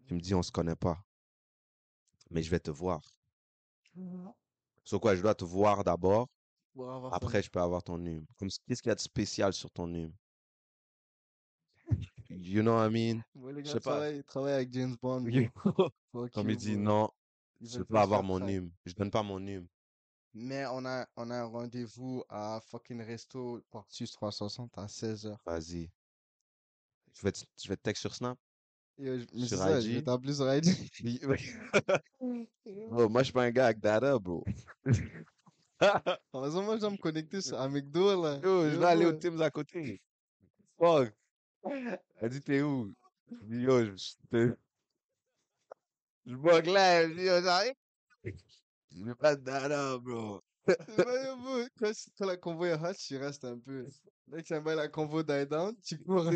Tu 0.08 0.14
me 0.14 0.20
dis, 0.20 0.34
on 0.36 0.44
se 0.44 0.52
connaît 0.52 0.76
pas. 0.76 1.04
Mais 2.32 2.44
je 2.44 2.50
vais 2.50 2.60
te 2.60 2.72
voir. 2.72 3.02
Sur 4.84 5.00
quoi, 5.00 5.16
je 5.16 5.22
dois 5.22 5.36
te 5.36 5.46
voir 5.46 5.84
d'abord. 5.84 6.28
Après, 7.12 7.42
je 7.42 7.50
peux 7.50 7.60
avoir 7.62 7.84
ton 7.84 7.98
numéro. 7.98 8.26
Comme, 8.38 8.50
qu'est-ce 8.68 8.82
qu'il 8.82 8.90
y 8.90 8.92
a 8.92 8.96
de 8.96 9.00
spécial 9.00 9.54
sur 9.54 9.70
ton 9.72 9.88
numéro? 9.88 10.14
You 12.30 12.62
know 12.62 12.76
what 12.76 12.88
I 12.88 12.92
mean? 12.92 13.24
Ouais, 13.36 13.52
les 13.54 13.62
Je 13.62 13.66
gars 13.66 13.72
sais 13.74 13.80
pas. 13.80 13.92
travaillent, 13.92 14.24
travaillent 14.24 14.54
avec 14.54 14.72
James 14.74 14.96
Bond. 15.02 15.26
Comme 16.34 16.50
il 16.52 16.58
dit, 16.58 16.78
non, 16.78 17.10
je 17.62 17.68
veulent 17.68 17.80
veux 17.80 17.86
pas 17.86 18.02
avoir 18.04 18.24
mon 18.24 18.40
numéro. 18.40 18.68
Je 18.86 18.94
donne 18.94 19.12
pas 19.12 19.24
mon 19.24 19.40
numéro. 19.40 19.66
Mais 20.34 20.66
on 20.68 20.86
a, 20.86 21.08
on 21.16 21.30
a 21.32 21.38
un 21.38 21.46
rendez-vous 21.46 22.24
à 22.30 22.62
fucking 22.68 23.02
resto 23.02 23.62
Portus 23.72 24.12
360 24.12 24.78
à 24.78 24.86
16h. 24.86 25.36
Vas-y. 25.46 25.90
Je 27.14 27.22
vais, 27.24 27.32
te- 27.32 27.44
je 27.62 27.68
vais 27.68 27.76
te 27.76 27.82
texte 27.82 28.02
sur 28.02 28.14
Snap. 28.14 28.38
Yo, 28.98 29.18
je- 29.18 29.46
Sur 29.46 29.58
ça, 29.58 29.80
je 29.82 29.88
vais 29.90 29.96
IG. 30.00 30.04
t'appeler 30.06 30.34
sur 30.34 30.54
IG. 30.54 30.66
Bro, 32.90 33.10
moi, 33.10 33.22
je 33.22 33.26
suis 33.26 33.34
pas 33.34 33.44
un 33.44 33.52
gars 33.52 33.66
avec 33.68 33.80
data, 33.80 34.20
bro. 34.20 34.44
Toute 34.84 34.96
façon, 36.32 36.64
moi, 36.64 36.76
je 36.76 36.82
dois 36.82 36.92
me 36.92 36.98
connecter 36.98 37.42
sur 37.42 37.60
Amigdo, 37.60 38.22
là. 38.22 38.36
Yo, 38.44 38.70
je 38.70 38.74
Yo, 38.74 38.80
vais 38.80 38.86
aller 38.86 39.06
au. 39.06 39.14
Tim's 39.14 39.42
à 39.42 39.50
côté. 39.50 40.02
Fuck. 40.78 41.14
Elle 42.18 42.30
dit, 42.30 42.42
t'es 42.42 42.62
où? 42.62 42.94
Yo, 43.48 43.86
je 43.86 44.54
je- 46.30 46.36
bug 46.36 46.66
là. 46.68 47.08
Je 47.08 47.14
dis. 47.14 48.34
Je 48.92 49.14
pas 49.14 49.36
de 49.36 49.98
bro. 49.98 50.42
Quand, 51.80 52.26
la 52.26 52.38
convo 52.38 52.66
est 52.66 52.74
hot, 52.74 52.94
tu 52.94 53.18
restes 53.18 53.46
un 53.46 53.58
peu. 53.58 53.88
Dès 54.28 54.44
que 54.44 54.54
la 54.54 54.88
convo 54.88 55.24
die 55.24 55.46
down, 55.46 55.76
tu 55.82 55.98
cours. 56.04 56.28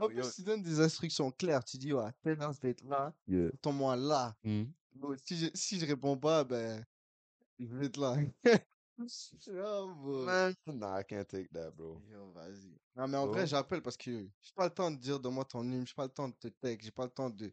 En 0.00 0.08
plus, 0.08 0.34
tu 0.34 0.42
donnes 0.42 0.62
des 0.62 0.80
instructions 0.80 1.30
claires. 1.30 1.64
Tu 1.64 1.78
dis, 1.78 1.92
ouais, 1.92 2.10
je 2.24 2.30
vais 2.60 2.70
être 2.70 2.84
là. 2.84 3.14
Yeah. 3.26 3.48
Attends-moi 3.54 3.96
là. 3.96 4.36
Hmm. 4.44 4.64
Bon, 4.94 5.16
si, 5.24 5.36
je, 5.36 5.46
si 5.54 5.78
je 5.78 5.86
réponds 5.86 6.16
pas, 6.16 6.44
ben, 6.44 6.84
je 7.58 7.66
vais 7.66 7.86
être 7.86 7.96
là. 7.96 8.16
oh, 9.00 9.94
bro. 9.94 10.24
Man, 10.24 10.54
nah, 10.66 11.00
I 11.00 11.04
can't 11.04 11.24
take 11.26 11.48
that, 11.52 11.70
bro. 11.72 12.02
Yo, 12.10 12.30
vas-y. 12.32 12.78
Non, 12.96 13.08
mais 13.08 13.16
en 13.16 13.26
vrai, 13.26 13.46
j'appelle 13.46 13.82
parce 13.82 13.96
que 13.96 14.28
j'ai 14.40 14.52
pas 14.54 14.64
le 14.64 14.74
temps 14.74 14.90
de 14.90 14.96
dire 14.96 15.18
donne-moi 15.18 15.44
ton 15.44 15.62
numéro, 15.62 15.86
j'ai 15.86 15.94
pas 15.94 16.04
le 16.04 16.10
temps 16.10 16.28
de 16.28 16.34
te 16.34 16.48
texte, 16.48 16.84
j'ai 16.84 16.92
pas 16.92 17.04
le 17.04 17.10
temps 17.10 17.30
de 17.30 17.52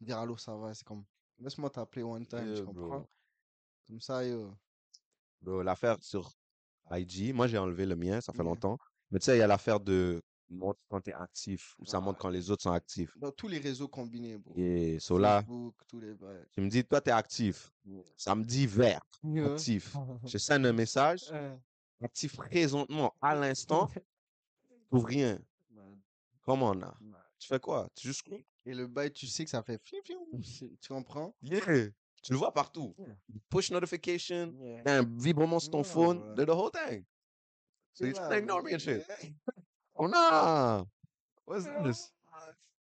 dire 0.00 0.18
allô, 0.18 0.36
ça 0.36 0.54
va? 0.56 0.74
C'est 0.74 0.84
comme, 0.84 1.04
laisse-moi 1.38 1.70
t'appeler 1.70 2.02
one 2.02 2.26
time, 2.26 2.40
tu 2.52 2.56
Yeah, 2.56 2.64
comprends? 2.64 2.88
bro. 2.88 3.08
Comme 3.86 4.00
ça, 4.00 4.24
yo. 4.24 4.52
Bro, 5.40 5.62
l'affaire 5.62 5.96
sur 6.02 6.30
IG, 6.90 7.32
moi, 7.34 7.46
j'ai 7.46 7.58
enlevé 7.58 7.86
le 7.86 7.96
mien, 7.96 8.20
ça 8.20 8.32
fait 8.32 8.38
Yeah. 8.38 8.44
longtemps. 8.50 8.78
Mais 9.10 9.18
tu 9.18 9.26
sais, 9.26 9.36
il 9.36 9.40
y 9.40 9.42
a 9.42 9.46
l'affaire 9.46 9.80
de 9.80 10.20
montre 10.48 10.80
quand 10.88 11.00
t'es 11.00 11.12
actif 11.12 11.74
ou 11.78 11.84
ça 11.86 11.98
Ah. 11.98 12.00
montre 12.00 12.18
quand 12.18 12.28
les 12.28 12.50
autres 12.50 12.62
sont 12.62 12.70
actifs. 12.72 13.16
Dans 13.16 13.32
tous 13.32 13.48
les 13.48 13.58
réseaux 13.58 13.88
combinés, 13.88 14.38
bro. 14.38 14.52
Et 14.56 14.98
so 15.00 15.18
là, 15.18 15.40
Facebook, 15.40 15.74
tous 15.88 16.00
les 16.00 16.14
bails. 16.14 16.46
tu 16.52 16.60
me 16.60 16.68
dis, 16.68 16.84
toi, 16.84 17.00
t'es 17.00 17.10
actif. 17.10 17.72
Samedi 18.16 18.66
vert, 18.66 19.00
Yo. 19.22 19.46
actif. 19.46 19.94
Je 20.24 20.38
sends 20.38 20.64
un 20.64 20.72
message, 20.72 21.32
actif 22.00 22.36
présentement, 22.36 23.14
à 23.20 23.34
l'instant, 23.34 23.88
trouve 24.90 25.04
rien. 25.04 25.38
Man, 25.70 26.00
Comment 26.42 26.70
on 26.70 26.82
a? 26.82 26.96
man. 27.00 27.20
Tu 27.38 27.48
fais 27.48 27.60
quoi? 27.60 27.88
Tu 27.94 28.08
juste? 28.08 28.24
Et 28.66 28.74
le 28.74 28.86
bail, 28.88 29.12
tu 29.12 29.26
sais 29.26 29.44
que 29.44 29.50
ça 29.50 29.62
fait 29.62 29.80
fiou, 29.84 29.98
fiou, 30.04 30.42
c'est- 30.42 30.78
Tu 30.80 30.88
comprends? 30.88 31.34
Yeah. 31.40 31.60
Tu 32.22 32.32
le 32.32 32.38
vois 32.38 32.52
partout. 32.52 32.94
Yeah. 32.98 33.16
Push 33.48 33.70
notification, 33.70 34.52
Yeah. 34.60 34.82
un 34.98 35.04
vibrement 35.04 35.60
sur 35.60 35.70
ton 35.70 35.84
phone, 35.84 36.34
the 36.34 36.48
whole 36.48 36.70
thing. 36.72 37.04
So 37.92 38.04
C'est 38.04 38.08
you 38.08 38.12
trying 38.14 38.28
to 38.30 38.36
ignore 38.38 38.62
me 38.62 38.74
and 38.74 38.78
shit. 38.78 39.02
Oh 39.98 40.06
no! 40.08 40.86
What's 41.46 41.64
this? 41.84 42.12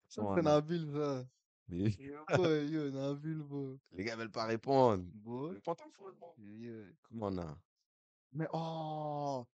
Ça, 0.08 0.22
man. 0.22 0.42
Nabil, 0.44 0.86
ça. 0.94 1.26
Les 1.68 1.90
Yo, 2.00 2.24
boy, 2.36 2.66
yo, 2.70 2.90
Nabil, 2.90 3.42
bro. 3.42 3.78
gars 3.98 4.16
veulent 4.16 4.30
pas 4.30 4.44
répondre. 4.46 5.04
Réponds 5.52 5.74
ton 5.74 5.90
phone, 5.90 6.14
bro. 6.18 6.34
Comment 7.02 7.26
on 7.26 7.38
a? 7.38 7.58
Mais 8.32 8.46
oh, 8.52 9.46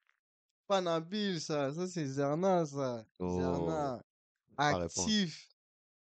pas 0.68 0.80
Nabil, 0.80 1.40
ça. 1.40 1.72
Ça, 1.72 1.86
c'est 1.88 2.06
Zerna, 2.06 2.64
ça. 2.66 3.04
Oh. 3.18 3.40
Zerna. 3.40 4.02
Actif. 4.56 5.48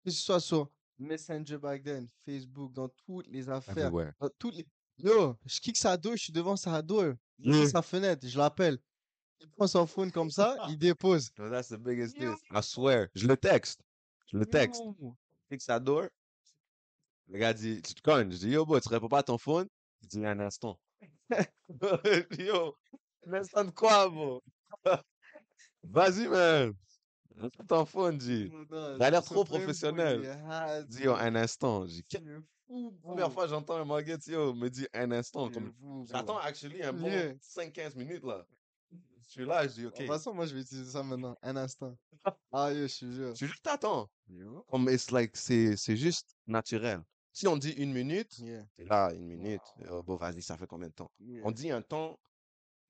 Que 0.07 0.12
ce 0.12 0.22
soit 0.22 0.38
sur 0.38 0.70
Messenger 1.00 1.59
back 1.59 1.82
then, 1.82 2.09
Facebook, 2.24 2.72
dans 2.72 2.88
toutes 2.88 3.26
les 3.26 3.48
affaires. 3.50 3.90
Dans 3.90 4.30
toutes 4.38 4.54
les... 4.54 4.64
Yo, 4.98 5.36
je 5.44 5.61
kick 5.61 5.76
sa 5.76 5.96
dos, 5.96 6.12
je 6.12 6.22
suis 6.22 6.32
devant 6.32 6.54
sa. 6.57 6.80
Je 6.80 7.12
Yeah. 7.38 7.54
ouvre 7.54 7.66
sa 7.68 7.82
fenêtre, 7.82 8.24
je 8.26 8.38
l'appelle. 8.38 8.78
Il 9.40 9.50
prend 9.50 9.66
son 9.66 9.84
phone 9.84 10.12
comme 10.12 10.30
ça, 10.30 10.57
il 10.70 10.78
dépose. 10.78 11.30
No, 11.36 11.50
that's 11.50 11.68
the 11.68 11.76
biggest 11.76 12.16
diss. 12.16 12.38
I 12.52 12.62
swear. 12.62 13.09
Je 13.16 13.26
le 13.26 13.36
texte. 13.36 13.82
Je 14.28 14.38
le 14.38 14.46
texte. 14.46 14.80
Yo. 14.80 15.16
Fixe 15.50 15.64
sa 15.64 15.80
door. 15.80 16.07
Le 17.26 17.38
gars 17.40 17.52
dit, 17.52 17.82
tu 17.82 17.92
te 17.92 18.00
cognes. 18.00 18.30
Je 18.30 18.38
dis, 18.38 18.50
yo, 18.50 18.64
bro, 18.64 18.78
tu 18.78 18.88
réponds 18.88 19.09
pas 19.09 19.18
à 19.18 19.22
ton 19.24 19.38
phone? 19.38 19.66
Il 20.02 20.09
dit, 20.09 20.24
un 20.24 20.38
instant. 20.38 20.78
Yo, 22.38 22.76
un 23.26 23.34
instant 23.34 23.64
de 23.64 23.70
quoi, 23.72 24.09
bro? 24.09 24.40
Vas-y, 25.82 26.28
man. 26.28 26.74
Dit. 27.37 28.51
Non, 28.70 28.97
T'as 28.99 29.11
l'air 29.11 29.22
trop 29.22 29.45
professionnel. 29.45 30.22
Dis, 30.89 31.03
yo, 31.03 31.14
un 31.14 31.34
instant. 31.37 31.87
J'ai. 31.87 32.03
Première 33.03 33.30
fois, 33.32 33.47
j'entends 33.47 33.76
un 33.76 33.84
Marguerite, 33.84 34.26
yo, 34.26 34.55
me 34.55 34.68
dit 34.68 34.87
un 34.95 35.12
instant. 35.12 35.51
Comme... 35.51 35.72
J'attends 36.09 36.39
actually 36.39 36.82
un 36.82 36.93
bon 36.93 37.07
Yeah. 37.07 37.34
5-15 37.34 37.97
minutes, 37.97 38.24
là. 38.24 38.47
Je 38.91 39.28
suis 39.32 39.45
là, 39.45 39.66
je 39.66 39.72
dis, 39.74 39.82
De 39.82 39.87
ok. 39.89 39.95
toute 39.95 40.07
façon, 40.07 40.34
moi, 40.34 40.47
je 40.47 40.55
vais 40.55 40.62
utiliser 40.62 40.91
ça 40.91 41.03
maintenant. 41.03 41.37
Un 41.43 41.57
instant. 41.57 41.97
Ah, 42.53 42.72
yo, 42.72 42.87
je 42.89 42.99
te 43.01 43.11
jure. 43.11 43.34
Je 43.34 43.47
juste 43.47 43.62
t'attends. 43.62 44.09
Comme, 44.68 44.89
it's 44.89 45.11
like, 45.11 45.37
c'est, 45.37 45.76
c'est 45.76 45.97
juste 45.97 46.37
naturel. 46.47 47.01
Si 47.32 47.47
on 47.47 47.57
dit 47.57 47.72
une 47.72 47.93
minute, 47.93 48.43
t'es 48.76 48.84
là, 48.84 49.12
une 49.12 49.26
minute. 49.26 49.61
Oh, 49.91 50.03
bon, 50.03 50.16
vas-y, 50.16 50.41
ça 50.43 50.57
fait 50.57 50.66
combien 50.66 50.89
de 50.89 50.95
temps? 50.95 51.11
On 51.45 51.51
dit 51.53 51.70
un 51.70 51.82
temps, 51.82 52.18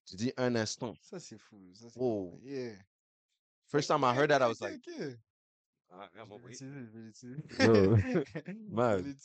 tu 0.06 0.14
dis 0.14 0.32
un 0.36 0.54
instant. 0.54 0.94
Ça, 1.02 1.18
c'est 1.18 1.36
fou. 1.36 1.58
Ça, 1.74 1.88
c'est 1.90 1.98
Oh. 2.00 2.38
Yeah. 2.42 2.76
First 3.68 3.88
time 3.88 4.04
I 4.04 4.14
heard 4.14 4.30
that, 4.30 4.42
I 4.42 4.48
was 4.48 4.60
like, 4.60 4.80
ah, 5.92 6.08
man. 8.70 9.16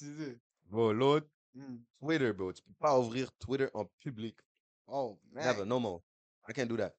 Bro, 0.69 0.93
l'autre, 0.93 1.27
Hmm. 1.53 1.79
Twitter, 1.99 2.31
bro. 2.31 2.53
Tu 2.53 2.61
peux 2.63 2.73
pas 2.79 2.97
ouvrir 2.97 3.29
Twitter 3.37 3.67
en 3.73 3.83
public. 3.99 4.37
Oh, 4.87 5.17
man. 5.33 5.43
Never, 5.43 5.65
no 5.65 5.81
more. 5.81 6.01
I 6.47 6.53
can't 6.53 6.69
do 6.69 6.77
that. 6.77 6.93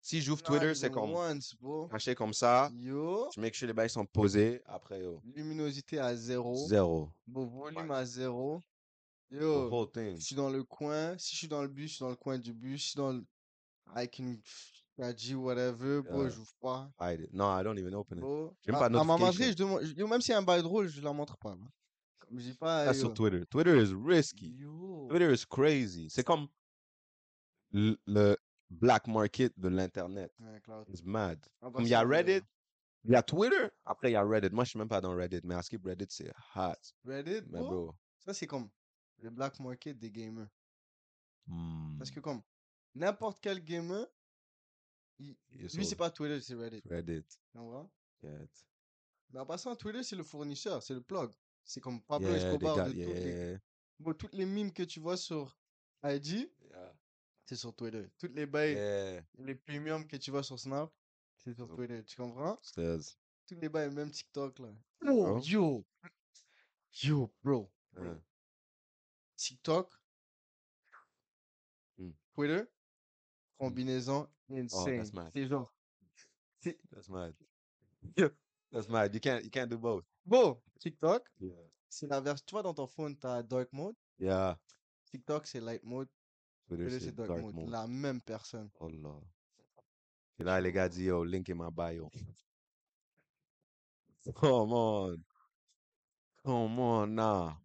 Si 0.00 0.22
j'ouvre 0.22 0.44
Twitter, 0.44 0.76
c'est 0.76 0.92
comme 0.92 1.10
once, 1.12 1.56
bro. 1.60 1.88
caché 1.88 2.14
comme 2.14 2.32
ça. 2.32 2.70
Yo. 2.76 3.28
Tu 3.32 3.40
make 3.40 3.54
sure 3.54 3.66
les 3.66 3.74
bails 3.74 3.90
sont 3.90 4.06
posés. 4.06 4.62
Après, 4.66 5.00
yo, 5.00 5.20
Luminosité 5.34 5.98
à 5.98 6.14
zéro. 6.14 6.54
zéro. 6.68 7.10
Bon, 7.26 7.46
volume 7.46 7.90
Ouais. 7.90 7.96
à 7.96 8.04
zéro. 8.04 8.62
Yo. 9.32 9.88
Je 9.96 10.20
suis 10.20 10.36
dans 10.36 10.50
le 10.50 10.62
coin. 10.62 11.18
Si 11.18 11.32
je 11.34 11.38
suis 11.38 11.48
dans 11.48 11.62
le 11.62 11.68
bus, 11.68 11.90
je 11.90 11.94
suis 11.96 12.02
dans 12.04 12.10
le 12.10 12.14
coin 12.16 12.38
du 12.38 12.52
bus. 12.52 12.80
Je 12.80 12.86
suis 12.90 12.96
dans 12.96 13.10
le. 13.12 13.24
Avec 13.92 14.20
une. 14.20 14.40
Kaji, 14.96 15.34
whatever. 15.34 16.02
Bro, 16.02 16.22
Yeah. 16.22 16.30
j'ouvre 16.30 16.54
pas. 16.60 16.90
Hide 17.00 17.20
it. 17.22 17.32
No, 17.32 17.44
I 17.50 17.62
don't 17.62 17.78
even 17.78 17.94
open 17.94 18.18
it. 18.18 18.22
Bro. 18.22 18.56
J'ai 18.62 18.72
même 18.72 18.76
À, 18.76 18.78
pas 18.80 18.86
à 18.86 18.88
je 19.32 19.54
demande. 19.54 19.82
Yo, 19.96 20.06
même 20.06 20.20
s'il 20.20 20.32
y 20.32 20.34
a 20.34 20.38
un 20.38 20.42
bail 20.42 20.62
drôle, 20.62 20.88
je 20.88 21.00
la 21.02 21.12
montre 21.12 21.36
pas. 21.36 21.56
Comme 22.18 22.38
je 22.38 22.50
dis 22.50 22.54
pas. 22.54 22.86
Pas 22.86 22.94
sur. 22.94 23.12
Twitter. 23.12 23.44
Twitter 23.46 23.76
is 23.82 23.92
risky. 23.94 24.48
Yo. 24.56 25.06
Twitter 25.10 25.32
is 25.32 25.44
crazy. 25.48 26.08
C'est 26.10 26.24
comme 26.24 26.48
le, 27.72 27.96
le 28.06 28.36
black 28.70 29.06
market 29.06 29.52
de 29.58 29.68
l'Internet. 29.68 30.32
Ouais, 30.40 30.60
Cloud. 30.62 30.88
It's 30.88 31.02
mad. 31.02 31.38
Bah, 31.60 31.70
Comme 31.72 31.82
il 31.84 31.88
y 31.88 31.94
a. 31.94 32.00
Reddit, 32.02 32.40
il 33.04 33.12
y 33.12 33.14
a 33.16 33.22
Twitter, 33.22 33.68
après 33.84 34.10
il 34.10 34.14
y 34.14 34.16
a 34.16 34.22
Reddit. 34.24 34.48
Moi, 34.52 34.64
je 34.64 34.70
suis 34.70 34.78
même 34.78 34.88
pas 34.88 35.00
dans 35.00 35.14
Reddit, 35.14 35.40
mais 35.44 35.54
à 35.54 35.62
skip 35.62 35.84
Reddit, 35.84 36.06
c'est 36.08 36.32
hot. 36.56 36.72
Reddit, 37.04 37.42
Mais 37.50 37.58
bro? 37.60 37.68
bro. 37.86 37.94
Ça, 38.18 38.32
c'est 38.34 38.46
comme 38.46 38.68
le 39.18 39.30
black 39.30 39.60
market 39.60 39.98
des 39.98 40.10
gamers. 40.10 40.48
hmm, 41.46 41.98
Parce 41.98 42.10
que 42.10 42.20
comme 42.20 42.40
n'importe 42.94 43.38
quel 43.40 43.60
gamer, 43.62 44.06
il- 45.18 45.36
lui, 45.52 45.84
c'est 45.86 45.96
pas 45.96 46.10
Twitter, 46.10 46.40
c'est 46.40 46.54
Reddit. 46.54 46.82
Reddit. 46.88 47.22
Tu 47.24 47.38
comprends? 47.58 47.90
Yeah. 48.22 48.46
Mais 49.30 49.40
en 49.40 49.46
passant, 49.46 49.74
Twitter, 49.76 50.02
c'est 50.02 50.16
le 50.16 50.22
fournisseur, 50.24 50.82
c'est 50.82 50.94
le 50.94 51.02
plug. 51.02 51.30
C'est 51.64 51.80
comme 51.80 52.00
Pablo 52.02 52.28
Yeah, 52.28 52.36
Escobar 52.52 52.76
got- 52.76 52.84
de 52.84 53.04
toutes 53.04 53.14
les... 53.14 53.50
yeah, 53.52 53.58
Bon, 53.98 54.12
toutes 54.14 54.34
les 54.34 54.46
mimes 54.46 54.72
que 54.72 54.82
tu 54.84 55.00
vois 55.00 55.16
sur 55.16 55.58
IG, 56.04 56.48
yeah, 56.60 56.94
c'est 57.44 57.56
sur 57.56 57.74
Twitter. 57.74 58.06
Toutes 58.18 58.34
les 58.34 58.46
bails, 58.46 58.74
yeah. 58.74 59.22
les 59.38 59.54
premiums 59.54 60.06
que 60.06 60.16
tu 60.16 60.30
vois 60.30 60.42
sur 60.42 60.58
Snap, 60.58 60.92
c'est 61.38 61.54
sur 61.54 61.68
Twitter. 61.74 62.04
Tu 62.04 62.16
comprends? 62.16 62.60
Tous 62.74 63.54
les 63.60 63.68
bails, 63.68 63.90
même 63.92 64.10
TikTok, 64.10 64.58
là. 64.60 64.72
Bro. 65.00 65.40
yo! 65.40 65.84
Yo, 67.02 67.32
bro. 67.42 67.70
TikTok, 69.36 69.92
Hmm. 71.98 72.10
Twitter, 72.34 72.62
combinaison 73.58 74.28
insane. 74.48 74.98
that's 74.98 75.12
mad. 75.12 75.30
c'est 75.32 75.46
genre. 75.46 75.72
c'est- 76.60 76.78
that's 76.92 77.08
mad. 77.08 77.34
Yeah. 78.16 78.28
That's 78.72 78.88
mad. 78.88 79.14
You 79.14 79.20
can't, 79.20 79.42
you 79.44 79.50
can't 79.50 79.70
do 79.70 79.78
both. 79.78 80.04
Bon, 80.24 80.56
TikTok, 80.80 81.22
Yeah. 81.40 81.52
c'est 81.88 82.06
la 82.08 82.20
version. 82.20 82.44
Tu 82.46 82.52
vois, 82.54 82.62
dans 82.62 82.74
ton 82.74 82.86
phone, 82.86 83.16
tu 83.16 83.26
as 83.26 83.42
dark 83.42 83.72
mode. 83.72 83.94
Yeah. 84.18 84.56
TikTok, 85.10 85.46
c'est 85.46 85.60
light 85.60 85.82
mode. 85.84 86.08
Twitter, 86.68 87.00
c'est 87.00 87.14
dark, 87.14 87.28
dark 87.28 87.42
mode. 87.42 87.54
mode. 87.54 87.70
La 87.70 87.86
même 87.86 88.20
personne. 88.20 88.68
Oh 88.80 88.88
là. 88.88 89.14
Et 90.38 90.44
là, 90.44 90.60
les 90.60 90.72
gars 90.72 90.88
disent, 90.88 91.06
yo, 91.06 91.24
link 91.24 91.48
in 91.48 91.54
my 91.54 91.70
bio. 91.70 92.10
Come 94.34 94.72
on. 94.72 95.16
Come 96.44 96.78
on 96.80 97.14
now. 97.14 97.56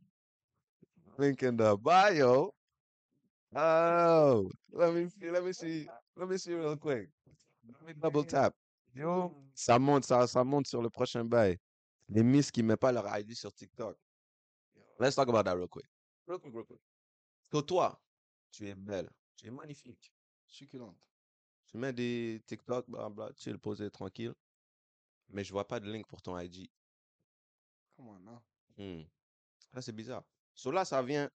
Link 1.18 1.42
in 1.44 1.58
the 1.58 1.76
bio. 1.78 2.54
Oh, 3.56 4.50
let 4.72 4.92
me 4.94 5.10
see, 5.10 5.30
let 5.30 5.44
me 5.44 5.54
see, 5.54 5.88
let 6.16 6.28
me 6.28 6.38
see 6.38 6.54
real 6.56 6.78
quick. 6.78 7.10
Let 7.68 7.88
me 7.88 7.94
double 7.94 8.26
tap. 8.26 8.54
Yo, 8.94 9.34
ça 9.54 9.80
monte, 9.80 10.06
ça, 10.06 10.28
ça 10.28 10.44
monte 10.44 10.68
sur 10.68 10.82
le 10.82 10.90
prochain 10.90 11.24
bail. 11.24 11.58
Les 12.10 12.24
miss 12.24 12.52
qui 12.52 12.62
mettent 12.64 12.80
pas 12.80 12.92
leur 12.92 13.06
ID 13.18 13.34
sur 13.36 13.54
TikTok. 13.54 13.98
Let's 15.00 15.16
talk 15.16 15.30
about 15.30 15.44
that 15.44 15.56
real 15.56 15.68
quick. 15.68 15.86
Real 16.28 16.40
quick, 16.40 16.54
real 16.54 16.66
quick. 16.66 16.82
So 17.52 17.62
toi, 17.62 18.00
tu 18.52 18.68
es 18.68 18.76
belle, 18.76 19.10
tu 19.38 19.48
es 19.48 19.52
magnifique. 19.52 20.14
Succulente. 20.46 20.98
Tu 21.68 21.78
mets 21.78 21.94
des 21.94 22.42
TikTok, 22.46 22.90
blablabla, 22.90 23.32
chill, 23.38 23.58
posé, 23.58 23.90
tranquille. 23.90 24.34
mais 25.34 25.44
je 25.44 25.52
vois 25.52 25.68
pas 25.68 25.80
de 25.80 25.90
link 25.92 26.08
pour 26.08 26.22
ton 26.22 26.38
IG. 26.38 26.70
Comment 27.96 28.20
non? 28.20 28.42
Hmm. 28.78 29.04
Ça, 29.74 29.82
c'est 29.82 29.92
bizarre. 29.92 30.24
So 30.54 30.72
là, 30.72 30.86
ça 30.86 31.02
vient 31.02 31.30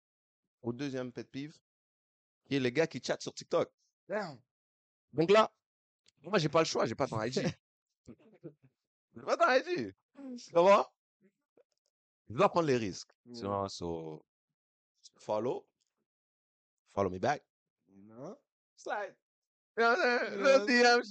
au 0.63 0.73
deuxième 0.73 1.13
pet 1.13 1.25
peeve, 1.31 1.57
qui 2.45 2.57
est 2.57 2.61
les 2.61 2.73
gars 2.73 2.87
qui 2.87 3.01
chattent 3.03 3.23
sur 3.23 3.35
TikTok. 3.35 3.71
Damn. 4.09 4.39
Donc 5.13 5.31
là, 5.31 5.53
moi, 6.23 6.39
j'ai 6.39 6.49
pas 6.49 6.61
le 6.61 6.65
choix, 6.67 6.87
j'ai 6.87 6.95
pas 6.95 7.07
ton 7.07 7.21
IG. 7.23 7.35
j'ai 9.15 9.23
pas 9.23 9.37
ton 9.37 9.51
IG. 9.53 9.95
Comment? 10.53 10.87
Je 12.29 12.35
dois 12.35 12.49
prendre 12.49 12.67
les 12.67 12.77
risques. 12.77 13.11
Tu 13.27 13.41
Yeah. 13.41 13.47
vois, 13.49 13.69
so, 13.69 14.25
follow, 15.17 15.67
follow 16.93 17.11
me 17.11 17.19
back, 17.19 17.45
Non? 17.89 18.37
slide. 18.77 19.15
Le 19.77 20.67
DM. 20.67 21.03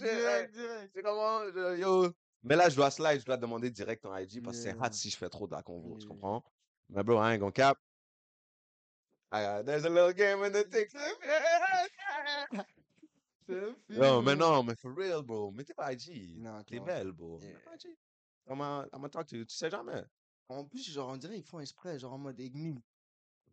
C'est 0.93 1.03
comment? 1.03 1.45
je- 1.51 1.77
Yo. 1.79 2.11
Mais 2.43 2.55
là, 2.55 2.69
je 2.69 2.75
dois 2.75 2.91
slide, 2.91 3.19
je 3.21 3.25
dois 3.25 3.37
demander 3.37 3.69
direct 3.71 4.03
ton 4.03 4.15
IG 4.15 4.41
parce 4.43 4.57
que 4.57 4.63
c'est 4.63 4.77
hard 4.77 4.93
si 4.93 5.09
je 5.09 5.17
fais 5.17 5.29
trop 5.29 5.47
de 5.47 5.53
la 5.53 5.63
convo, 5.63 5.97
tu 5.97 6.07
comprends? 6.07 6.43
Mais 6.89 7.03
bro, 7.03 7.15
I 7.21 7.33
ain't 7.33 7.39
gonna 7.39 7.51
cap. 7.51 7.77
Uh, 9.33 9.63
there's 9.63 9.83
a 9.85 9.89
little 9.89 10.13
game 10.13 10.43
in 10.43 10.51
the 10.51 10.63
TikTok. 10.69 11.01
C'est 13.47 13.97
Non, 13.97 14.21
mais 14.21 14.35
non, 14.35 14.63
mais 14.63 14.75
for 14.75 14.93
real, 14.95 15.21
bro. 15.21 15.51
Mettez 15.51 15.73
pas 15.73 15.91
IG. 15.91 16.37
Non, 16.37 16.63
T'es 16.63 16.79
belle, 16.79 17.11
bro. 17.11 17.39
Pas 17.39 17.75
IG. 17.75 17.97
Comment 18.47 18.85
talk 19.11 19.27
to 19.27 19.35
you? 19.37 19.45
Tu 19.45 19.55
sais 19.55 19.69
jamais. 19.69 20.03
En 20.49 20.63
plus, 20.65 20.89
genre, 20.91 21.09
on 21.09 21.17
dirait 21.17 21.37
ils 21.37 21.43
font 21.43 21.59
exprès, 21.59 21.97
genre 21.99 22.13
en 22.13 22.17
mode 22.17 22.39
énigme. 22.39 22.79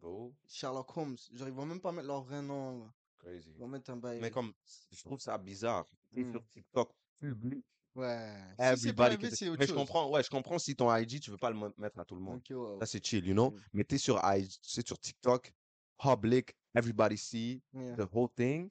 Bro, 0.00 0.34
Sherlock 0.48 0.96
Holmes. 0.96 1.16
Genre, 1.32 1.48
ils 1.48 1.54
vont 1.54 1.66
même 1.66 1.80
pas 1.80 1.92
mettre 1.92 2.08
leur 2.08 2.22
vrai 2.22 2.42
nom, 2.42 2.80
là. 2.80 2.92
crazy. 3.18 3.50
Ils 3.54 3.58
vont 3.58 3.68
mettre 3.68 3.90
un 3.90 3.96
bail. 3.96 4.18
Mais 4.20 4.30
comme, 4.30 4.52
je 4.92 5.02
trouve 5.04 5.20
ça 5.20 5.36
bizarre. 5.38 5.86
T'es 6.14 6.22
Hmm. 6.24 6.32
sur 6.32 6.46
TikTok, 6.48 6.90
public. 7.18 7.64
Ouais. 7.94 8.32
Si 8.50 8.54
c'est 8.56 8.64
Everybody 8.88 9.18
can- 9.18 9.28
c'est 9.34 9.50
Mais 9.58 9.66
je 9.66 9.74
comprends, 9.74 10.08
ouais, 10.10 10.22
je 10.22 10.30
comprends 10.30 10.58
si 10.58 10.74
ton 10.76 10.94
IG, 10.94 11.20
tu 11.20 11.30
veux 11.30 11.36
pas 11.36 11.50
le 11.50 11.56
mettre 11.76 11.98
à 11.98 12.04
tout 12.04 12.14
le 12.14 12.20
monde. 12.20 12.36
Ok, 12.38 12.46
ouais, 12.50 12.56
ouais. 12.56 12.78
Ça, 12.80 12.86
c'est 12.86 13.04
chill, 13.04 13.26
you 13.26 13.34
know? 13.34 13.50
Mm. 13.50 13.60
Mais 13.74 13.84
t'es 13.84 13.98
sur 13.98 14.18
IG, 14.24 14.48
tu 14.62 14.70
sais, 14.70 14.82
sur 14.86 14.98
TikTok, 14.98 15.52
public, 16.00 16.56
everybody 16.74 17.16
see 17.16 17.62
Yeah. 17.72 17.96
the 17.96 18.08
whole 18.12 18.28
thing. 18.28 18.70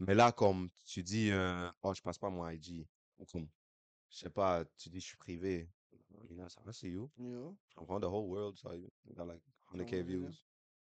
Mais 0.00 0.14
là, 0.14 0.32
comme 0.32 0.70
tu 0.84 1.02
dis, 1.02 1.30
euh, 1.30 1.70
oh, 1.82 1.94
je 1.94 2.02
passe 2.02 2.18
pas 2.18 2.30
mon 2.30 2.48
IG. 2.48 2.86
Ou 3.18 3.24
comme, 3.26 3.48
je 4.10 4.18
sais 4.18 4.30
pas, 4.30 4.64
tu 4.76 4.88
dis, 4.88 5.00
je 5.00 5.06
suis 5.06 5.16
privé. 5.16 5.68
You 6.28 6.36
know, 6.36 6.48
ça 6.48 6.60
va, 6.62 6.72
c'est 6.72 6.88
you. 6.90 7.10
Yo. 7.18 7.56
Je 7.68 7.74
comprends 7.76 8.00
the 8.00 8.04
whole 8.04 8.28
world, 8.28 8.56
so 8.58 8.72
you 8.72 8.90
got 9.14 9.24
like 9.26 9.42
100k 9.72 9.78
Ouais, 9.78 9.96
ouais. 9.98 10.02
views. 10.02 10.34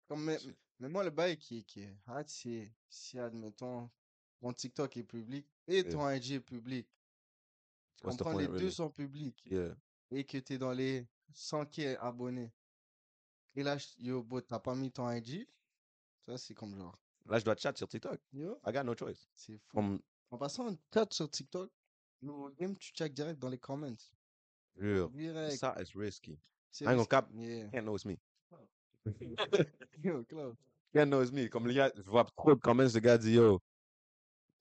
Comme, 0.08 0.24
mais, 0.26 0.38
mais 0.80 0.90
moi, 0.90 1.04
le 1.04 1.10
bail 1.12 1.38
qui, 1.38 1.60
est- 1.60 1.64
qui 1.64 1.82
est 1.82 1.96
hard, 2.08 2.28
c'est 2.28 2.72
si, 2.90 3.20
admettons, 3.20 3.90
mon 4.42 4.52
TikTok 4.54 4.98
est 4.98 5.04
public 5.04 5.46
et 5.68 5.82
Yeah. 5.82 5.92
ton 5.92 6.10
IG 6.10 6.32
est 6.34 6.40
public. 6.40 6.88
Tu 7.98 8.06
What's 8.06 8.18
comprends, 8.18 8.32
point, 8.34 8.42
les 8.42 8.48
deux 8.48 8.54
really? 8.56 8.72
sont 8.72 8.90
publics 8.90 9.42
Yeah. 9.46 9.76
et 10.12 10.24
que 10.26 10.38
tu 10.40 10.54
es 10.54 10.58
dans 10.58 10.72
les 10.74 11.08
100K 11.34 11.98
abonnés. 12.00 12.52
Et 13.56 13.64
là, 13.64 13.78
yo, 14.00 14.24
bro, 14.24 14.42
t'as 14.42 14.60
pas 14.60 14.76
mis 14.76 14.92
ton 14.92 15.10
IG. 15.12 15.48
Ça, 16.26 16.38
c'est 16.38 16.54
comme 16.54 16.76
genre. 16.76 16.98
Là, 17.26 17.40
je 17.40 17.46
dois 17.46 17.56
chat 17.56 17.76
sur 17.78 17.88
TikTok. 17.88 18.20
Yo, 18.34 18.60
I 18.66 18.72
got 18.72 18.84
no 18.84 18.96
choice. 18.96 19.28
c'est 19.36 19.58
fou. 19.58 19.78
Comme, 19.78 20.00
En 20.32 20.38
passant, 20.38 20.68
on 20.68 20.78
chat 20.94 21.08
sur 21.12 21.30
TikTok. 21.30 21.70
Nous, 22.22 22.50
game, 22.58 22.76
tu 22.78 22.92
check 22.94 23.14
direct 23.14 23.40
dans 23.40 23.50
les 23.50 23.58
comments. 23.58 23.96
jure, 24.78 25.10
Direct. 25.10 25.58
ça, 25.58 25.76
it's 25.80 25.94
risky. 25.96 26.38
C'est 26.72 26.88
risqué. 26.88 27.08
cap. 27.08 27.30
Yeah. 27.34 27.70
Can't 27.70 27.84
know 27.84 27.96
it's 27.96 28.06
me. 28.06 28.18
Yo, 30.04 30.24
Claude. 30.24 30.56
Can't 30.94 31.10
know 31.10 31.22
it's 31.22 31.32
me. 31.32 31.48
Comme 31.50 31.68
les 31.68 31.74
gars, 31.76 31.92
je 31.96 32.02
vois 32.10 32.24
trop 32.38 32.56
de 32.56 32.60
comments, 32.60 32.94
le 32.94 33.00
gars 33.00 33.18
dit, 33.18 33.34
yo, 33.34 33.60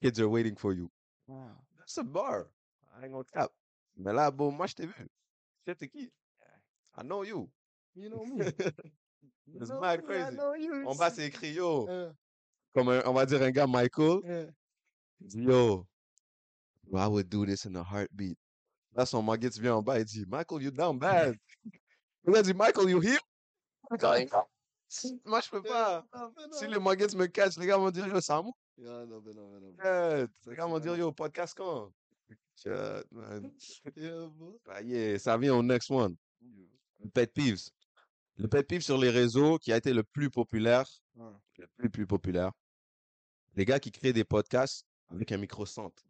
kids 0.01 0.21
are 0.21 0.29
waiting 0.29 0.57
for 0.57 0.73
you. 0.73 0.91
Wow. 1.29 1.51
That's 1.79 1.97
a 1.99 2.03
bar. 2.03 2.49
I 2.97 3.05
ain't 3.05 3.13
gonna 3.13 3.25
cap. 3.33 3.53
Mais 3.97 4.13
là, 4.13 4.31
bon, 4.31 4.51
moi, 4.51 4.67
je 4.67 4.75
t'ai 4.75 4.87
vu. 4.87 5.09
T'es 5.65 5.89
qui? 5.89 6.11
I 6.97 7.03
know 7.05 7.23
you. 7.25 7.49
You 7.95 8.09
know 8.09 8.25
me. 8.25 8.45
It's 9.55 9.69
know 9.71 9.81
mad 9.81 10.03
crazy. 10.05 10.37
bas, 10.97 11.11
c'est 11.11 11.27
écrit, 11.27 11.53
yo. 11.53 11.89
Euh, 11.89 12.13
Comme 12.75 12.89
un- 12.89 13.03
on 13.07 13.13
va 13.13 13.27
dire 13.27 13.43
un 13.43 13.51
gars, 13.51 13.67
Michael. 13.67 14.21
euh. 14.25 14.51
Dit, 15.21 15.43
yo, 15.43 15.87
I 16.93 17.07
would 17.07 17.29
do 17.29 17.45
this 17.47 17.67
in 17.67 17.75
a 17.77 17.83
heartbeat. 17.85 18.37
Là, 18.95 19.07
son 19.07 19.23
Muggets 19.23 19.59
vient 19.61 19.77
en 19.77 19.83
bas 19.83 19.99
et 20.01 20.05
dit, 20.05 20.25
Michael, 20.27 20.63
you 20.63 20.71
down 20.71 20.99
bad. 20.99 21.37
Il 22.27 22.37
a 22.37 22.43
dit, 22.43 22.55
Michael, 22.55 22.91
you 22.91 23.01
here? 23.01 23.19
Michael, 23.91 24.29
Moi, 25.25 25.41
je 25.41 25.51
peux 25.51 25.63
pas. 25.63 26.05
Non, 26.15 26.33
Si 26.53 26.67
les 26.67 26.79
Muggets 26.79 27.17
me 27.17 27.27
catchent, 27.27 27.57
les 27.59 27.67
gars 27.67 27.79
vont 27.79 27.91
dire, 27.91 28.07
yo. 28.07 28.21
Ah, 28.87 29.05
non, 29.07 29.21
mais 29.21 29.33
non. 29.35 29.59
Les 29.61 29.77
gars 29.77 30.27
c'est 30.41 30.55
vont 30.57 30.79
dire, 30.79 30.97
yo, 30.97 31.13
podcast 31.13 31.55
quand? 31.57 31.93
Shut, 32.57 33.07
man. 33.11 33.51
Yeah, 33.97 34.27
bro. 34.29 34.61
Ah, 34.69 34.83
yeah, 34.83 35.19
ça 35.19 35.37
vient 35.37 35.55
au 35.55 35.63
next 35.63 35.91
one. 35.91 36.17
Pet 37.13 37.27
peeves. 37.33 37.71
Le 38.43 38.49
pet 38.49 38.67
peeve 38.67 38.81
sur 38.83 38.99
les 38.99 39.11
réseaux 39.11 39.59
qui 39.59 39.73
a 39.73 39.77
été 39.77 39.93
le 39.93 40.03
plus 40.03 40.29
populaire, 40.31 40.87
Ouais. 41.15 41.31
le 41.59 41.67
plus, 41.69 41.91
plus 41.91 42.07
populaire. 42.07 42.51
Les 43.55 43.65
gars 43.65 43.79
qui 43.79 43.93
créent 43.93 44.13
des 44.13 44.25
podcasts 44.25 44.87
avec 45.11 45.31
un 45.31 45.37
micro 45.39 45.65
centre. 45.65 46.03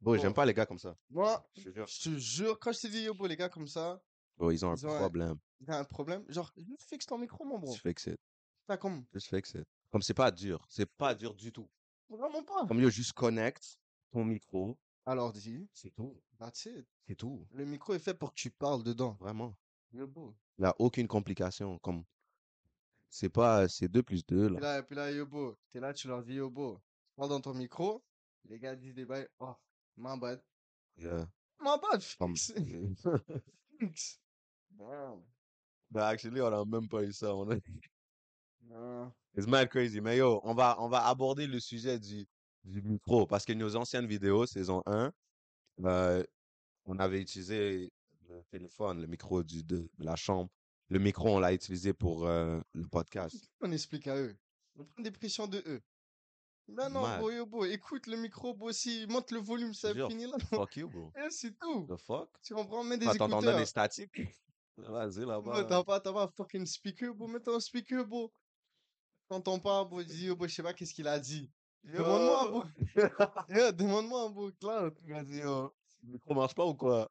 Bon, 0.00 0.16
j'aime 0.18 0.32
pas 0.34 0.46
les 0.46 0.54
gars 0.54 0.64
comme 0.66 0.78
ça. 0.78 0.96
Moi, 1.10 1.46
Je 1.56 1.64
te 1.64 1.70
jure. 1.70 1.86
je 1.86 2.10
te 2.10 2.16
jure, 2.18 2.58
quand 2.58 2.72
je 2.72 2.80
t'ai 2.80 2.88
dit, 2.88 3.02
yo, 3.02 3.14
bro, 3.14 3.26
les 3.26 3.36
gars, 3.36 3.48
comme 3.48 3.66
ça, 3.66 4.02
Bon, 4.36 4.50
ils 4.50 4.64
ont 4.64 4.70
un 4.72 4.74
Ils 4.76 4.86
ont 4.86 4.94
un- 4.94 4.98
problème. 4.98 5.38
il 5.60 5.68
y 5.68 5.70
a 5.70 5.78
un 5.78 5.84
problème. 5.84 6.24
Genre, 6.28 6.50
juste 6.56 6.82
fixe 6.88 7.06
ton 7.06 7.18
micro, 7.18 7.44
mon 7.44 7.58
bro. 7.58 7.70
Just 7.72 7.82
fix 7.82 8.06
it. 8.06 8.18
T'as 8.66 8.76
comme, 8.76 9.04
Just 9.12 9.28
fix 9.28 9.54
it. 9.54 9.64
Comme 9.92 10.02
c'est 10.02 10.14
pas 10.14 10.30
dur. 10.30 10.64
C'est 10.68 10.86
pas 10.90 11.14
dur 11.14 11.34
du 11.34 11.52
tout. 11.52 11.68
vraiment 12.08 12.42
pas. 12.42 12.66
Comme 12.66 12.80
yo, 12.80 12.88
juste 12.90 13.12
connecte 13.12 13.78
ton 14.10 14.24
micro. 14.24 14.76
Alors, 15.06 15.32
dis, 15.32 15.68
C'est 15.72 15.90
tout. 15.90 16.20
that's 16.38 16.64
it. 16.66 16.86
C'est 17.06 17.14
tout. 17.14 17.46
Le 17.52 17.64
micro 17.64 17.92
est 17.94 17.98
fait 17.98 18.14
pour 18.14 18.30
que 18.30 18.40
tu 18.40 18.50
parles 18.50 18.82
dedans. 18.82 19.16
Vraiment. 19.20 19.54
Yo, 19.94 20.08
bro. 20.08 20.34
Il 20.58 20.62
n'y 20.62 20.66
a 20.66 20.74
aucune 20.80 21.06
complication. 21.06 21.78
Comme, 21.78 22.04
c'est 23.08 23.28
pas, 23.28 23.68
c'est 23.68 23.88
2 23.88 24.02
plus 24.02 24.26
2 24.26 24.46
Puis 24.46 24.54
là. 24.56 24.60
là, 24.60 24.82
puis 24.82 24.96
là, 24.96 25.10
Yobo, 25.12 25.56
t'es 25.70 25.78
là, 25.78 25.94
tu 25.94 26.08
leur 26.08 26.22
dis 26.24 26.34
Yobo, 26.34 26.80
parle 27.16 27.30
dans 27.30 27.40
ton 27.40 27.54
micro. 27.54 28.02
Les 28.46 28.58
gars 28.58 28.74
disent 28.74 28.94
des 28.94 29.04
bails, 29.04 29.28
oh, 29.38 29.54
my 29.96 30.18
bad. 30.18 30.42
Yeah. 30.96 31.28
My 31.60 31.76
bad, 31.80 32.02
Comme-. 32.18 32.34
Wow. 34.76 35.24
Bah, 35.88 36.08
actually, 36.08 36.40
on 36.40 36.46
a 36.52 36.64
même 36.64 36.88
pas 36.88 37.04
eu 37.04 37.12
ça. 37.12 37.32
On 37.32 37.48
a... 37.48 37.56
It's 39.36 39.46
mad 39.46 39.68
crazy. 39.68 40.00
Mais 40.00 40.16
yo, 40.16 40.40
on 40.42 40.54
va, 40.54 40.76
on 40.80 40.88
va 40.88 41.06
aborder 41.06 41.46
le 41.46 41.60
sujet 41.60 42.00
du, 42.00 42.26
du 42.64 42.82
micro 42.82 43.26
parce 43.26 43.44
que 43.44 43.52
nos 43.52 43.76
anciennes 43.76 44.06
vidéos, 44.06 44.46
saison 44.46 44.82
1, 44.86 45.12
euh, 45.84 46.24
on 46.86 46.98
avait 46.98 47.20
utilisé 47.20 47.92
le 48.34 48.44
téléphone, 48.44 49.00
le 49.00 49.06
micro 49.06 49.42
du, 49.42 49.62
de, 49.62 49.88
la 49.98 50.16
chambre. 50.16 50.50
Le 50.88 50.98
micro, 50.98 51.28
on 51.28 51.38
l'a 51.38 51.52
utilisé 51.52 51.92
pour 51.94 52.26
euh, 52.26 52.60
le 52.72 52.86
podcast. 52.86 53.34
On 53.60 53.72
explique 53.72 54.06
à 54.06 54.16
eux. 54.16 54.36
On 54.76 54.84
prend 54.84 55.02
des 55.02 55.10
pressions 55.10 55.46
de 55.46 55.62
eux. 55.66 55.80
Ben 56.68 56.88
non, 56.88 57.02
Mad. 57.02 57.20
bro, 57.20 57.30
Yobo, 57.30 57.64
écoute 57.66 58.06
le 58.06 58.16
micro, 58.16 58.54
bro, 58.54 58.72
si 58.72 59.06
monte 59.06 59.30
le 59.30 59.38
volume, 59.38 59.74
ça 59.74 59.92
Jure. 59.92 60.08
finit 60.08 60.26
là. 60.26 60.38
Fuck 60.50 60.76
you, 60.76 60.88
bro. 60.88 61.12
Et 61.16 61.30
c'est 61.30 61.56
tout. 61.58 61.86
The 61.86 61.96
fuck? 61.96 62.30
Tu 62.42 62.54
comprends, 62.54 62.82
mets 62.82 62.96
des 62.96 63.06
t'entendais 63.06 63.36
écouteurs. 63.36 63.58
des 63.58 63.66
statiques? 63.66 64.22
Vas-y, 64.76 65.24
là-bas. 65.26 65.64
T'as 65.64 65.84
pas, 65.84 66.00
t'as 66.00 66.12
pas 66.12 66.24
un 66.24 66.28
fucking 66.28 66.66
speaker, 66.66 67.14
bro, 67.14 67.28
mets 67.28 67.40
ton 67.40 67.60
speaker, 67.60 68.06
bro. 68.06 68.32
T'entends 69.28 69.58
pas, 69.58 69.84
bro, 69.84 70.02
dis, 70.02 70.26
Yobo, 70.26 70.48
je 70.48 70.54
sais 70.54 70.62
pas 70.62 70.72
qu'est-ce 70.72 70.94
qu'il 70.94 71.06
a 71.06 71.18
dit. 71.18 71.50
Demande-moi, 71.84 72.50
bro. 72.50 72.64
Yeah, 73.50 73.72
demande-moi, 73.72 74.30
bro. 74.30 74.50
Vas-y, 74.62 75.38
yo. 75.38 75.74
Le 76.02 76.12
micro 76.12 76.34
marche 76.34 76.54
pas 76.54 76.64
ou 76.64 76.74
quoi? 76.74 77.10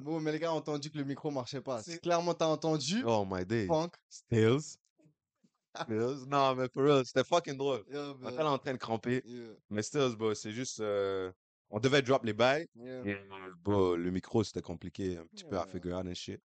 Bon, 0.00 0.20
mais 0.20 0.32
les 0.32 0.38
gars 0.38 0.52
ont 0.52 0.56
entendu 0.56 0.90
que 0.90 0.98
le 0.98 1.04
micro 1.04 1.30
marchait 1.30 1.60
pas. 1.60 1.82
C'est- 1.82 1.98
Clairement, 2.00 2.34
t'as 2.34 2.46
entendu. 2.46 3.02
Oh 3.06 3.24
my 3.28 3.44
days. 3.44 3.66
Funk. 3.66 3.90
Stills. 4.08 4.76
Stills. 5.82 6.26
Non, 6.28 6.54
mais 6.54 6.68
for 6.68 6.82
real, 6.84 7.04
c'était 7.04 7.24
fucking 7.24 7.56
drôle. 7.56 7.84
Yeah, 7.90 8.14
On 8.22 8.28
était 8.30 8.42
en 8.42 8.58
train 8.58 8.72
de 8.72 8.78
cramper. 8.78 9.22
Yeah, 9.24 9.48
Mais 9.70 9.82
Stills, 9.82 10.16
bro, 10.16 10.34
c'est 10.34 10.52
juste. 10.52 10.80
euh, 10.80 11.32
on 11.70 11.80
devait 11.80 12.02
drop 12.02 12.24
les 12.24 12.32
bails. 12.32 12.68
yeah. 12.76 13.04
Et, 13.06 13.16
bro, 13.62 13.96
le 13.96 14.10
micro, 14.10 14.44
c'était 14.44 14.62
compliqué 14.62 15.16
un 15.18 15.26
petit 15.26 15.44
peu 15.44 15.58
à 15.58 15.66
figure 15.66 15.96
out 15.98 16.06
and 16.06 16.14
shit. 16.14 16.40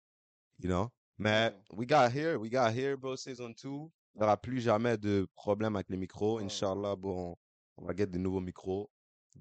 You 0.61 0.69
know? 0.69 0.89
Mais 1.19 1.53
we 1.73 1.87
got 1.87 2.11
here, 2.15 2.37
we 2.37 2.51
got 2.51 2.71
here, 2.73 2.97
bro, 2.97 3.17
season 3.17 3.51
2. 3.51 3.69
Il 3.69 4.21
n'y 4.21 4.23
aura 4.23 4.37
plus 4.37 4.61
jamais 4.61 4.97
de 4.97 5.27
problème 5.35 5.75
avec 5.77 5.89
les 5.91 5.97
micros. 5.97 6.39
Ouais. 6.39 6.45
Inch'Allah, 6.45 6.95
bon, 6.97 7.37
on 7.77 7.85
va 7.85 7.95
get 7.97 8.07
des 8.07 8.19
nouveaux 8.19 8.41
micros. 8.41 8.89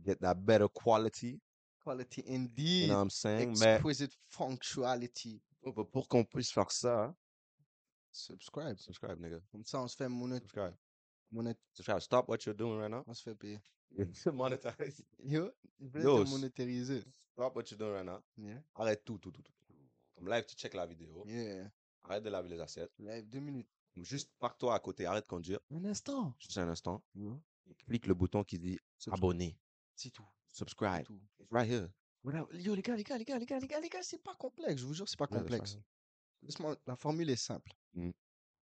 Get 0.05 0.16
that 0.18 0.36
better 0.36 0.66
quality. 0.74 1.39
Quality 1.86 2.21
You 2.25 2.36
indeed. 2.36 2.88
know 2.89 2.95
what 2.95 3.01
I'm 3.03 3.09
saying? 3.11 3.55
Mais 3.59 3.75
Exquisite 3.75 4.17
functionality. 4.27 5.39
pour, 5.61 5.88
pour 5.91 6.07
qu'on 6.07 6.23
puisse 6.25 6.51
faire 6.51 6.71
ça, 6.71 7.15
Subscribe. 8.11 8.77
subscribe, 8.79 9.19
nigga. 9.19 9.39
Comme 9.51 9.63
ça, 9.65 9.79
on 9.81 9.88
se 9.88 9.95
fait 9.95 10.09
monet... 10.09 10.38
Subscribe. 10.39 10.73
monet... 11.31 11.55
Subscribe. 11.73 11.99
Stop 11.99 12.27
what 12.29 12.38
you're 12.45 12.55
doing 12.55 12.79
right 12.79 12.89
now. 12.89 13.03
On 13.07 13.13
se 13.13 13.21
fait 13.21 13.36
payer. 13.36 13.59
Monetize. 14.33 15.03
Yo, 15.23 15.51
monétariser. 16.25 17.03
Stop 17.33 17.55
what 17.55 17.63
you're 17.69 17.77
doing 17.77 17.93
right 17.93 18.05
now. 18.05 18.23
Yeah. 18.38 18.61
Arrête 18.75 19.03
tout, 19.05 19.19
tout, 19.19 19.31
tout, 19.31 19.41
tout. 19.43 19.53
Comme 20.15 20.27
live, 20.29 20.45
tu 20.45 20.55
check 20.55 20.73
la 20.73 20.86
vidéo. 20.88 21.23
Yeah. 21.27 21.69
Arrête 22.03 22.23
de 22.23 22.29
laver 22.29 22.49
les 22.49 22.59
assiettes. 22.59 22.91
Live, 22.97 23.29
deux 23.29 23.39
minutes. 23.41 23.69
Juste 23.97 24.31
parque-toi 24.39 24.73
à 24.73 24.79
côté, 24.79 25.05
arrête 25.05 25.23
de 25.25 25.29
conduire. 25.29 25.59
Un 25.71 25.86
instant. 25.86 26.33
Juste 26.39 26.57
un 26.57 26.67
instant. 26.67 27.03
Yeah. 27.15 27.38
Clique 27.88 28.07
le 28.07 28.13
bouton 28.13 28.43
qui 28.43 28.57
dit 28.57 28.79
abonner. 29.11 29.57
C'est 29.95 30.09
tout. 30.11 30.25
Subscribe. 30.55 31.03
tout. 31.05 31.19
It's 31.39 31.51
right 31.51 31.69
here. 31.69 31.89
Voilà. 32.23 32.45
Yo, 32.53 32.73
les 32.75 32.81
gars, 32.81 32.95
les 32.95 33.03
gars, 33.03 33.17
les 33.17 33.25
gars, 33.25 33.37
les 33.37 33.45
gars, 33.45 33.59
les 33.59 33.67
gars, 33.67 33.79
les 33.79 33.89
gars, 33.89 34.01
c'est 34.03 34.21
pas 34.23 34.35
complexe. 34.35 34.81
Je 34.81 34.85
vous 34.85 34.93
jure, 34.93 35.07
c'est 35.07 35.17
pas 35.19 35.27
complexe. 35.27 35.77
Laisse-moi, 36.41 36.75
la 36.87 36.95
formule 36.95 37.29
est 37.29 37.35
simple. 37.35 37.71
Mm. 37.93 38.11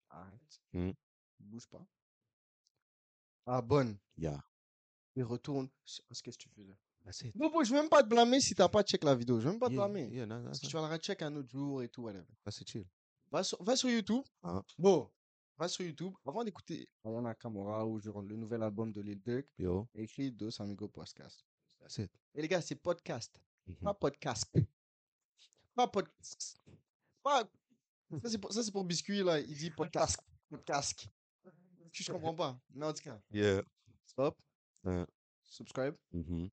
Arrête. 0.09 0.61
Mm. 0.73 0.91
Bouge 1.39 1.67
pas. 1.67 1.85
Abonne 3.45 3.97
Yeah. 4.17 4.43
et 5.15 5.23
retourne 5.23 5.69
sur 5.85 6.03
ce 6.11 6.21
que 6.21 6.31
tu 6.31 6.49
faisais? 6.49 6.75
Non, 7.35 7.49
bro, 7.49 7.63
je 7.63 7.71
vais 7.73 7.79
même 7.79 7.89
pas 7.89 8.03
te 8.03 8.09
blâmer 8.09 8.41
si 8.41 8.53
t'as 8.53 8.67
pas 8.67 8.83
check 8.83 9.01
la 9.05 9.15
vidéo. 9.15 9.39
Je 9.39 9.45
vais 9.45 9.51
même 9.51 9.59
pas 9.59 9.67
te 9.69 9.73
Yeah, 9.73 9.87
blâmer. 9.87 10.09
yeah, 10.13 10.27
Parce 10.27 10.43
that's 10.43 10.59
que 10.59 10.65
fine. 10.65 10.69
tu 10.69 10.75
vas 10.75 10.81
la 10.89 10.93
recheck 10.97 11.21
un 11.21 11.35
autre 11.37 11.49
jour 11.49 11.81
et 11.81 11.87
tout, 11.87 12.01
whatever. 12.01 12.25
Ah, 12.45 12.51
c'est 12.51 12.67
chill. 12.67 12.85
Va 13.31 13.43
sur, 13.43 13.63
va 13.63 13.75
sur 13.77 13.89
YouTube. 13.89 14.23
Ah. 14.43 14.61
Bon, 14.77 15.09
va 15.57 15.69
sur 15.69 15.85
YouTube. 15.85 16.13
Avant 16.25 16.43
d'écouter 16.43 16.89
Ayana 17.05 17.33
Kamora 17.35 17.85
ou 17.85 17.97
genre 18.01 18.21
le 18.21 18.35
nouvel 18.35 18.61
album 18.61 18.91
de 18.91 18.99
Lil 19.01 19.21
Durk, 19.21 19.47
Yo, 19.57 19.87
écris 19.95 20.31
Dos 20.33 20.61
Amigos 20.61 20.89
Podcast. 20.89 21.45
Et 22.35 22.41
les 22.41 22.47
gars, 22.47 22.61
c'est 22.61 22.75
podcast. 22.75 23.39
Mhm. 23.65 23.75
Pas 23.83 23.93
podcast. 23.93 24.51
Pas 25.75 25.87
podcast. 25.87 26.59
Pas... 27.23 27.43
Ça, 28.23 28.29
c'est 28.29 28.37
pour, 28.37 28.53
ça, 28.53 28.63
c'est 28.63 28.71
pour 28.71 28.85
Biscuit, 28.85 29.21
là. 29.21 29.39
Il 29.39 29.55
dit 29.57 29.69
podcast. 29.71 30.17
Podcast. 30.49 31.07
Je 31.91 32.11
comprends 32.11 32.33
pas. 32.35 32.57
Mais 32.73 32.85
en 32.85 32.93
tout 32.93 33.03
cas, 33.03 33.19
Yeah. 33.31 33.61
stop. 34.05 34.37
Ouais. 34.83 35.05
Subscribe. 35.43 35.95
Mhm. 36.13 36.49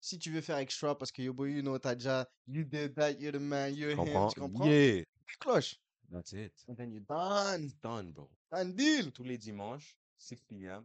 Si 0.00 0.18
tu 0.18 0.30
veux 0.30 0.40
faire 0.42 0.58
extra 0.58 0.96
parce 0.96 1.10
que 1.10 1.22
yo 1.22 1.32
boy, 1.32 1.52
you 1.52 1.62
know, 1.62 1.78
t'as 1.78 1.94
déjà, 1.94 2.28
you 2.46 2.64
did 2.64 2.94
that, 2.94 3.12
you're 3.12 3.32
the 3.32 3.40
man, 3.40 3.74
you're 3.74 3.92
him, 3.92 4.28
tu 4.32 4.40
comprends? 4.40 4.66
Yeah. 4.66 5.04
Cloche. 5.40 5.76
That's 6.10 6.32
it. 6.32 6.52
And 6.68 6.74
then 6.76 6.92
you're 6.92 7.04
done. 7.06 7.70
Done, 7.82 8.12
bro. 8.12 8.30
Done 8.50 8.74
deal. 8.74 9.10
Tous 9.12 9.24
les 9.24 9.38
dimanches, 9.38 9.96
6 10.18 10.42
p.m., 10.42 10.84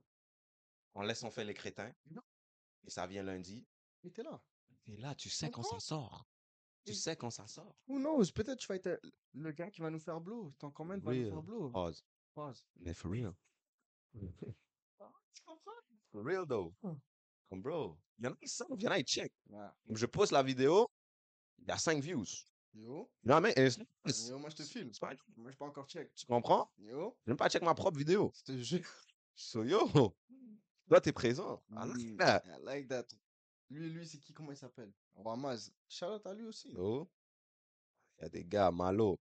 on 0.95 1.01
laisse 1.03 1.23
on 1.23 1.31
fait 1.31 1.43
les 1.45 1.53
crétins. 1.53 1.91
Et 2.85 2.89
ça 2.89 3.07
vient 3.07 3.23
lundi. 3.23 3.65
Et 4.03 4.11
t'es 4.11 4.23
là. 4.23 4.41
Et 4.87 4.97
là, 4.97 5.15
tu 5.15 5.29
sais 5.29 5.49
quand 5.49 5.61
Comprends? 5.61 5.79
ça 5.79 5.85
sort. 5.85 6.27
Tu 6.85 6.91
Et- 6.91 6.95
sais 6.95 7.15
quand 7.15 7.29
ça 7.29 7.47
sort. 7.47 7.75
Who 7.87 7.97
knows? 7.99 8.25
Peut-être 8.33 8.59
tu 8.59 8.67
vas 8.67 8.75
être 8.75 8.87
euh, 8.87 8.99
le 9.33 9.51
gars 9.53 9.71
qui 9.71 9.79
va 9.81 9.89
nous 9.89 9.99
faire 9.99 10.19
blow. 10.19 10.53
Ton 10.59 10.71
comment 10.71 10.97
va 10.97 11.13
nous 11.13 11.29
faire 11.29 11.41
blow. 11.43 11.69
Pause. 11.69 12.03
Pause. 12.33 12.65
Mais 12.81 12.93
for 12.93 13.11
real. 13.11 13.33
Tu 15.33 15.41
comprends? 15.45 15.71
For 16.11 16.23
real, 16.23 16.45
though. 16.47 16.73
Hmm. 16.83 16.95
Comme 17.49 17.61
bro, 17.61 17.97
il 18.19 18.25
y 18.25 18.27
en 18.27 18.31
a 18.33 18.35
qui 18.35 18.47
savent, 18.47 18.67
il 18.77 18.83
y 18.83 18.87
en 18.87 18.91
a 18.91 18.97
qui 19.01 19.05
check. 19.13 19.33
Ouais. 19.49 19.67
Je 19.89 20.05
poste 20.05 20.31
la 20.31 20.43
vidéo, 20.43 20.87
il 21.59 21.67
y 21.67 21.71
a 21.71 21.77
5 21.77 22.01
views. 22.03 22.25
Yo. 22.73 23.09
Non, 23.23 23.39
mais 23.41 23.53
Yo, 23.55 24.39
moi 24.39 24.49
je 24.49 24.55
te 24.55 24.63
filme. 24.63 24.91
pas- 24.99 25.13
Moi 25.37 25.51
je 25.51 25.57
pas 25.57 25.65
encore 25.65 25.87
check. 25.87 26.13
tu 26.15 26.25
comprends? 26.25 26.71
Yo. 26.77 27.15
Je 27.25 27.29
n'aime 27.31 27.37
pas 27.37 27.49
check 27.49 27.61
ma 27.63 27.75
propre 27.75 27.97
vidéo. 27.97 28.31
Je 28.35 28.43
te 28.43 28.57
jure. 28.57 28.85
So 29.35 29.63
yo, 29.63 29.87
toi 30.93 31.01
t'es 31.01 31.11
présent. 31.11 31.59
I 31.71 31.85
like 31.87 32.17
that. 32.17 32.43
I 32.45 32.63
like 32.63 32.87
that. 32.89 33.05
Lui, 33.71 33.89
lui, 33.89 34.05
c'est 34.05 34.19
qui? 34.19 34.31
Comment 34.31 34.51
il 34.51 34.57
s'appelle? 34.57 34.91
Ramaz. 35.15 35.71
Shout 35.89 36.05
out 36.05 36.25
à 36.27 36.33
lui 36.35 36.45
aussi. 36.45 36.69
Il 36.69 37.05
y 38.21 38.25
a 38.25 38.29
des 38.29 38.43
gars, 38.43 38.69
malo. 38.69 39.19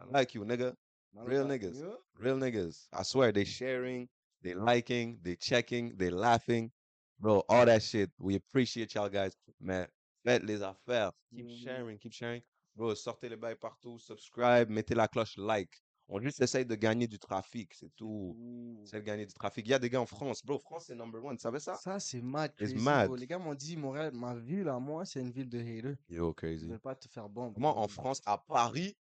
I 0.00 0.04
like 0.10 0.34
you, 0.34 0.44
nigga. 0.44 0.74
Malo 1.12 1.28
real 1.28 1.46
niggas. 1.46 1.78
Yo. 1.78 1.96
Real 2.18 2.36
niggas. 2.36 2.88
I 2.92 3.04
swear, 3.04 3.32
they 3.32 3.44
sharing, 3.44 4.08
they 4.42 4.54
liking, 4.54 5.20
they 5.22 5.36
checking, 5.36 5.96
they 5.96 6.10
laughing. 6.10 6.72
Bro, 7.20 7.44
all 7.48 7.66
that 7.66 7.80
shit. 7.80 8.10
We 8.18 8.34
appreciate 8.34 8.92
y'all 8.94 9.08
guys. 9.08 9.36
Mais 9.60 9.86
faites 10.26 10.42
les 10.42 10.62
affaires. 10.62 11.12
Keep 11.30 11.46
Mhm. 11.46 11.62
sharing, 11.62 11.98
keep 11.98 12.12
sharing. 12.12 12.42
Bro, 12.74 12.96
sortez 12.96 13.28
les 13.28 13.36
bails 13.36 13.56
partout, 13.56 14.00
subscribe, 14.00 14.68
mettez 14.68 14.96
la 14.96 15.06
cloche 15.06 15.36
like. 15.38 15.80
On 16.08 16.20
juste 16.20 16.40
essaye 16.42 16.66
de 16.66 16.74
gagner 16.74 17.06
du 17.06 17.18
trafic, 17.18 17.72
c'est 17.72 17.94
tout. 17.96 18.36
C'est 18.84 19.00
de 19.00 19.04
gagner 19.04 19.24
du 19.24 19.32
trafic. 19.32 19.66
Il 19.66 19.70
y 19.70 19.74
a 19.74 19.78
des 19.78 19.88
gars 19.88 20.02
en 20.02 20.06
France. 20.06 20.44
Bro, 20.44 20.58
France, 20.58 20.84
c'est 20.86 20.94
number 20.94 21.24
one. 21.24 21.36
Tu 21.36 21.42
savais 21.42 21.60
ça? 21.60 21.76
Ça, 21.76 21.98
c'est 21.98 22.20
mad. 22.20 22.54
Crazy, 22.54 22.74
mad. 22.74 23.10
Les 23.18 23.26
gars 23.26 23.38
m'ont 23.38 23.54
dit, 23.54 23.76
Montréal, 23.76 24.12
ma 24.14 24.34
ville 24.34 24.68
à 24.68 24.78
moi, 24.78 25.06
c'est 25.06 25.20
une 25.20 25.30
ville 25.30 25.48
de 25.48 25.58
haters. 25.58 25.96
Yo, 26.10 26.34
crazy. 26.34 26.66
veulent 26.66 26.78
pas 26.78 26.94
te 26.94 27.08
faire 27.08 27.28
bombe. 27.28 27.56
Moi, 27.56 27.74
en 27.74 27.88
France, 27.88 28.20
à 28.26 28.36
Paris, 28.36 28.96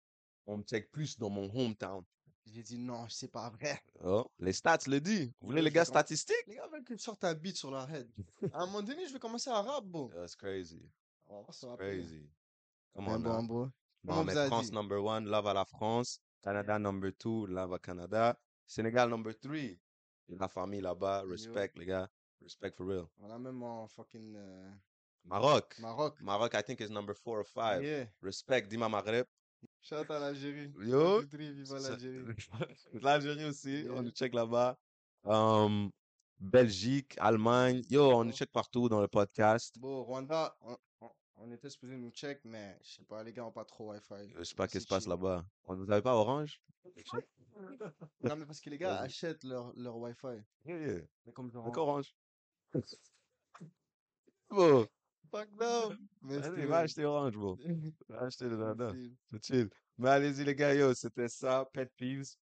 on 0.47 0.59
me 0.59 0.63
check 0.63 0.91
plus 0.93 1.19
dans 1.19 1.31
mon 1.31 1.51
hometown. 1.55 2.05
J'ai 2.47 2.63
dit, 2.63 2.79
non, 2.79 3.07
c'est 3.09 3.31
pas 3.31 3.51
vrai. 3.51 3.81
Oh, 4.05 4.27
les 4.39 4.53
stats 4.53 4.79
le 4.87 5.01
disent. 5.01 5.33
Vous 5.41 5.49
voulez 5.49 5.63
les 5.63 5.71
je 5.71 5.75
gars 5.75 5.85
statistiques? 5.85 6.45
Les 6.47 6.57
gars 6.57 6.69
veulent 6.73 6.85
que 6.85 6.95
tu 6.95 7.01
sortes 7.01 7.25
un 7.25 7.35
beat 7.35 7.57
sur 7.57 7.71
leur 7.71 7.89
head. 7.93 8.09
À 8.53 8.63
un 8.63 8.67
moment 8.67 8.83
donné, 8.83 9.07
je 9.07 9.13
vais 9.13 9.19
commencer 9.19 9.51
à 9.51 9.61
rap, 9.61 9.85
bro. 9.85 10.09
That's 10.15 10.37
crazy. 10.37 10.83
Crazy. 11.79 12.29
Come 12.95 13.07
Mais 13.07 13.13
on 13.13 13.21
bon, 13.21 13.43
now. 13.43 13.47
bro. 13.47 13.69
Mais 14.25 14.47
France 14.47 14.67
dit? 14.67 14.75
number 14.75 15.03
one, 15.03 15.25
love 15.27 15.47
à 15.47 15.55
la 15.55 15.65
France. 15.65 16.21
Canada 16.43 16.79
number 16.79 17.13
two, 17.13 17.47
à 17.57 17.79
Canada. 17.79 18.37
Sénégal 18.67 19.09
number 19.09 19.33
three. 19.39 19.79
La 20.29 20.49
famille 20.49 20.81
là-bas. 20.81 21.23
Respect, 21.29 21.73
les 21.77 21.87
gars. 21.87 22.09
Respect 22.43 22.73
for 22.77 22.87
real. 22.87 23.07
On 23.21 23.31
a 23.31 23.39
même 23.39 23.63
en 23.63 23.87
fucking 23.87 24.35
euh, 24.37 24.71
Maroc. 25.25 25.79
Maroc. 25.79 26.21
Maroc, 26.21 26.55
I 26.55 26.63
think, 26.63 26.81
is 26.81 26.91
number 26.91 27.15
four 27.15 27.39
or 27.41 27.45
five. 27.45 27.83
Yeah. 27.83 28.07
Respect, 28.23 28.69
Dima 28.69 28.89
Maghreb. 28.89 29.27
Shout 29.81 29.97
out 30.01 30.11
à 30.11 30.19
l'Algérie. 30.19 30.73
Yo. 30.81 31.23
Ça- 31.65 31.79
l'Algérie. 31.79 32.25
L'Algérie 33.01 33.45
aussi, 33.45 33.83
Yeah. 33.83 33.93
on 33.93 34.03
nous 34.03 34.11
check 34.11 34.35
là-bas. 34.35 34.77
Um, 35.25 35.91
Belgique, 36.41 37.15
Allemagne. 37.19 37.83
Yo, 37.89 38.11
on 38.11 38.25
nous 38.25 38.33
check 38.33 38.51
partout 38.51 38.89
dans 38.89 39.01
le 39.01 39.07
podcast. 39.07 39.79
Bon, 39.79 40.03
Rwanda, 40.03 40.57
on, 40.63 40.77
on- 41.45 41.53
était 41.53 41.71
supposé 41.71 41.97
nous 41.97 42.11
check, 42.11 42.41
mais 42.45 42.79
je 42.83 42.91
sais 42.93 43.05
pas, 43.05 43.23
les 43.23 43.33
gars 43.33 43.45
ont 43.45 43.53
pas 43.53 43.65
trop 43.65 43.93
Wi-Fi. 43.93 44.33
Je 44.37 44.43
sais 44.45 44.55
pas 44.55 44.67
qu'est-ce 44.67 44.79
qui 44.85 44.85
se 44.85 44.89
passe 44.89 45.07
là-bas. 45.07 45.45
On 45.65 45.77
vous 45.77 45.91
avez 45.91 46.03
pas 46.03 46.15
Orange? 46.15 46.61
Non, 48.23 48.37
mais 48.37 48.47
parce 48.47 48.61
que 48.61 48.71
les 48.71 48.79
gars 48.79 48.95
Vas-y. 48.97 49.05
achètent 49.07 49.45
leur, 49.45 49.73
leur 49.77 49.97
Wi-Fi. 49.99 50.43
Yeah, 50.65 50.79
yeah. 50.79 51.01
Mais 51.27 51.33
comme 51.33 51.51
genre. 51.51 51.77
Orange. 51.77 52.15
Bon, 54.51 54.87
Fuck 55.31 55.49
them. 55.59 56.09
Mais 56.23 56.43
still. 56.43 56.67
va 56.67 56.79
acheter 56.79 57.05
Orange, 57.05 57.35
bro. 57.37 57.59
Va 58.09 58.23
acheter 58.23 58.49
le 58.49 58.57
dada. 58.59 58.93
C'est 59.31 59.45
chill. 59.45 59.71
Mais 59.99 60.11
allez-y, 60.11 60.45
les 60.45 60.55
gars, 60.55 60.75
yo, 60.75 60.93
c'était 60.95 61.29
ça, 61.29 61.69
Pet 61.73 61.91
Peeves 61.97 62.37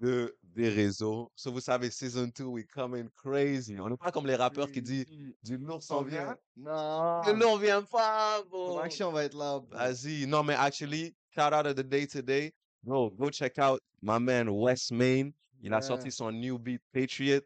de, 0.00 0.34
des 0.42 0.68
réseaux. 0.68 1.30
So, 1.36 1.52
vous 1.52 1.60
savez, 1.60 1.90
Season 1.90 2.30
2, 2.34 2.44
we 2.44 2.64
coming 2.66 3.08
crazy. 3.10 3.78
On 3.78 3.88
n'est 3.88 3.96
pas 3.96 4.10
comme 4.10 4.26
les 4.26 4.34
rappeurs 4.34 4.70
qui 4.70 4.82
disent 4.82 5.06
du 5.42 5.58
lourd 5.58 5.82
s'en 5.82 6.02
vient. 6.02 6.36
Non. 6.56 7.22
Du 7.22 7.34
lourd 7.34 7.58
vient 7.58 7.82
pas, 7.82 8.42
bro. 8.50 8.78
Action 8.80 9.12
va 9.12 9.24
être 9.24 9.36
là. 9.36 9.60
Vas-y. 9.70 10.26
Non, 10.26 10.42
mais 10.42 10.54
actually, 10.54 11.14
shout 11.34 11.52
out 11.52 11.66
of 11.66 11.74
the 11.76 11.86
day 11.86 12.06
today. 12.06 12.52
Bro, 12.82 13.10
go 13.10 13.30
check 13.30 13.58
out 13.58 13.80
my 14.02 14.18
man 14.18 14.48
West 14.48 14.90
Main. 14.90 15.32
Il 15.62 15.74
a 15.74 15.82
sorti 15.82 16.10
son 16.10 16.32
new 16.32 16.58
beat 16.58 16.80
Patriot. 16.92 17.42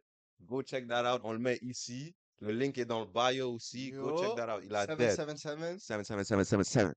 Go 0.46 0.62
check 0.62 0.86
that 0.86 1.05
out. 1.05 1.20
On 1.24 1.32
le 1.32 1.40
met 1.40 1.59
ici. 1.62 2.14
Le 2.40 2.52
link 2.52 2.78
est 2.78 2.84
dans 2.84 3.00
le 3.00 3.07
bio 3.07 3.52
aussi. 3.52 3.90
Go 3.90 4.16
check 4.16 4.36
that 4.36 4.55
out. 4.55 4.62
Il 4.64 4.74
a 4.74 4.86
777 4.86 5.80
777 5.80 6.44
777 6.46 6.94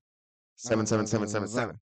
777 0.54 1.28
777 1.28 1.76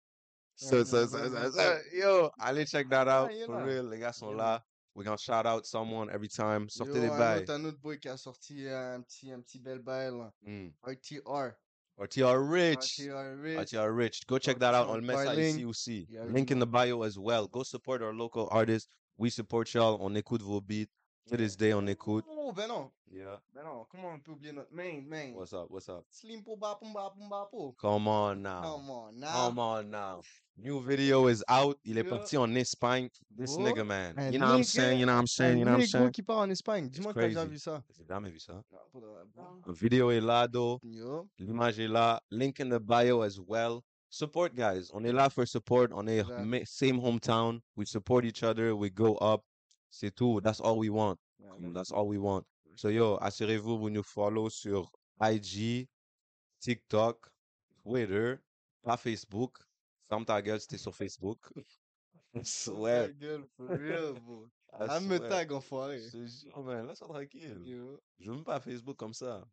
So, 0.59 0.83
so, 0.83 1.05
mm-hmm, 1.05 1.15
so, 1.15 1.19
so, 1.19 1.29
mm-hmm. 1.29 1.51
so, 1.51 1.77
yo, 1.93 2.31
I 2.39 2.63
check 2.63 2.89
that 2.89 3.07
out 3.07 3.31
yeah, 3.31 3.45
for 3.45 3.63
real. 3.63 3.83
Les 3.83 3.99
gars 3.99 4.13
sont 4.13 4.35
là. 4.35 4.59
We're 4.95 5.03
gonna 5.03 5.17
shout 5.17 5.45
out 5.45 5.67
someone 5.67 6.09
every 6.09 6.27
time. 6.27 6.67
Sortez 6.67 6.95
yo, 6.95 7.01
des 7.01 7.09
bails. 7.09 7.49
Un 7.49 7.65
autre 7.65 7.77
boy 7.79 7.99
qui 7.99 8.09
a 8.09 8.17
sorti 8.17 8.65
euh, 8.65 8.95
un 8.95 9.01
petit, 9.03 9.31
un 9.31 9.41
petit 9.41 9.59
bel 9.59 9.77
bail. 9.77 10.31
Mm. 10.41 10.69
RTR. 10.83 11.53
RTR 11.99 12.51
Rich. 12.51 13.01
RTR 13.01 13.39
Rich. 13.39 13.59
RTR 13.59 13.95
Rich. 13.95 14.25
Go 14.25 14.39
check 14.39 14.57
that 14.57 14.73
out 14.73 14.89
on 14.89 15.05
Mesa 15.05 15.35
ici 15.39 15.63
aussi. 15.63 16.07
Link 16.31 16.49
in 16.49 16.57
the 16.57 16.65
bio 16.65 17.03
as 17.03 17.19
well. 17.19 17.47
Go 17.47 17.61
support 17.61 18.01
our 18.01 18.13
local 18.13 18.47
artists. 18.49 18.89
We 19.19 19.29
support 19.29 19.71
y'all. 19.75 20.01
On 20.01 20.15
écoute 20.15 20.41
vos 20.41 20.61
beats. 20.61 20.91
To 21.29 21.35
this 21.35 21.57
day, 21.57 21.73
on 21.73 21.87
écoute. 21.87 22.23
Oh, 22.29 22.53
ben 22.53 22.67
non. 22.69 22.89
Yeah. 23.11 23.37
Ben 23.53 23.63
non. 23.63 23.85
Comment 23.91 24.13
on 24.13 24.19
peut 24.19 24.31
oublier 24.31 24.53
notre 24.53 24.73
main, 24.73 25.01
main? 25.05 25.33
What's 25.33 25.51
up? 25.51 25.69
What's 25.69 25.89
up? 25.89 26.05
Slim 26.09 26.41
po 26.41 26.55
ba 26.55 26.75
pum 26.79 26.93
ba 26.93 27.09
pum 27.09 27.27
ba 27.29 27.45
po. 27.51 27.75
Come 27.81 28.07
on 28.07 28.41
now. 28.41 28.61
Come 28.61 28.89
on 28.89 29.19
now. 29.19 29.33
Come 29.47 29.59
on 29.59 29.89
now. 29.89 30.21
New 30.57 30.79
video 30.79 31.27
is 31.27 31.43
out. 31.49 31.77
Il 31.83 31.97
est 31.97 32.03
Yeah. 32.05 32.09
parti 32.17 32.37
en 32.37 32.55
Espagne. 32.55 33.09
This 33.37 33.55
Oh, 33.57 33.59
nigga, 33.59 33.85
man. 33.85 34.15
un 34.17 34.31
You 34.31 34.39
know 34.39 34.47
what 34.47 34.55
I'm 34.55 34.63
saying? 34.63 34.99
You 34.99 35.05
know 35.05 35.13
what 35.15 35.19
I'm 35.19 35.27
saying? 35.27 35.57
You 35.59 35.65
know 35.65 35.73
what 35.73 35.81
I'm 35.81 35.87
saying? 35.87 36.11
qui 36.11 36.21
part 36.23 36.39
en 36.39 36.49
Espagne. 36.49 36.89
Dis-moi 36.89 37.13
que 37.13 37.19
t'as 37.19 37.27
déjà 37.27 37.45
vu 37.45 37.59
ça. 37.59 37.83
J'ai 37.97 38.05
jamais 38.05 38.29
vu 38.31 38.39
ça. 38.39 38.53
Non, 38.53 38.79
pour 38.91 39.01
de 39.01 39.07
vrai. 39.07 39.23
Bon. 39.35 39.43
La 39.65 39.73
vidéo 39.73 40.11
est 40.11 40.21
là. 40.21 40.47
Yo. 40.83 41.27
L'image 41.39 41.79
est 41.79 41.89
là. 41.89 42.21
Link 42.31 42.61
in 42.61 42.69
the 42.69 42.79
bio 42.79 43.21
as 43.21 43.37
well. 43.37 43.81
Support, 44.09 44.53
guys. 44.55 44.89
On 44.93 45.03
est 45.03 45.11
là 45.11 45.29
for 45.29 45.45
support. 45.45 45.89
On 45.93 46.07
est 46.07 46.19
Exact. 46.19 46.65
same 46.67 46.99
hometown. 47.01 47.59
We 47.75 47.85
support 47.85 48.23
each 48.23 48.41
other. 48.43 48.73
We 48.73 48.89
go 48.89 49.17
up. 49.17 49.43
C'est 49.89 50.13
tout. 50.13 50.41
That's 50.41 50.59
all 50.59 50.77
we 50.77 50.89
want. 50.89 51.17
Ouais. 51.39 51.71
That's 51.73 51.91
all 51.91 52.07
we 52.07 52.17
want. 52.17 52.43
So, 52.75 52.89
yo, 52.89 53.17
assurez-vous, 53.21 53.79
vous 53.79 53.89
nous 53.89 54.03
follow 54.03 54.49
sur 54.49 54.91
IG, 55.21 55.87
TikTok, 56.59 57.27
Twitter, 57.83 58.35
pas 58.83 58.97
Facebook. 58.97 59.57
Ferme 60.09 60.25
ta 60.25 60.41
gueule 60.41 60.59
si 60.61 60.67
t'es 60.67 60.77
sur 60.77 60.95
Facebook. 60.95 61.39
I 62.35 62.39
Ta 62.39 62.43
swear. 62.43 63.13
gueule, 63.13 63.45
for 63.55 63.67
real, 63.67 64.13
bro. 64.13 64.47
Ah, 64.79 64.99
me 64.99 65.17
swear. 65.17 65.29
tag, 65.29 65.51
enfoiré. 65.53 65.99
Je 65.99 66.11
te 66.11 66.25
jure, 66.27 66.61
man, 66.63 66.85
laisse-moi 66.87 67.09
tranquille. 67.15 67.61
Yo. 67.65 67.99
Je 68.19 68.29
veux 68.29 68.35
même 68.35 68.43
pas 68.43 68.59
Facebook 68.59 68.97
comme 68.97 69.13
ça. 69.13 69.47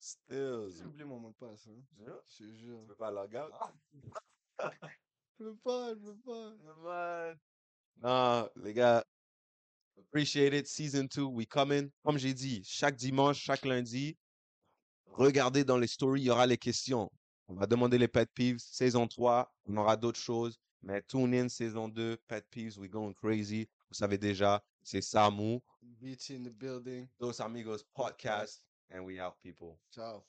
Still. 0.00 0.70
J'ai 0.76 0.84
oublié 0.84 1.04
mon 1.04 1.20
mot 1.20 1.30
de 1.30 1.34
passe. 1.36 1.68
Hein. 1.68 1.80
Je 2.26 2.44
te 2.44 2.50
jure. 2.52 2.80
Tu 2.80 2.86
peux 2.88 2.94
pas 2.96 3.10
log 3.10 3.36
out? 3.36 3.52
Je 5.38 5.44
peux 5.44 5.56
pas, 5.56 5.94
je 5.94 6.10
peux 6.10 6.82
pas. 6.82 7.34
Non, 8.02 8.48
les 8.56 8.74
gars, 8.74 9.04
appreciate 9.98 10.54
it. 10.54 10.66
Season 10.66 11.06
2, 11.06 11.26
we 11.26 11.46
coming. 11.46 11.90
Comme 12.04 12.18
j'ai 12.18 12.34
dit, 12.34 12.62
chaque 12.64 12.96
dimanche, 12.96 13.38
chaque 13.38 13.64
lundi, 13.64 14.16
regardez 15.06 15.64
dans 15.64 15.78
les 15.78 15.86
stories, 15.86 16.22
il 16.22 16.26
y 16.26 16.30
aura 16.30 16.46
les 16.46 16.58
questions. 16.58 17.10
On 17.48 17.54
va 17.54 17.66
demander 17.66 17.98
les 17.98 18.08
pet 18.08 18.28
peeves. 18.34 18.58
Saison 18.58 19.06
3, 19.06 19.52
on 19.66 19.76
aura 19.76 19.96
d'autres 19.96 20.20
choses. 20.20 20.58
Mais 20.82 21.02
tune 21.02 21.34
in, 21.34 21.48
saison 21.48 21.88
2, 21.88 22.16
pet 22.28 22.44
peeves, 22.50 22.76
we 22.78 22.88
going 22.88 23.14
crazy. 23.14 23.68
Vous 23.88 23.94
savez 23.94 24.18
déjà, 24.18 24.62
c'est 24.82 25.00
Samu, 25.00 25.60
Beach 25.82 26.30
in 26.30 26.42
the 26.42 26.50
building. 26.50 27.08
Dos 27.18 27.40
Amigos 27.40 27.82
Podcast, 27.94 28.62
and 28.90 29.04
we 29.04 29.20
out, 29.20 29.34
people. 29.42 29.78
Ciao. 29.90 30.24